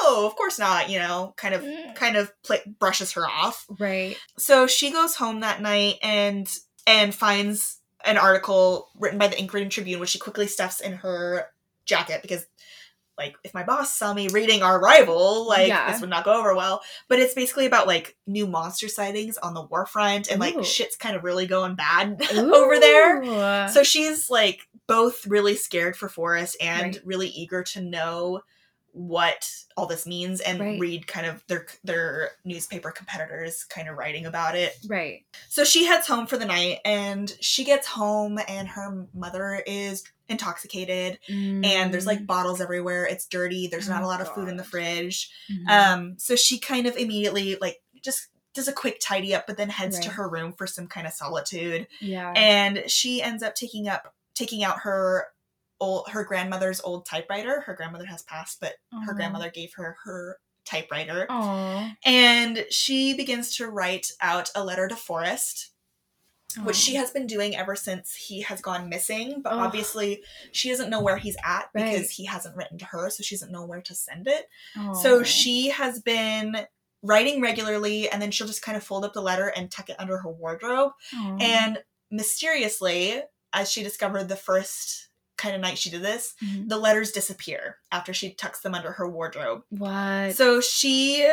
[0.03, 1.95] no of course not you know kind of Mm.
[1.95, 4.15] kind of pla brushes her off Right.
[4.37, 6.47] so she goes home that night and
[6.85, 10.93] and finds an article written by the Ink Ridden Tribune which she quickly stuffs in
[10.93, 11.45] her
[11.85, 12.45] jacket because
[13.17, 15.91] like if my boss saw me reading our rival like Yeah.
[15.91, 19.53] this would not go over well but it's basically about like new monster sightings on
[19.53, 20.63] the war front and like Ooh.
[20.63, 26.09] shit's kind of really going bad over there so she's like both really scared for
[26.09, 27.01] Forrest and Right.
[27.05, 28.41] really eager to know
[28.95, 30.79] what all this means and Right.
[30.79, 34.77] read kind of their their newspaper competitors kind of writing about it.
[34.87, 35.25] right.
[35.49, 40.03] So she heads home for the night and she gets home and her mother is
[40.29, 43.05] intoxicated and there's like bottles everywhere.
[43.05, 43.67] It's dirty.
[43.67, 44.05] There's not a Mm.
[44.05, 44.69] Oh, lot of food in the God.
[44.69, 45.31] fridge.
[45.51, 45.69] Mhm.
[45.69, 49.69] Um so she kind of immediately like just does a quick tidy up but then
[49.69, 52.31] heads to her room for some kind of solitude yeah.
[52.35, 55.25] and she ends up taking up taking out her
[55.83, 57.61] old her grandmother's old typewriter.
[57.61, 58.73] Her grandmother has passed but
[59.05, 61.25] her grandmother gave her her typewriter.
[61.29, 61.93] Aw.
[62.05, 65.69] and she begins to write out a letter to forrest
[66.63, 69.41] which she has been doing ever since he has gone missing.
[69.43, 69.59] But Ugh.
[69.59, 72.09] obviously she doesn't know where he's at because Right.
[72.11, 74.45] he hasn't written to her so she doesn't know where to send it.
[75.01, 76.67] So she has been
[77.01, 79.95] writing regularly and then she'll just kind of fold up the letter and tuck it
[79.99, 80.91] under her wardrobe.
[81.41, 81.79] And
[82.11, 85.09] mysteriously, as she discovered the first
[85.43, 86.69] kind of night she did this, Mhm.
[86.69, 89.63] the letters disappear after she tucks them under her wardrobe.
[89.69, 90.35] what?
[90.35, 91.29] So she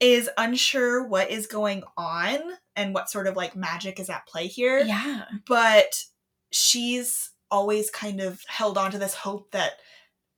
[0.00, 2.38] is unsure what is going on
[2.74, 5.26] and what sort of like magic is at play here, yeah.
[5.46, 6.04] but
[6.50, 9.74] she's always kind of held on to this hope that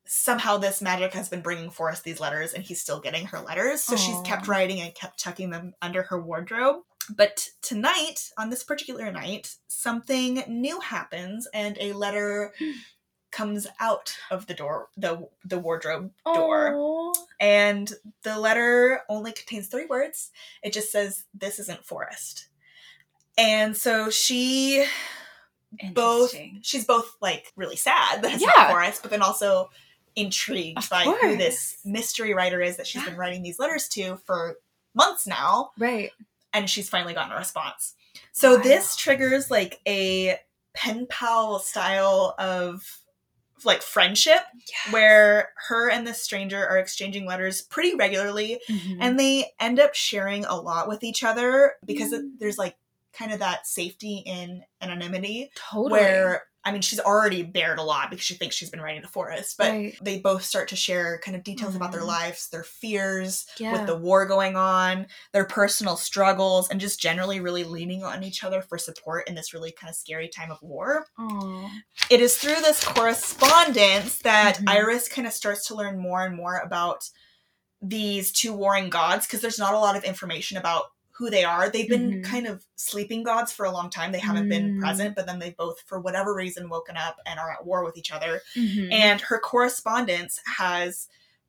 [0.06, 3.82] somehow this magic has been bringing Forrest these letters and he's still getting her letters.
[3.82, 6.82] So she's kept writing and kept tucking them under her wardrobe.
[7.08, 12.52] But tonight, on this particular night, something new happens and a letter
[13.36, 16.74] comes out of the door, the the wardrobe door.
[16.74, 17.12] Aw.
[17.38, 17.92] And
[18.22, 20.30] the letter only contains three words.
[20.62, 22.48] It just says, This isn't Forrest.
[23.36, 24.86] And so she
[25.92, 28.52] both she's both like really sad that it's Yeah.
[28.56, 29.70] not Forrest, but then also
[30.14, 33.10] intrigued Of by who this mystery writer is that she's Yeah.
[33.10, 34.58] been writing these letters to for
[34.94, 36.10] months now, Right.
[36.54, 37.94] and she's finally gotten a response.
[38.32, 38.62] So Wow.
[38.62, 40.40] this triggers like a
[40.72, 43.02] pen pal style of
[43.64, 44.92] like friendship Yeah.
[44.92, 48.98] where her and this stranger are exchanging letters pretty regularly Mhm.
[49.00, 52.32] and they end up sharing a lot with each other because Mm.
[52.38, 52.76] there's like
[53.12, 55.92] kind of that safety in anonymity totally.
[56.00, 59.06] where I mean, she's already bared a lot because she thinks she's been writing to
[59.08, 59.96] Forrest, but Right.
[60.02, 62.06] they both start to share kind of details about their Mhm.
[62.08, 63.70] lives, their fears Yeah.
[63.72, 68.42] with the war going on, their personal struggles, and just generally really leaning on each
[68.42, 71.06] other for support in this really kind of scary time of war.
[71.18, 71.70] Aw.
[72.10, 74.68] It is through this correspondence that Mhm.
[74.68, 77.08] Iris kind of starts to learn more and more about
[77.80, 80.86] these two warring gods because there's not a lot of information about
[81.16, 81.70] who they are.
[81.70, 82.24] They've been Mhm.
[82.24, 84.12] kind of sleeping gods for a long time.
[84.12, 84.80] They haven't been Mm.
[84.80, 87.96] present, but then they've both, for whatever reason, woken up and are at war with
[87.96, 88.42] each other.
[88.54, 88.92] Mhm.
[88.92, 91.08] And her correspondence has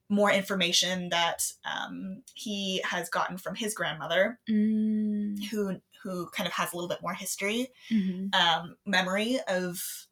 [0.10, 5.44] more information that um, he has gotten from his grandmother, Mm.
[5.50, 8.34] who who kind of has a little bit more history, Mhm.
[8.34, 10.07] um, memory of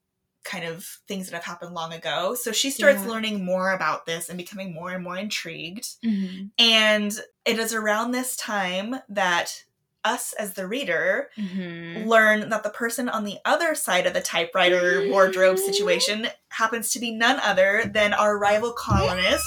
[0.45, 2.35] kind of things that have happened long ago.
[2.35, 3.09] So she starts Yeah.
[3.09, 5.87] learning more about this and becoming more and more intrigued.
[6.05, 6.51] Mhm.
[6.57, 9.63] And it is around this time that
[10.03, 12.05] us as the reader Mhm.
[12.05, 16.99] learn that the person on the other side of the typewriter wardrobe situation happens to
[16.99, 19.43] be none other than our rival colonist,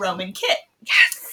[0.00, 0.58] Roman Kitt.
[0.82, 1.24] Yes.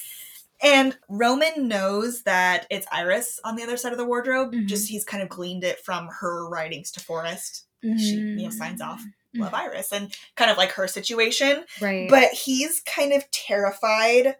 [0.61, 4.51] And Roman knows that it's Iris on the other side of the wardrobe.
[4.53, 4.67] Mhm.
[4.67, 7.64] Just he's kind of gleaned it from her writings to Forrest.
[7.83, 9.03] She, you know, signs off
[9.35, 9.41] Mm.
[9.41, 11.65] Love Iris and kind of like her situation.
[11.81, 12.09] Right.
[12.09, 14.37] But he's kind of terrified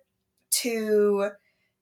[0.61, 1.31] to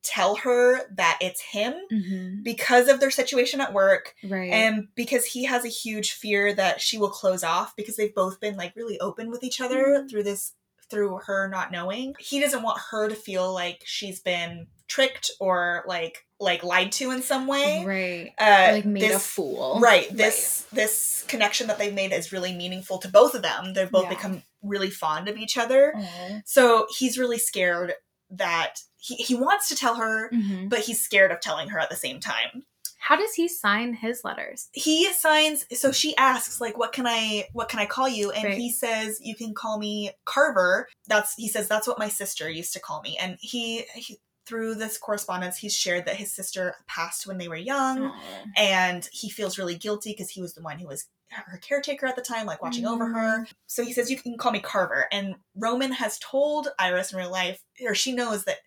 [0.02, 2.42] tell her that it's him Mhm.
[2.42, 4.50] because of their situation at work Right.
[4.50, 8.38] and because he has a huge fear that she will close off because they've both
[8.40, 10.10] been like really open with each other Mhm.
[10.10, 10.52] through this
[10.90, 15.84] through her not knowing he doesn't want her to feel like she's been tricked or
[15.86, 18.32] like like lied to in some way right.
[18.38, 19.78] uh like made a this- fool.
[19.80, 23.90] right this this connection that they've made is really meaningful to both of them they've
[23.90, 24.10] both Yeah.
[24.10, 26.40] become really fond of each other Aw.
[26.44, 27.94] so he's really scared
[28.30, 30.68] that he, he wants to tell her Mhm.
[30.68, 32.64] but he's scared of telling her at the same time
[32.98, 34.68] How does he sign his letters?
[34.72, 38.44] he signs so she asks like what can i what can i call you and
[38.44, 38.56] Right.
[38.58, 42.72] he says you can call me carver that's he says that's what my sister used
[42.72, 47.26] to call me and he, he through this correspondence he's shared that his sister passed
[47.26, 48.44] when they were young Aw.
[48.56, 52.14] and he feels really guilty because he was the one who was her caretaker at
[52.14, 53.52] the time like watching over her mm-hmm.
[53.66, 57.30] so he says you can call me carver and roman has told iris in real
[57.30, 58.58] life or she knows that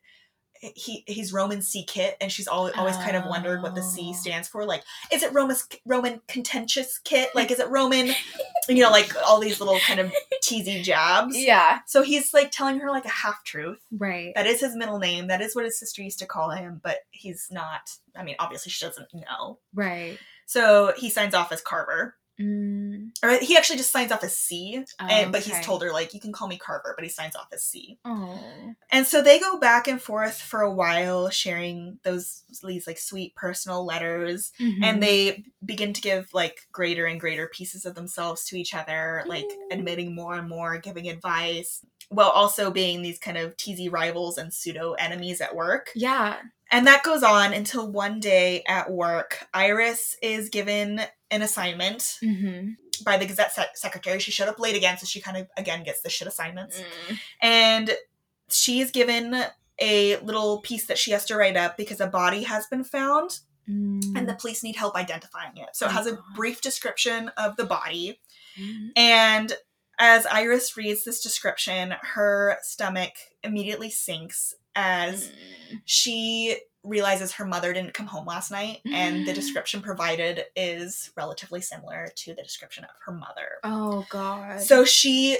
[0.60, 4.10] he he's Roman C Kitt, and she's always always kind of wondered what the C
[4.10, 4.14] Oh.
[4.14, 4.66] stands for.
[4.66, 5.56] Like, is it Roman
[5.86, 7.30] Roman contentious Kitt?
[7.36, 8.14] Like, is it Roman?
[8.70, 10.12] You know, like all these little kind of
[10.48, 11.38] teasy jabs.
[11.38, 11.80] Yeah.
[11.86, 13.80] So he's like telling her like a half truth.
[13.92, 14.34] Right.
[14.36, 15.28] That is his middle name.
[15.28, 17.92] That is what his sister used to call him, but he's not.
[18.16, 19.60] I mean, obviously she doesn't know.
[19.74, 20.18] Right.
[20.46, 23.10] So he signs off as Carver, Mm.
[23.24, 24.84] or he actually just signs off as C.
[25.00, 27.48] and, but he's told her like you can call me Carver, but he signs off
[27.52, 27.98] as C.
[28.06, 28.40] Oh.
[28.92, 33.34] And so they go back and forth for a while, sharing those these like sweet
[33.36, 34.84] personal letters, Mm-hmm.
[34.84, 39.24] and they begin to give like greater and greater pieces of themselves to each other,
[39.28, 39.74] like Mm.
[39.80, 44.54] admitting more and more, giving advice, while also being these kind of teasy rivals and
[44.54, 45.92] pseudo enemies at work.
[45.96, 46.38] Yeah.
[46.72, 51.02] And that goes on until one day at work, Iris is given
[51.32, 52.72] an assignment Mm-hmm.
[53.04, 54.20] by the Gazette sec- secretary.
[54.20, 56.80] She showed up late again, so she kind of again gets the shit assignments
[57.10, 57.18] Mm.
[57.42, 57.92] and
[58.50, 59.44] she's given
[59.80, 63.40] a little piece that she has to write up because a body has been found
[63.70, 64.18] Mm.
[64.18, 65.70] and the police need help identifying it.
[65.74, 68.22] So it Oh, has a brief description of the body.
[68.58, 68.90] Mm.
[68.96, 69.54] And
[70.00, 73.14] as Iris reads this description, her stomach
[73.44, 75.82] immediately sinks as Mm.
[75.86, 79.36] she realizes her mother didn't come home last night and the Mm.
[79.36, 83.58] description provided is relatively similar to the description of her mother.
[83.64, 84.62] Oh God.
[84.62, 85.40] So she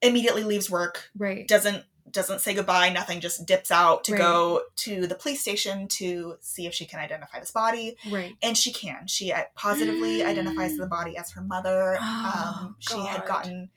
[0.00, 1.46] immediately leaves work right.
[1.48, 4.18] doesn't doesn't say goodbye nothing just dips out to Right.
[4.18, 8.36] go to the police station to see if she can identify this body Right.
[8.42, 12.98] and she can she uh, positively identifies the body as her mother Oh, um, she
[13.06, 13.70] had gotten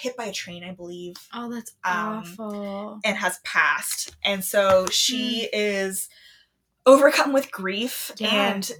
[0.00, 3.00] hit by a train i believe Oh, that's Um, awful.
[3.04, 6.08] and has passed and so she is
[6.86, 8.28] overcome with grief Yeah.
[8.54, 8.70] and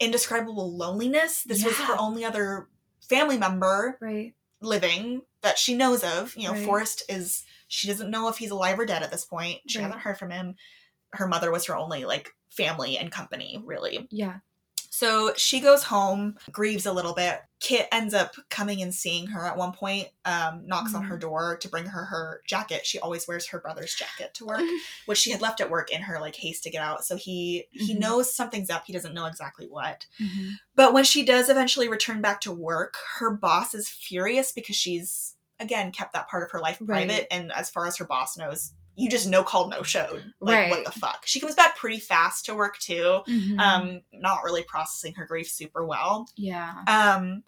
[0.00, 2.68] indescribable loneliness this was her only other
[3.08, 4.34] family member Right.
[4.60, 6.34] Living that she knows of.
[6.36, 6.64] You know, Right.
[6.64, 9.60] Forrest is she doesn't know if he's alive or dead at this point.
[9.68, 9.84] She Right.
[9.84, 10.56] hasn't heard from him.
[11.12, 14.06] Her mother was her only like family and company, really.
[14.10, 14.38] Yeah.
[14.90, 17.40] So she goes home, grieves a little bit.
[17.60, 21.08] Kitt ends up coming and seeing her at one point, um, knocks on Mhm.
[21.08, 22.86] her door to bring her her jacket.
[22.86, 24.60] She always wears her brother's jacket to work,
[25.06, 27.04] which she had left at work in her like haste to get out.
[27.04, 27.98] So he he Mhm.
[28.00, 28.84] knows something's up.
[28.86, 30.06] He doesn't know exactly what.
[30.20, 30.52] Mhm.
[30.74, 35.34] But when she does eventually return back to work, her boss is furious because she's
[35.60, 37.08] again kept that part of her life Right.
[37.08, 37.26] private.
[37.34, 40.32] And as far as her boss knows, you just no called, no showed.
[40.40, 40.70] Like Right.
[40.70, 41.22] what the fuck?
[41.24, 43.20] She comes back pretty fast to work too.
[43.28, 43.58] Mhm.
[43.60, 46.28] Um, not really processing her grief super well.
[46.36, 46.82] yeah.
[46.88, 47.44] Um,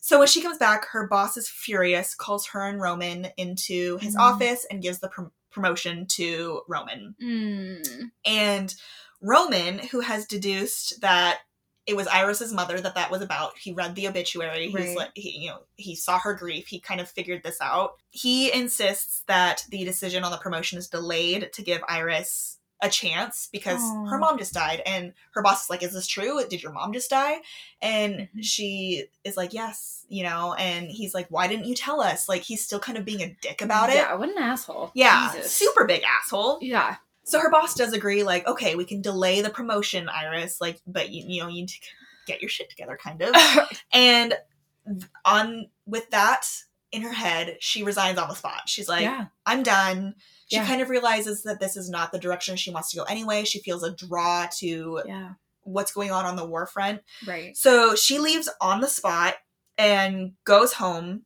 [0.00, 4.14] So when she comes back, her boss is furious, calls her and Roman into his
[4.14, 4.20] Mm.
[4.20, 7.14] office, and gives the prom- promotion to Roman.
[7.22, 8.10] Mm.
[8.26, 8.74] And
[9.22, 11.40] Roman, who has deduced that
[11.86, 14.68] it was Iris's mother that that was about, he read the obituary.
[14.70, 16.66] He's like, he, you know, he saw her grief.
[16.66, 17.96] He kind of figured this out.
[18.10, 23.48] He insists that the decision on the promotion is delayed to give Iris a chance
[23.52, 24.06] because Aw.
[24.06, 26.42] her mom just died, and her boss is like, "Is this true?
[26.50, 27.36] Did your mom just die?"
[27.80, 28.42] And Mhm.
[28.42, 30.54] she is like, "Yes," you know.
[30.54, 33.36] And he's like, "Why didn't you tell us?" Like he's still kind of being a
[33.40, 33.96] dick about it.
[33.96, 34.90] Yeah, what an asshole.
[34.94, 35.52] Yeah, Jesus.
[35.52, 36.58] super big asshole.
[36.60, 36.96] Yeah.
[37.24, 41.10] So her boss does agree, like, okay, we can delay the promotion, Iris, like, but
[41.10, 41.78] you, you know, you need to
[42.26, 43.34] get your shit together, kind of.
[43.92, 44.34] and
[45.24, 46.46] on with that
[46.92, 48.62] in her head, she resigns on the spot.
[48.68, 49.26] She's like, yeah.
[49.46, 50.14] I'm done.
[50.48, 50.66] She Yeah.
[50.66, 53.44] kind of realizes that this is not the direction she wants to go anyway.
[53.44, 55.30] She feels a draw to Yeah.
[55.62, 57.00] what's going on on the war front.
[57.26, 57.56] Right.
[57.56, 59.36] So she leaves on the spot
[59.78, 61.24] and goes home,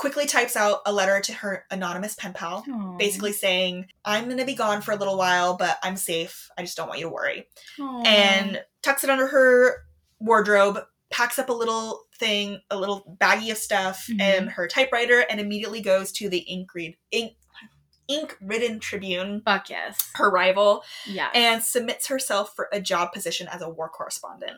[0.00, 2.96] quickly types out a letter to her anonymous pen pal Aw.
[2.96, 6.48] basically saying, I'm going to be gone for a little while, but I'm safe.
[6.56, 7.46] I just don't want you to worry.
[7.78, 8.02] Aw.
[8.06, 9.76] And tucks it under her
[10.18, 10.78] wardrobe,
[11.12, 14.20] packs up a little thing, a little baggie of stuff, Mhm.
[14.22, 17.36] and her typewriter, and immediately goes to the ink read ink
[18.08, 19.96] ink ridden tribune fuck yes.
[20.14, 21.28] her rival Yeah.
[21.32, 24.56] and submits herself for a job position as a war correspondent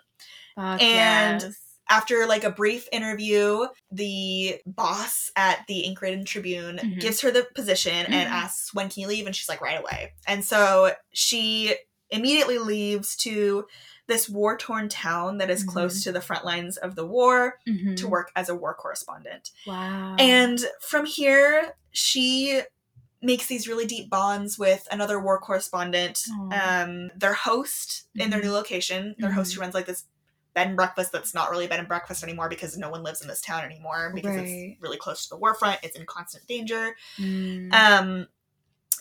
[0.54, 1.54] Fuck and- yes.
[1.92, 7.00] After like a brief interview the boss at the ink tribune Mhm.
[7.00, 8.32] gives her the position and Mhm.
[8.32, 11.74] asks when can you leave and she's like right away and so she
[12.10, 13.66] immediately leaves to
[14.08, 16.04] this war torn town that is close Mhm.
[16.04, 17.96] to the front lines of the war Mhm.
[17.96, 20.16] to work as a war correspondent Wow.
[20.18, 22.62] and from here she
[23.24, 28.44] makes these really deep bonds with another war correspondent um their host in their Mhm.
[28.44, 30.04] new location their host who runs like this
[30.54, 33.28] bed and breakfast that's not really bed and breakfast anymore because no one lives in
[33.28, 34.46] this town anymore because Right.
[34.72, 37.72] it's really close to the war front it's in constant danger Mm.
[37.72, 38.26] um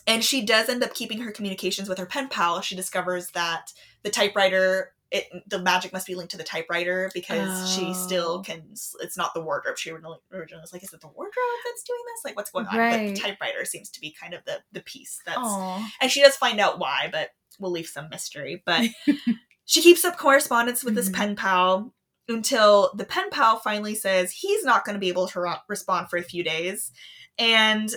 [0.07, 3.73] and she does end up keeping her communications with her pen pal she discovers that
[4.03, 8.41] the typewriter it the magic must be linked to the typewriter because she still Oh.
[8.43, 8.63] can
[9.01, 11.33] it's not the wardrobe she originally, originally was like is it the wardrobe
[11.65, 14.39] that's doing this like what's going on but the typewriter seems to be kind of
[14.45, 15.89] the the piece that's Aw.
[15.99, 18.63] and she does find out why, but we'll leave some mystery.
[18.65, 18.85] But
[19.65, 21.13] she keeps up correspondence with this Mhm.
[21.15, 21.93] pen pal
[22.27, 26.09] until the pen pal finally says he's not going to be able to ro- respond
[26.09, 26.91] for a few days,
[27.37, 27.91] and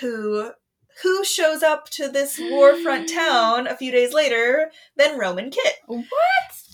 [0.00, 0.50] who
[1.02, 5.74] who shows up to this warfront town a few days later than Roman Kitt.
[5.86, 6.08] What?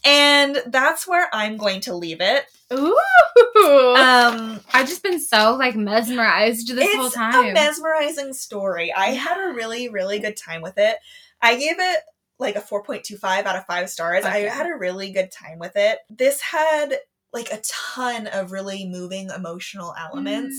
[0.04, 2.44] And that's where I'm going to leave it.
[2.72, 2.96] Ooh.
[3.96, 7.46] Um, I've just been so like mesmerized this whole time.
[7.46, 8.92] It's a mesmerizing story.
[8.92, 10.96] I had a really, really good time with it.
[11.40, 12.00] I gave it
[12.38, 14.24] like a 4.25 out of 5 stars.
[14.24, 15.98] I had a really good time with it.
[16.10, 16.98] This had
[17.32, 17.62] like a
[17.94, 20.56] ton of really moving emotional elements.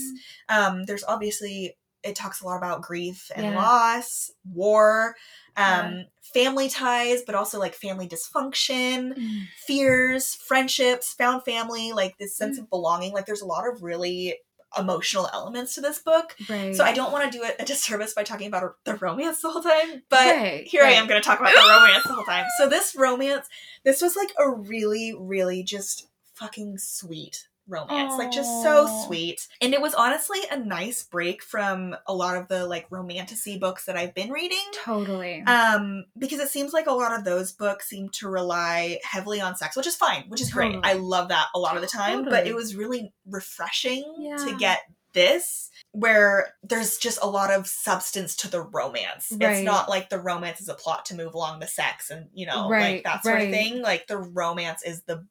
[0.50, 0.56] Mm.
[0.56, 3.56] Um there's obviously it talks a lot about grief and Yeah.
[3.56, 5.14] loss, war,
[5.56, 5.80] Yeah.
[5.80, 9.46] um family ties, but also like family dysfunction Mm.
[9.66, 12.36] fears, friendships, found family, like this Mm.
[12.38, 13.12] sense of belonging.
[13.12, 14.38] Like there's a lot of really
[14.78, 16.36] emotional elements to this book.
[16.48, 16.74] Right.
[16.74, 19.50] So I don't want to do it a disservice by talking about the romance the
[19.50, 22.24] whole time, but Right, here I am going to talk about the romance the whole
[22.24, 22.46] time.
[22.58, 23.48] So this romance,
[23.84, 28.14] this was like a really, really just fucking sweet romance.
[28.18, 29.46] Like just so sweet.
[29.60, 33.86] And it was honestly a nice break from a lot of the like romantasy books
[33.86, 34.64] that I've been reading.
[34.82, 35.42] Totally.
[35.42, 39.56] Um, because it seems like a lot of those books seem to rely heavily on
[39.56, 40.78] sex, which is fine, which is great.
[40.82, 44.02] I love that a lot of the time, but it was really refreshing
[44.44, 44.80] to get
[45.14, 49.28] this where there's just a lot of substance to the romance.
[49.30, 52.46] It's not like the romance is a plot to move along the sex and, you
[52.46, 53.48] know, Right, like that sort right.
[53.48, 53.80] of thing.
[53.80, 55.24] Like the romance is the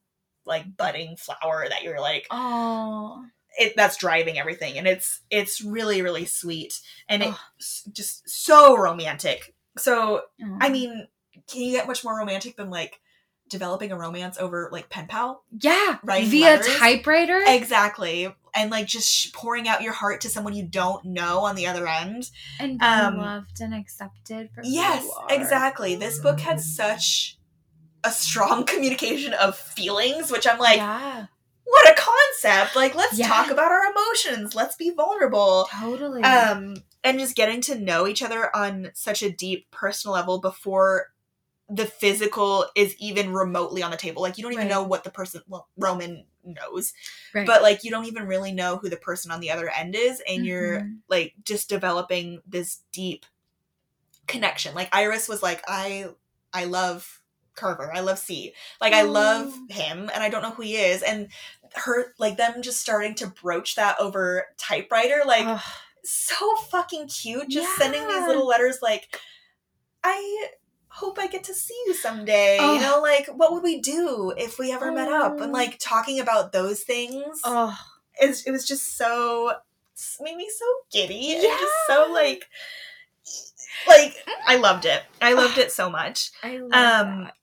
[0.45, 3.23] like budding flower that you're like Oh.
[3.59, 9.53] it that's driving everything and it's it's really really sweet and it's just so romantic
[9.77, 10.57] so Oh.
[10.61, 11.07] I mean,
[11.47, 12.99] can you get much more romantic than like
[13.49, 15.43] developing a romance over like pen pal?
[15.61, 15.97] yeah.
[16.03, 16.75] writing Via letters?
[16.77, 17.41] typewriter.
[17.47, 18.33] Exactly.
[18.55, 21.65] And like just sh- pouring out your heart to someone you don't know on the
[21.67, 22.29] other end.
[22.59, 25.95] and um, loved and accepted for Yes, exactly.
[25.95, 27.37] This book had such
[28.03, 31.25] a strong communication of feelings, which I'm like, yeah.
[31.63, 32.75] what a concept.
[32.75, 33.27] Like, let's Yeah.
[33.27, 34.55] talk about our emotions.
[34.55, 35.67] Let's be vulnerable.
[35.71, 36.21] Totally.
[36.23, 41.07] um and just getting to know each other on such a deep personal level before
[41.69, 44.73] the physical is even remotely on the table like you don't even Right.
[44.73, 46.93] know what the person well roman knows
[47.33, 47.47] right.
[47.47, 50.21] but like you don't even really know who the person on the other end is
[50.27, 50.97] and you're Mhm.
[51.09, 53.25] like just developing this deep
[54.27, 56.07] connection like iris was like i
[56.53, 57.21] i love
[57.55, 57.91] Carver.
[57.93, 58.53] I love C.
[58.81, 59.73] Like I love Oh.
[59.73, 61.01] him and I don't know who he is.
[61.01, 61.27] And
[61.75, 65.61] her like them just starting to broach that over typewriter, like Ugh.
[66.03, 67.49] so fucking cute.
[67.49, 69.19] Just sending these little letters like
[70.03, 70.47] I
[70.89, 72.57] hope I get to see you someday.
[72.59, 72.75] Ugh.
[72.75, 75.35] You know, like what would we do if we ever met up?
[75.37, 75.43] Oh.
[75.43, 77.41] And like talking about those things.
[78.19, 79.53] It's, it was just so
[80.21, 82.45] made me so giddy and just so like
[83.87, 84.15] like
[84.45, 85.01] I loved it.
[85.21, 86.31] I loved it so much.
[86.43, 87.33] I love Um, that.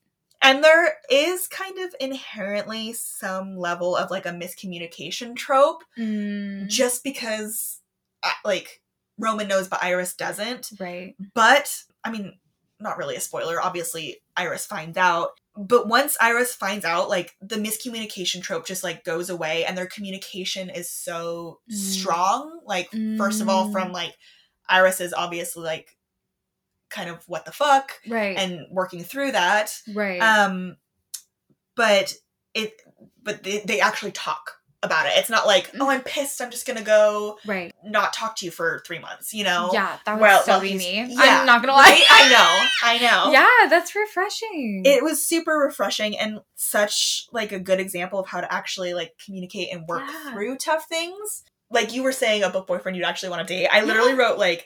[0.41, 7.03] And there is kind of inherently some level of like a miscommunication trope Mm, just
[7.03, 7.79] because
[8.23, 8.81] uh, like
[9.17, 10.71] Roman knows but Iris doesn't.
[10.79, 11.15] right.
[11.35, 12.39] But I mean,
[12.79, 13.61] not really a spoiler.
[13.61, 15.29] Obviously, Iris finds out.
[15.55, 19.85] But once Iris finds out, like the miscommunication trope just like goes away and their
[19.85, 21.75] communication is so Mm.
[21.75, 22.61] strong.
[22.65, 23.71] Like, first of all, Mm.
[23.71, 24.15] from like
[24.67, 25.95] Iris is obviously like
[26.91, 28.37] kind of what the fuck Right.
[28.37, 29.73] and working through that.
[29.93, 30.19] right.
[30.21, 30.77] Um
[31.75, 32.13] but
[32.53, 32.81] it
[33.23, 35.11] but they, they actually talk about it.
[35.15, 37.71] It's not like, oh, I'm pissed, I'm just gonna go right.
[37.85, 39.69] not talk to you for three months, you know?
[39.71, 41.05] Yeah, that would Well, so well, me.
[41.07, 41.83] yeah, I'm not gonna lie.
[41.83, 42.03] Right?
[42.09, 43.31] I know, I know.
[43.63, 44.81] yeah, that's refreshing.
[44.85, 49.13] It was super refreshing and such like a good example of how to actually like
[49.23, 50.31] communicate and work Yeah.
[50.33, 51.43] through tough things.
[51.69, 53.67] Like you were saying a book boyfriend you'd actually want to date.
[53.71, 54.17] I literally Yeah.
[54.17, 54.65] wrote like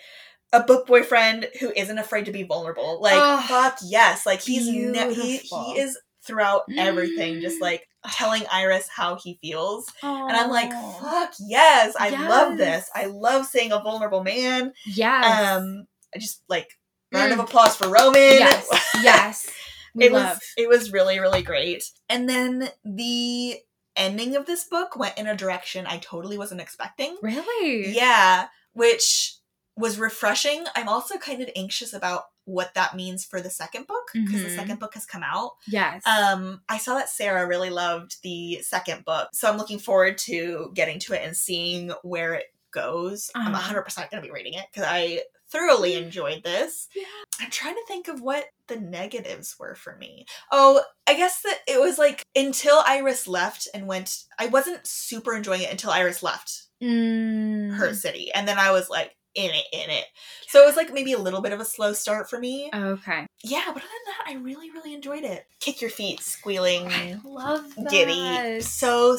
[0.55, 2.99] a book boyfriend who isn't afraid to be vulnerable.
[3.01, 3.43] Like Ugh.
[3.47, 4.25] fuck yes.
[4.25, 9.85] Like he's ne- he he is throughout everything just like telling Iris how he feels.
[10.01, 10.71] And I'm like,
[11.01, 12.89] fuck yes, I love this.
[12.95, 14.71] I love seeing a vulnerable man.
[14.85, 15.55] yes.
[15.57, 16.67] Um I just like
[17.13, 17.33] round Mm.
[17.33, 18.15] of applause for Roman.
[18.21, 18.67] yes,
[19.03, 19.49] yes.
[19.97, 20.33] It love.
[20.35, 23.55] was it was really really great and then the
[23.95, 27.93] ending of this book went in a direction i totally wasn't expecting really.
[27.95, 29.37] yeah which
[29.77, 34.03] was refreshing i'm also kind of anxious about what that means for the second book
[34.13, 34.55] because the Mhm.
[34.55, 36.01] second book has come out Yes.
[36.05, 40.71] um i saw that sarah really loved the second book so i'm looking forward to
[40.73, 43.73] getting to it and seeing where it goes i'm Uh-huh.
[43.73, 47.03] 100% going to be reading it because i thoroughly enjoyed this Yeah.
[47.39, 51.59] i'm trying to think of what the negatives were for me oh i guess that
[51.67, 56.21] it was like until iris left and went i wasn't super enjoying it until iris
[56.23, 57.73] left Mm.
[57.77, 60.05] her city and then i was like in it in it
[60.47, 63.25] so it was like maybe a little bit of a slow start for me Okay.
[63.43, 67.17] yeah but other than that i really really enjoyed it kick your feet squealing I
[67.23, 67.89] love that.
[67.89, 69.17] giddy so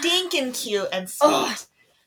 [0.00, 1.58] stinking cute and sweet Ugh.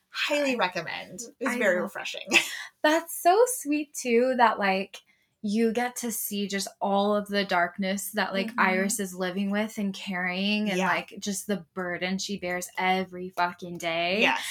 [0.09, 2.21] highly recommend it was I very refreshing
[2.83, 4.33] That's so sweet too.
[4.37, 4.97] That like
[5.43, 8.59] you get to see just all of the darkness that like Mhm.
[8.59, 10.87] Iris is living with and carrying, and Yeah.
[10.87, 14.21] like just the burden she bears every fucking day.
[14.21, 14.41] yes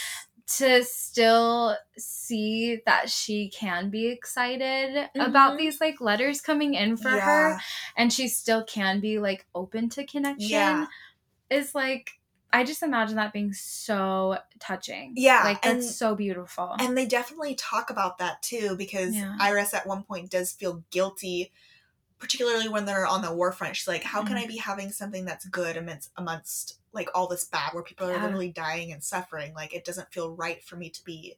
[0.57, 5.59] to still see that she can be excited about Mhm.
[5.59, 7.21] these like letters coming in for Yeah.
[7.55, 7.61] her
[7.97, 10.87] and she still can be like open to connection Yeah.
[11.51, 12.13] is like
[12.53, 15.13] I just imagine that being so touching.
[15.17, 16.75] Yeah, Like that's and- so beautiful.
[16.81, 19.37] And they definitely talk about that too, because Yeah.
[19.39, 21.53] Iris at one point does feel guilty,
[22.19, 23.77] particularly when they're on the war front.
[23.77, 24.43] She's like, "How can Mhm.
[24.43, 28.21] I be having something that's good amidst amongst like all this bad, where people are
[28.21, 29.55] literally dying and suffering?
[29.55, 31.37] Like, it doesn't feel right for me to be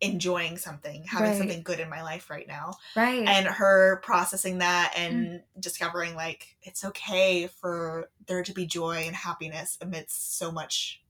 [0.00, 1.38] enjoying something, having Right.
[1.38, 3.26] something good in my life right now." right.
[3.26, 4.98] And her processing that Mm.
[5.04, 11.00] and discovering like it's okay for there to be joy and happiness amidst so much.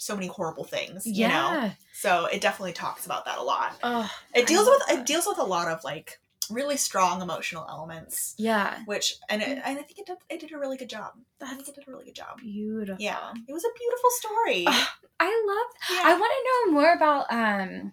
[0.00, 1.52] So many horrible things, you know.
[1.54, 1.72] yeah.
[1.92, 3.76] So it definitely talks about that a lot.
[3.82, 6.20] Oh, It deals with it deals with a lot of like
[6.50, 8.78] really strong emotional elements, yeah.
[8.86, 11.12] which and it, and I think it did it did a really good job.
[11.42, 12.38] I think it did a really good job.
[12.38, 12.96] beautiful.
[13.02, 14.64] Yeah, it was a beautiful story.
[14.66, 14.88] Ugh,
[15.20, 16.10] I love yeah.
[16.10, 17.92] I want to know more about um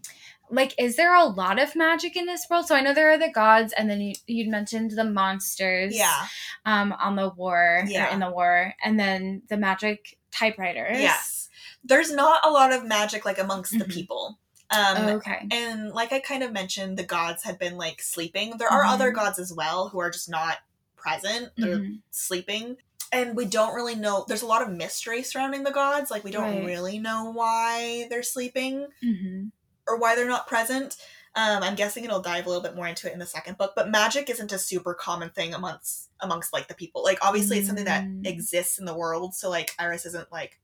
[0.51, 2.67] like is there a lot of magic in this world?
[2.67, 6.27] So I know there are the gods and then you you mentioned the monsters yeah,
[6.65, 8.13] um on the war Yeah.
[8.13, 10.99] in the war and then the magic typewriters.
[10.99, 11.49] yes.
[11.83, 13.91] There's not a lot of magic like amongst the Mhm.
[13.91, 14.39] people.
[14.71, 15.47] Um, okay.
[15.51, 18.57] and like I kind of mentioned, the gods had been like sleeping.
[18.57, 19.15] There are other Mhm.
[19.15, 20.57] gods as well who are just not
[20.95, 21.51] present.
[21.55, 22.01] They're Mhm.
[22.11, 22.77] sleeping.
[23.11, 24.25] And we don't really know.
[24.27, 26.09] There's a lot of mystery surrounding the gods.
[26.09, 26.65] Like we don't Right.
[26.65, 28.87] really know why they're sleeping.
[29.03, 29.51] Mhm.
[29.87, 30.97] or why they're not present.
[31.35, 33.73] Um, I'm guessing it'll dive a little bit more into it in the second book,
[33.75, 37.03] but magic isn't a super common thing amongst amongst like the people.
[37.03, 38.25] Like obviously it's something that Mm.
[38.25, 40.59] exists in the world, so like Iris isn't like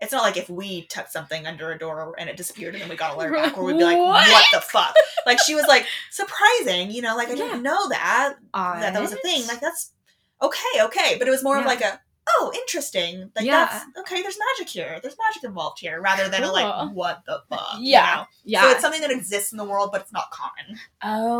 [0.00, 2.90] it's not like if we touched something under a door and it disappeared and then
[2.90, 4.28] we got a letter back where we'd be like, What?
[4.28, 4.94] what the fuck?
[5.24, 7.36] Like she was like surprising, you know, like I Yeah.
[7.46, 9.46] didn't know that that that was a thing.
[9.46, 9.92] Like that's
[10.42, 13.30] okay, okay, but it was more of like a oh interesting.
[13.36, 13.66] Like Yeah.
[13.70, 14.20] that's okay.
[14.22, 14.98] There's magic here.
[15.02, 16.52] There's magic involved here, rather than a Cool.
[16.54, 17.76] like what the fuck.
[17.78, 18.14] you Yeah.
[18.16, 18.24] know?
[18.44, 18.62] Yeah.
[18.62, 20.78] So it's something that exists in the world, but it's not common.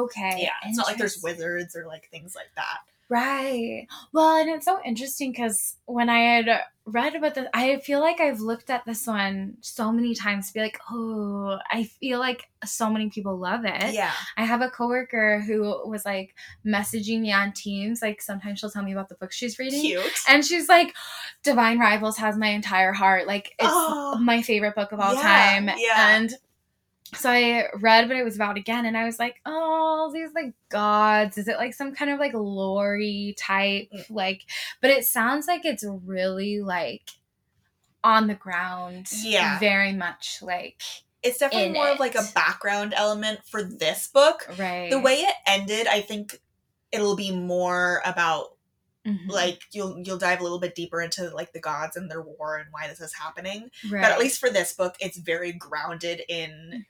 [0.04, 0.38] okay.
[0.38, 0.52] Yeah.
[0.64, 2.78] It's not like there's wizards or like things like that.
[3.08, 3.86] Right.
[4.12, 8.20] Well, and it's so interesting because when I had read about this, I feel like
[8.20, 12.48] I've looked at this one so many times to be like, oh, I feel like
[12.64, 13.94] so many people love it.
[13.94, 14.10] Yeah.
[14.36, 16.34] I have a coworker who was like
[16.66, 18.02] messaging me on Teams.
[18.02, 19.80] Like sometimes she'll tell me about the book she's reading.
[19.82, 20.12] Cute.
[20.28, 20.92] And she's like,
[21.44, 23.28] Divine Rivals has my entire heart.
[23.28, 24.18] Like, it's Oh.
[24.20, 25.70] my favorite book of all Yeah, time.
[25.78, 26.16] yeah.
[26.16, 26.34] And
[27.14, 30.54] so I read what it was about again, and I was like, oh, these like
[30.68, 31.38] gods.
[31.38, 32.98] Is it like some kind of like lore
[33.38, 33.88] type?
[33.94, 34.04] Mm.
[34.10, 34.42] Like,
[34.80, 37.10] but it sounds like it's really like
[38.04, 39.08] on the ground.
[39.22, 39.58] Yeah.
[39.58, 40.80] Very much like,
[41.22, 44.46] It's definitely in more of like a background element for this book.
[44.58, 44.90] right.
[44.90, 46.40] The way it ended, I think
[46.92, 48.52] it'll be more about
[49.06, 49.28] Mhm.
[49.30, 52.56] like you'll you'll dive a little bit deeper into like the gods and their war
[52.56, 53.70] and why this is happening.
[53.88, 54.02] right.
[54.02, 56.86] But at least for this book, it's very grounded in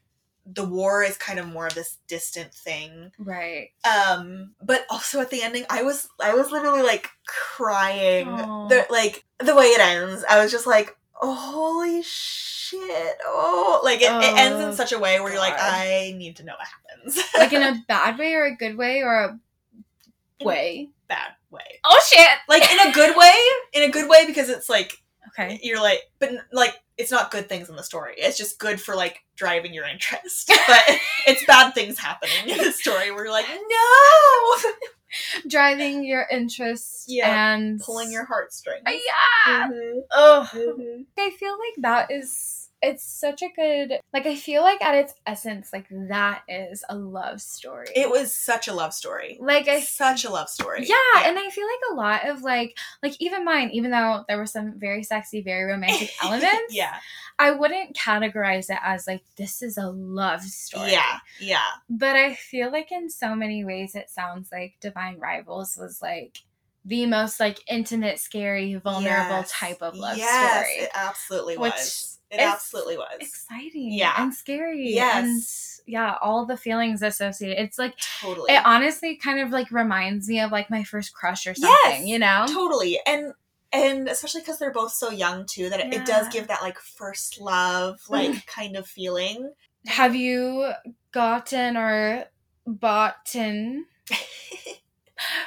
[0.48, 3.10] the war is kind of more of this distant thing.
[3.18, 3.70] Right.
[3.84, 8.26] Um, but also at the ending, I was I was literally like crying.
[8.68, 13.16] The like the way it ends, I was just like, oh, holy shit!
[13.24, 16.36] Oh, like it, it ends in Oh, such a way where you're like, I need
[16.36, 17.18] to know what happens.
[17.38, 20.90] Like in a bad way or a good way or a way.
[21.08, 22.28] bad way, Oh shit.
[22.48, 23.32] like in a good way,
[23.74, 24.96] in a good way because it's like
[25.38, 25.58] Okay.
[25.62, 28.14] you're like, but like it's not good things in the story.
[28.16, 30.82] It's just good for like driving your interest, but
[31.26, 34.70] it's bad things happening in the story where you're like, no,
[35.48, 38.82] Driving your interest Yeah, and pulling your heartstrings.
[38.86, 39.68] Uh, yeah.
[39.68, 40.48] Mhm, Oh.
[40.52, 41.04] mhm.
[41.18, 45.14] I feel like that is it's such a good like I feel like at its
[45.26, 47.86] essence like that is a love story.
[47.96, 49.38] It was such a love story.
[49.40, 50.86] like I such a love story.
[50.86, 54.36] yeah, and I feel like a lot of like like even mine, even though there
[54.36, 56.96] were some very sexy, very romantic elements, yeah,
[57.38, 60.92] I wouldn't categorize it as like this is a love story.
[60.92, 61.60] yeah, yeah.
[61.88, 66.38] But I feel like in so many ways it sounds like Divine Rivals was like
[66.84, 69.50] the most like intimate, scary, vulnerable Yes.
[69.52, 70.84] type of love yes, story.
[70.84, 72.15] It absolutely Which was.
[72.30, 73.06] It is absolutely was.
[73.20, 74.14] exciting Yeah.
[74.18, 75.24] and scary Yes.
[75.24, 78.52] and yeah all the feelings associated it's like totally.
[78.52, 82.04] it honestly kind of like reminds me of like my first crush or something Yes.
[82.06, 82.98] you know totally.
[83.06, 83.32] And
[83.72, 86.78] and especially because they're both so young too, that it, it does give that like
[86.78, 88.46] first love like mm.
[88.46, 89.52] kind of feeling.
[89.86, 90.70] have you
[91.12, 92.24] gotten or
[92.66, 93.84] bought in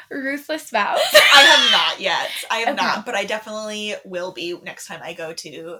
[0.10, 2.30] ruthless vows I have not yet.
[2.50, 2.86] I have Okay.
[2.86, 5.80] not, but I definitely will be next time I go to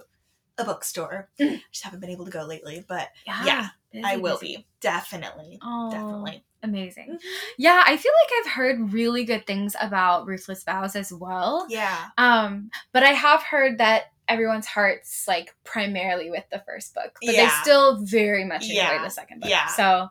[0.60, 1.28] a bookstore.
[1.40, 1.60] Mm.
[1.72, 4.56] Just haven't been able to go lately, but yeah, busy, I will busy.
[4.58, 6.44] be definitely, oh definitely.
[6.62, 7.18] amazing Mhm.
[7.58, 12.06] yeah i feel like i've heard really good things about ruthless vows as well Yeah,
[12.18, 17.34] Um, but I have heard that everyone's hearts like primarily with the first book, but
[17.34, 19.02] they still very much enjoy Yeah.
[19.02, 19.50] the second book.
[19.50, 19.66] Yeah.
[19.66, 20.08] So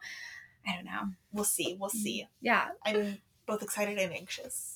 [0.67, 1.09] I don't know.
[1.31, 1.77] we'll see.
[1.79, 2.27] We'll see.
[2.41, 2.67] Yeah.
[2.85, 3.17] I'm
[3.47, 4.68] both excited and anxious.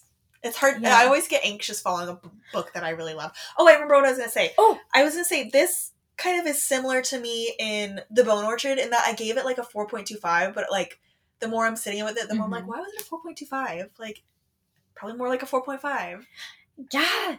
[0.43, 0.81] It's hard.
[0.81, 0.97] Yeah.
[0.97, 3.31] I always get anxious following a b- book that I really love.
[3.57, 4.53] Oh, I remember what I was gonna say.
[4.57, 4.77] Oh.
[4.93, 8.77] I was gonna say this kind of is similar to me in The Bone Orchard
[8.77, 10.99] in that I gave it like a four point two five, but like
[11.39, 12.67] the more I'm sitting with it, the more I'm like, Mhm.
[12.67, 13.89] why was it a four point two five?
[13.97, 14.23] Like
[14.95, 16.27] probably more like a four point five.
[16.91, 17.37] Yeah.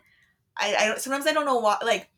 [0.56, 1.00] I, I don't.
[1.00, 1.78] Sometimes I don't know why.
[1.82, 2.08] Like.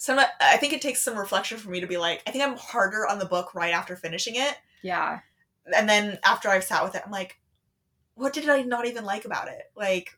[0.00, 2.56] Some, I think it takes some reflection for me to be like, I think I'm
[2.56, 4.56] harder on the book right after finishing it.
[4.80, 5.18] Yeah.
[5.74, 7.40] and then after I've sat with it, I'm like,
[8.18, 9.62] what did I not even like about it?
[9.76, 10.10] Like,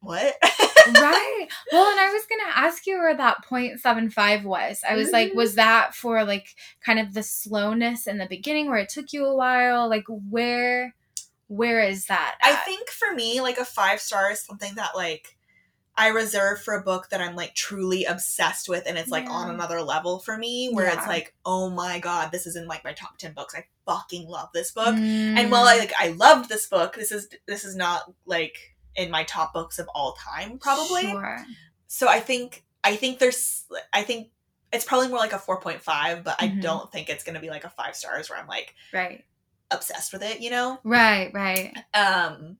[0.00, 0.36] what?
[0.42, 1.46] right.
[1.72, 4.80] Well, and I was gonna ask you where that 0.75 was.
[4.88, 5.36] I was like, Mhm.
[5.36, 6.54] was that for like
[6.84, 9.88] kind of the slowness in the beginning where it took you a while?
[9.88, 10.94] Like where
[11.48, 12.36] where is that?
[12.42, 15.36] I think for me, like a five star is something that like
[15.96, 19.50] I reserve for a book that I'm like truly obsessed with and it's like on
[19.50, 20.96] another level for me where Yeah.
[20.98, 23.54] it's like, oh my god, this is in like my top ten books.
[23.54, 24.94] I fucking love this book.
[24.94, 25.36] Mm.
[25.38, 28.56] And while I like I loved this book, this is this is not like
[28.96, 31.02] in my top books of all time, probably.
[31.02, 31.38] Sure.
[31.86, 34.30] so i think i think there's i think
[34.72, 36.62] it's probably more like a 4.5 but i Mhm.
[36.62, 39.24] don't think it's going to be like a five stars where i'm like Right.
[39.70, 41.76] obsessed with it you know Right, right.
[41.94, 42.58] um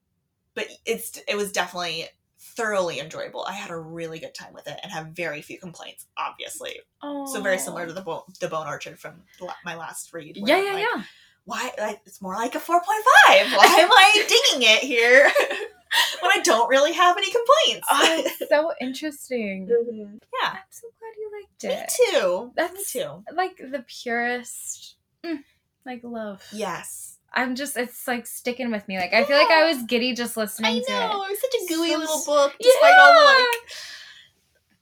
[0.53, 2.07] but it's it was definitely
[2.55, 6.05] thoroughly enjoyable i had a really good time with it and have very few complaints
[6.17, 7.25] obviously Oh.
[7.25, 9.23] so very similar to the bone the bone orchard from
[9.65, 11.03] my last read Yeah, yeah, like, yeah.
[11.45, 12.81] why like it's more like a 4.5
[13.27, 14.11] why am i
[14.53, 15.31] digging it here
[16.21, 19.67] when i don't really have any complaints Oh, so interesting.
[19.67, 20.19] Mhm.
[20.41, 21.91] yeah I'm so glad you liked it.
[22.03, 24.95] me too That's- me too Like the purest,
[25.25, 25.39] mm,
[25.85, 26.43] like love.
[26.53, 27.10] Yes.
[27.33, 28.97] I'm just, it's like sticking with me.
[28.97, 31.21] Like I feel like I was giddy just listening I to know.
[31.21, 31.25] it.
[31.25, 32.55] It was such a gooey So little book.
[32.59, 33.37] Despite all the Yeah.
[33.37, 33.71] like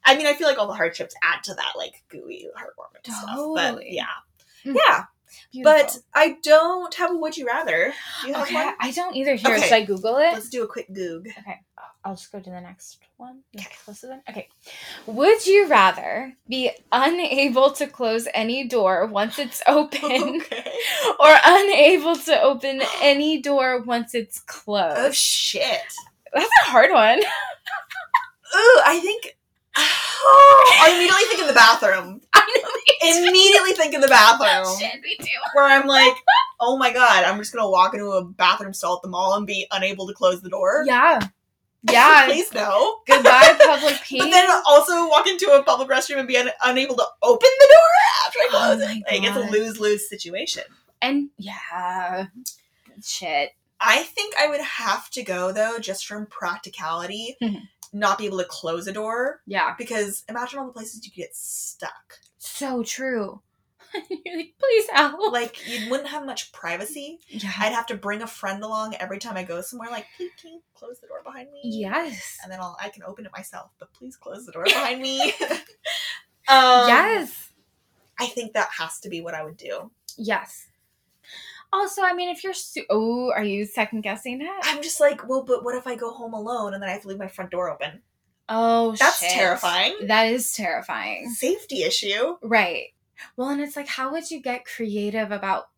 [0.06, 3.38] I mean, I feel like all the hardships add to that like gooey heartwarming stuff.
[3.56, 4.06] But yeah.
[4.66, 4.76] Mm.
[4.76, 5.04] Yeah.
[5.52, 5.72] Beautiful.
[5.80, 7.94] But I don't have a would you rather.
[8.24, 8.74] Do you have okay, one?
[8.80, 9.36] I don't either.
[9.36, 9.64] Here, Okay.
[9.68, 10.34] should I Google it?
[10.34, 11.28] Let's do a quick goog.
[11.28, 11.60] Okay,
[12.04, 13.42] I'll just go to the next one.
[13.56, 13.68] Okay.
[13.86, 14.22] one.
[14.30, 14.48] Okay.
[15.06, 20.72] Would you rather be unable to close any door once it's open okay.
[21.20, 24.98] or unable to open any door once it's oh, closed?
[24.98, 25.94] Oh shit.
[26.34, 27.20] That's a hard one.
[27.20, 29.38] Ooh, I think.
[29.76, 32.22] I immediately think in the bathroom.
[32.34, 33.28] I know.
[33.28, 34.78] Immediately think in the bathroom.
[34.80, 35.28] Shit, me too.
[35.54, 36.14] Where I'm like,
[36.60, 39.46] oh my god, I'm just gonna walk into a bathroom stall at the mall and
[39.46, 40.84] be unable to close the door.
[40.86, 41.20] Yeah.
[41.84, 42.26] Yeah.
[42.28, 43.00] Please no.
[43.08, 44.20] Goodbye, public peeing.
[44.20, 47.68] But then also walk into a public restroom and be un- unable to open the
[47.70, 49.04] door after I Oh close my it.
[49.22, 50.64] Like it's a lose lose situation.
[51.02, 52.26] and yeah.
[53.04, 53.52] Shit.
[53.80, 57.62] I think I would have to go though, just from practicality, Mhm.
[57.94, 59.74] not be able to close a door Yeah.
[59.78, 62.20] because imagine all the places you could get stuck.
[62.40, 63.42] So true.
[64.26, 65.32] You're like, please help.
[65.34, 67.20] Like you wouldn't have much privacy.
[67.28, 67.52] yeah.
[67.60, 69.90] I'd have to bring a friend along every time I go somewhere.
[69.90, 71.62] Like, please, can you close the door behind me?
[71.64, 72.38] Yes.
[72.44, 75.34] and then I'll I can open it myself, but please close the door behind me.
[76.48, 77.50] um, yes.
[78.20, 79.92] I think that has to be what I would do.
[80.18, 80.68] Yes.
[81.72, 84.50] Also, I mean, if you're su- oh, are you second guessing it?
[84.64, 87.04] I'm just like, well, but what if I go home alone and then I have
[87.04, 88.02] to leave my front door open?
[88.50, 89.30] Oh, That's shit.
[89.30, 89.96] terrifying.
[90.08, 91.30] That is terrifying.
[91.30, 92.38] Safety issue.
[92.42, 92.88] Right.
[93.36, 95.70] Well, and it's like, how would you get creative about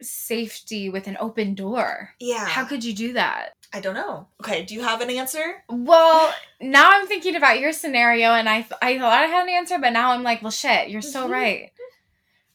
[0.00, 2.10] safety with an open door?
[2.18, 2.46] Yeah.
[2.46, 3.50] How could you do that?
[3.72, 4.28] I don't know.
[4.42, 5.64] Okay, do you have an answer?
[5.68, 9.78] Well, now I'm thinking about your scenario, and I I thought I had an answer,
[9.78, 11.30] but now I'm like, well, shit, you're so Mhm.
[11.30, 11.72] right.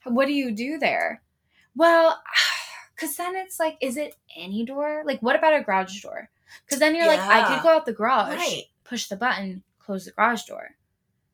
[0.04, 1.22] What do you do there?
[1.76, 2.22] Well,
[2.96, 5.04] because then it's like, is it any door?
[5.06, 6.30] Like, what about a garage door?
[6.66, 8.64] Because then you're like, I could go out the garage, Right.
[8.84, 10.76] push the button, close the garage door.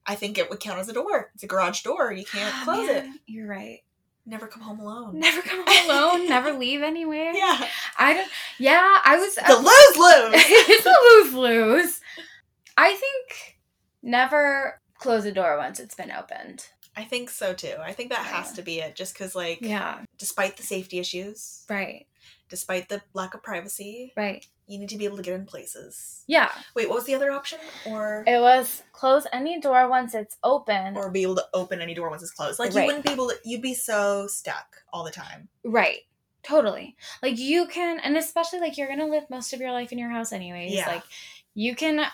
[0.05, 1.31] I think it would count as a door.
[1.35, 2.11] It's a garage door.
[2.11, 3.05] You can't close it.
[3.25, 3.79] You're right.
[4.25, 5.19] Never come home alone.
[5.19, 6.29] Never come home alone.
[6.29, 7.33] never leave anywhere.
[7.33, 7.67] Yeah.
[7.97, 8.29] I don't.
[8.57, 9.35] Yeah, I was.
[9.35, 10.43] The uh, lose lose.
[10.45, 10.93] it's a
[11.23, 12.01] lose lose.
[12.77, 13.57] I think
[14.01, 16.67] never close a door once it's been opened.
[16.95, 17.75] I think so too.
[17.81, 18.95] I think that has to be it.
[18.95, 20.01] Just because, like, Yeah.
[20.19, 22.05] despite the safety issues, Right.
[22.49, 24.45] despite the lack of privacy, Right.
[24.67, 26.23] You need to be able to get in places.
[26.27, 26.49] Yeah.
[26.75, 27.59] Wait, what was the other option?
[27.85, 30.95] Or It was close any door once it's open.
[30.95, 32.59] or be able to open any door once it's closed.
[32.59, 33.35] Like you wouldn't be able to.
[33.43, 35.49] You'd be so stuck all the time.
[35.63, 35.99] right.
[36.43, 36.97] Totally.
[37.21, 40.09] Like you can, and especially like you're gonna live most of your life in your
[40.09, 40.73] house anyways.
[40.73, 40.87] Yeah.
[40.87, 41.03] Like
[41.55, 42.05] you can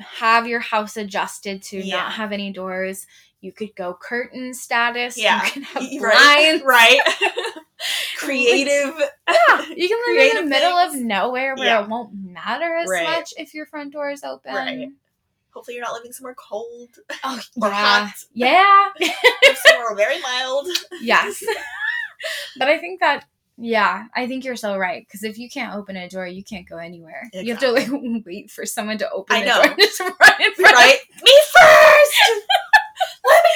[0.00, 1.96] have your house adjusted to Yeah.
[1.96, 3.06] not have any doors.
[3.40, 5.16] You could go curtain status.
[5.16, 5.42] Yeah.
[5.46, 6.62] You can have Y- blinds.
[6.62, 7.00] right.
[8.30, 8.94] Creative.
[9.28, 11.82] Yeah, you can live in the middle of nowhere where Yeah.
[11.84, 13.04] it won't matter as Right.
[13.04, 14.54] much if your front door is open.
[14.54, 14.88] Right.
[15.52, 16.90] Hopefully, you're not living somewhere cold
[17.24, 17.74] Oh, or yeah.
[18.06, 18.14] hot.
[18.32, 18.88] Yeah.
[19.66, 20.68] Somewhere very mild.
[21.00, 21.42] yes.
[22.58, 23.24] but I think that,
[23.56, 25.04] yeah, I think you're so right.
[25.06, 27.28] Because if you can't open a door, you can't go anywhere.
[27.32, 27.88] You have to like
[28.24, 29.62] wait for someone to open I the know.
[29.64, 30.98] door just run in front Right?
[31.22, 32.16] Me first.
[33.24, 33.50] Let me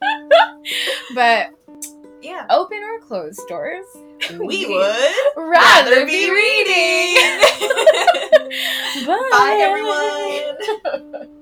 [0.00, 1.14] through.
[1.14, 1.50] But
[2.22, 2.46] yeah.
[2.50, 3.86] open or closed doors,
[4.38, 7.16] we would rather be reading.
[9.06, 9.28] Bye.
[9.30, 11.36] Bye, everyone.